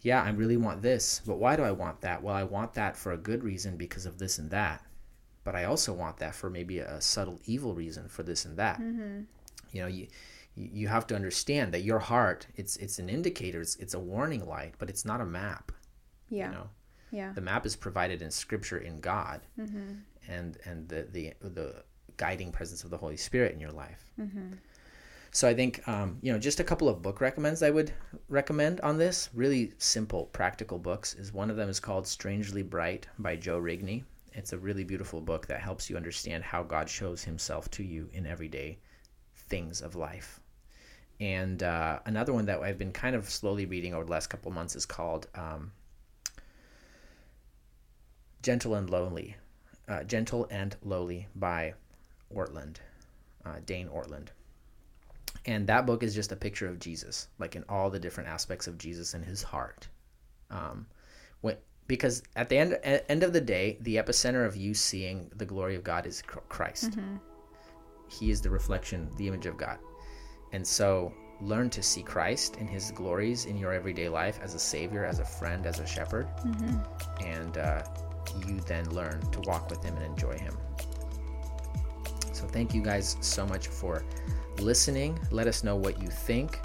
yeah, 0.00 0.22
I 0.22 0.30
really 0.30 0.56
want 0.56 0.82
this, 0.82 1.20
but 1.26 1.38
why 1.38 1.56
do 1.56 1.62
I 1.62 1.72
want 1.72 2.00
that? 2.02 2.22
Well, 2.22 2.34
I 2.34 2.44
want 2.44 2.74
that 2.74 2.96
for 2.96 3.12
a 3.12 3.18
good 3.18 3.42
reason 3.42 3.76
because 3.76 4.06
of 4.06 4.18
this 4.18 4.38
and 4.38 4.50
that. 4.50 4.85
But 5.46 5.54
I 5.54 5.62
also 5.64 5.92
want 5.92 6.16
that 6.18 6.34
for 6.34 6.50
maybe 6.50 6.80
a 6.80 7.00
subtle 7.00 7.38
evil 7.44 7.72
reason 7.72 8.08
for 8.08 8.24
this 8.24 8.44
and 8.44 8.56
that. 8.56 8.80
Mm-hmm. 8.80 9.20
You 9.70 9.80
know, 9.80 9.86
you 9.86 10.08
you 10.56 10.88
have 10.88 11.06
to 11.06 11.14
understand 11.14 11.72
that 11.72 11.82
your 11.84 12.00
heart 12.00 12.48
it's 12.56 12.76
it's 12.78 12.98
an 12.98 13.08
indicator, 13.08 13.60
it's, 13.60 13.76
it's 13.76 13.94
a 13.94 14.00
warning 14.00 14.44
light, 14.44 14.74
but 14.80 14.90
it's 14.90 15.04
not 15.04 15.20
a 15.20 15.24
map. 15.24 15.70
yeah 16.28 16.46
You 16.46 16.54
know, 16.56 16.68
yeah 17.12 17.32
the 17.32 17.40
map 17.40 17.64
is 17.64 17.76
provided 17.76 18.22
in 18.22 18.30
Scripture 18.32 18.78
in 18.78 18.98
God, 18.98 19.42
mm-hmm. 19.56 19.92
and 20.28 20.58
and 20.64 20.88
the 20.88 21.06
the 21.12 21.34
the 21.40 21.84
guiding 22.16 22.50
presence 22.50 22.82
of 22.82 22.90
the 22.90 22.96
Holy 22.96 23.16
Spirit 23.16 23.54
in 23.54 23.60
your 23.60 23.70
life. 23.84 24.02
Mm-hmm. 24.18 24.54
So 25.30 25.46
I 25.46 25.54
think 25.54 25.86
um, 25.86 26.18
you 26.22 26.32
know 26.32 26.40
just 26.40 26.58
a 26.58 26.64
couple 26.64 26.88
of 26.88 27.02
book 27.02 27.20
recommends 27.20 27.62
I 27.62 27.70
would 27.70 27.92
recommend 28.28 28.80
on 28.80 28.98
this. 28.98 29.28
Really 29.32 29.74
simple, 29.78 30.24
practical 30.32 30.80
books. 30.80 31.14
Is 31.14 31.32
one 31.32 31.50
of 31.50 31.56
them 31.56 31.68
is 31.68 31.78
called 31.78 32.08
Strangely 32.08 32.62
Bright 32.62 33.06
by 33.16 33.36
Joe 33.36 33.60
Rigney. 33.60 34.02
It's 34.36 34.52
a 34.52 34.58
really 34.58 34.84
beautiful 34.84 35.20
book 35.20 35.46
that 35.46 35.60
helps 35.60 35.90
you 35.90 35.96
understand 35.96 36.44
how 36.44 36.62
God 36.62 36.88
shows 36.88 37.24
Himself 37.24 37.70
to 37.72 37.82
you 37.82 38.08
in 38.12 38.26
everyday 38.26 38.78
things 39.48 39.80
of 39.80 39.96
life. 39.96 40.40
And 41.18 41.62
uh, 41.62 42.00
another 42.04 42.32
one 42.32 42.46
that 42.46 42.60
I've 42.60 42.78
been 42.78 42.92
kind 42.92 43.16
of 43.16 43.28
slowly 43.28 43.66
reading 43.66 43.94
over 43.94 44.04
the 44.04 44.10
last 44.10 44.28
couple 44.28 44.52
months 44.52 44.76
is 44.76 44.86
called 44.86 45.26
um, 45.34 45.72
Gentle 48.42 48.74
and 48.74 48.90
Lonely, 48.90 49.36
Uh, 49.88 50.02
Gentle 50.04 50.46
and 50.50 50.76
Lowly 50.82 51.28
by 51.34 51.74
Ortlund, 52.34 52.76
uh, 53.44 53.60
Dane 53.64 53.88
Ortlund. 53.88 54.28
And 55.46 55.66
that 55.68 55.86
book 55.86 56.02
is 56.02 56.14
just 56.14 56.32
a 56.32 56.36
picture 56.36 56.68
of 56.68 56.80
Jesus, 56.80 57.28
like 57.38 57.54
in 57.56 57.64
all 57.68 57.88
the 57.88 58.00
different 58.00 58.28
aspects 58.28 58.66
of 58.66 58.78
Jesus 58.78 59.14
and 59.14 59.24
his 59.24 59.42
heart. 59.42 59.88
Um, 60.50 60.86
when, 61.40 61.56
because 61.86 62.22
at 62.34 62.48
the 62.48 62.56
end, 62.58 62.78
end 63.08 63.22
of 63.22 63.32
the 63.32 63.40
day, 63.40 63.78
the 63.82 63.96
epicenter 63.96 64.44
of 64.46 64.56
you 64.56 64.74
seeing 64.74 65.30
the 65.36 65.46
glory 65.46 65.74
of 65.76 65.84
God 65.84 66.06
is 66.06 66.22
Chr- 66.22 66.40
Christ. 66.48 66.94
He 68.08 68.30
is 68.30 68.40
the 68.40 68.50
reflection, 68.50 69.08
the 69.16 69.28
image 69.28 69.46
of 69.46 69.56
God. 69.56 69.78
And 70.52 70.66
so 70.66 71.12
learn 71.40 71.68
to 71.70 71.82
see 71.82 72.02
Christ 72.02 72.56
and 72.58 72.68
his 72.68 72.90
glories 72.92 73.44
in 73.44 73.56
your 73.58 73.72
everyday 73.72 74.08
life 74.08 74.38
as 74.42 74.54
a 74.54 74.58
savior, 74.58 75.04
as 75.04 75.18
a 75.18 75.24
friend, 75.24 75.66
as 75.66 75.80
a 75.80 75.86
shepherd. 75.86 76.26
And 77.24 77.58
uh, 77.58 77.82
you 78.46 78.58
then 78.60 78.88
learn 78.90 79.20
to 79.32 79.40
walk 79.40 79.68
with 79.70 79.82
him 79.84 79.96
and 79.96 80.06
enjoy 80.06 80.38
him. 80.38 80.56
So 82.32 82.46
thank 82.46 82.74
you 82.74 82.82
guys 82.82 83.16
so 83.20 83.46
much 83.46 83.68
for 83.68 84.04
listening. 84.58 85.18
Let 85.30 85.46
us 85.46 85.64
know 85.64 85.76
what 85.76 86.00
you 86.00 86.08
think. 86.08 86.60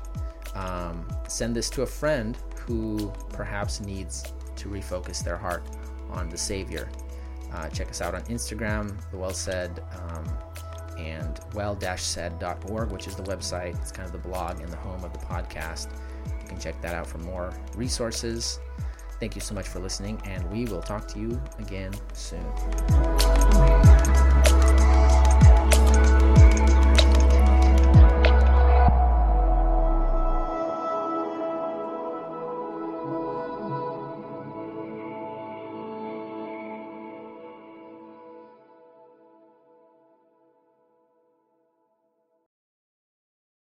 Um, 0.55 1.07
send 1.27 1.55
this 1.55 1.69
to 1.71 1.81
a 1.83 1.85
friend 1.85 2.37
who 2.65 3.11
perhaps 3.29 3.81
needs 3.81 4.23
to 4.57 4.69
refocus 4.69 5.23
their 5.23 5.37
heart 5.37 5.63
on 6.09 6.29
the 6.29 6.37
Savior. 6.37 6.89
Uh, 7.53 7.67
check 7.69 7.89
us 7.89 8.01
out 8.01 8.15
on 8.15 8.21
Instagram, 8.23 8.95
the 9.11 9.17
Well 9.17 9.33
Said, 9.33 9.83
um, 9.99 10.25
and 10.97 11.39
well-said.org, 11.53 12.91
which 12.91 13.07
is 13.07 13.15
the 13.15 13.23
website. 13.23 13.79
It's 13.81 13.91
kind 13.91 14.05
of 14.05 14.11
the 14.11 14.29
blog 14.29 14.61
and 14.61 14.71
the 14.71 14.77
home 14.77 15.03
of 15.03 15.13
the 15.13 15.19
podcast. 15.19 15.89
You 16.41 16.47
can 16.47 16.59
check 16.59 16.79
that 16.81 16.93
out 16.93 17.07
for 17.07 17.17
more 17.19 17.53
resources. 17.75 18.59
Thank 19.19 19.35
you 19.35 19.41
so 19.41 19.53
much 19.53 19.67
for 19.67 19.79
listening, 19.79 20.21
and 20.25 20.49
we 20.51 20.65
will 20.65 20.81
talk 20.81 21.07
to 21.09 21.19
you 21.19 21.41
again 21.59 21.93
soon. 22.13 22.41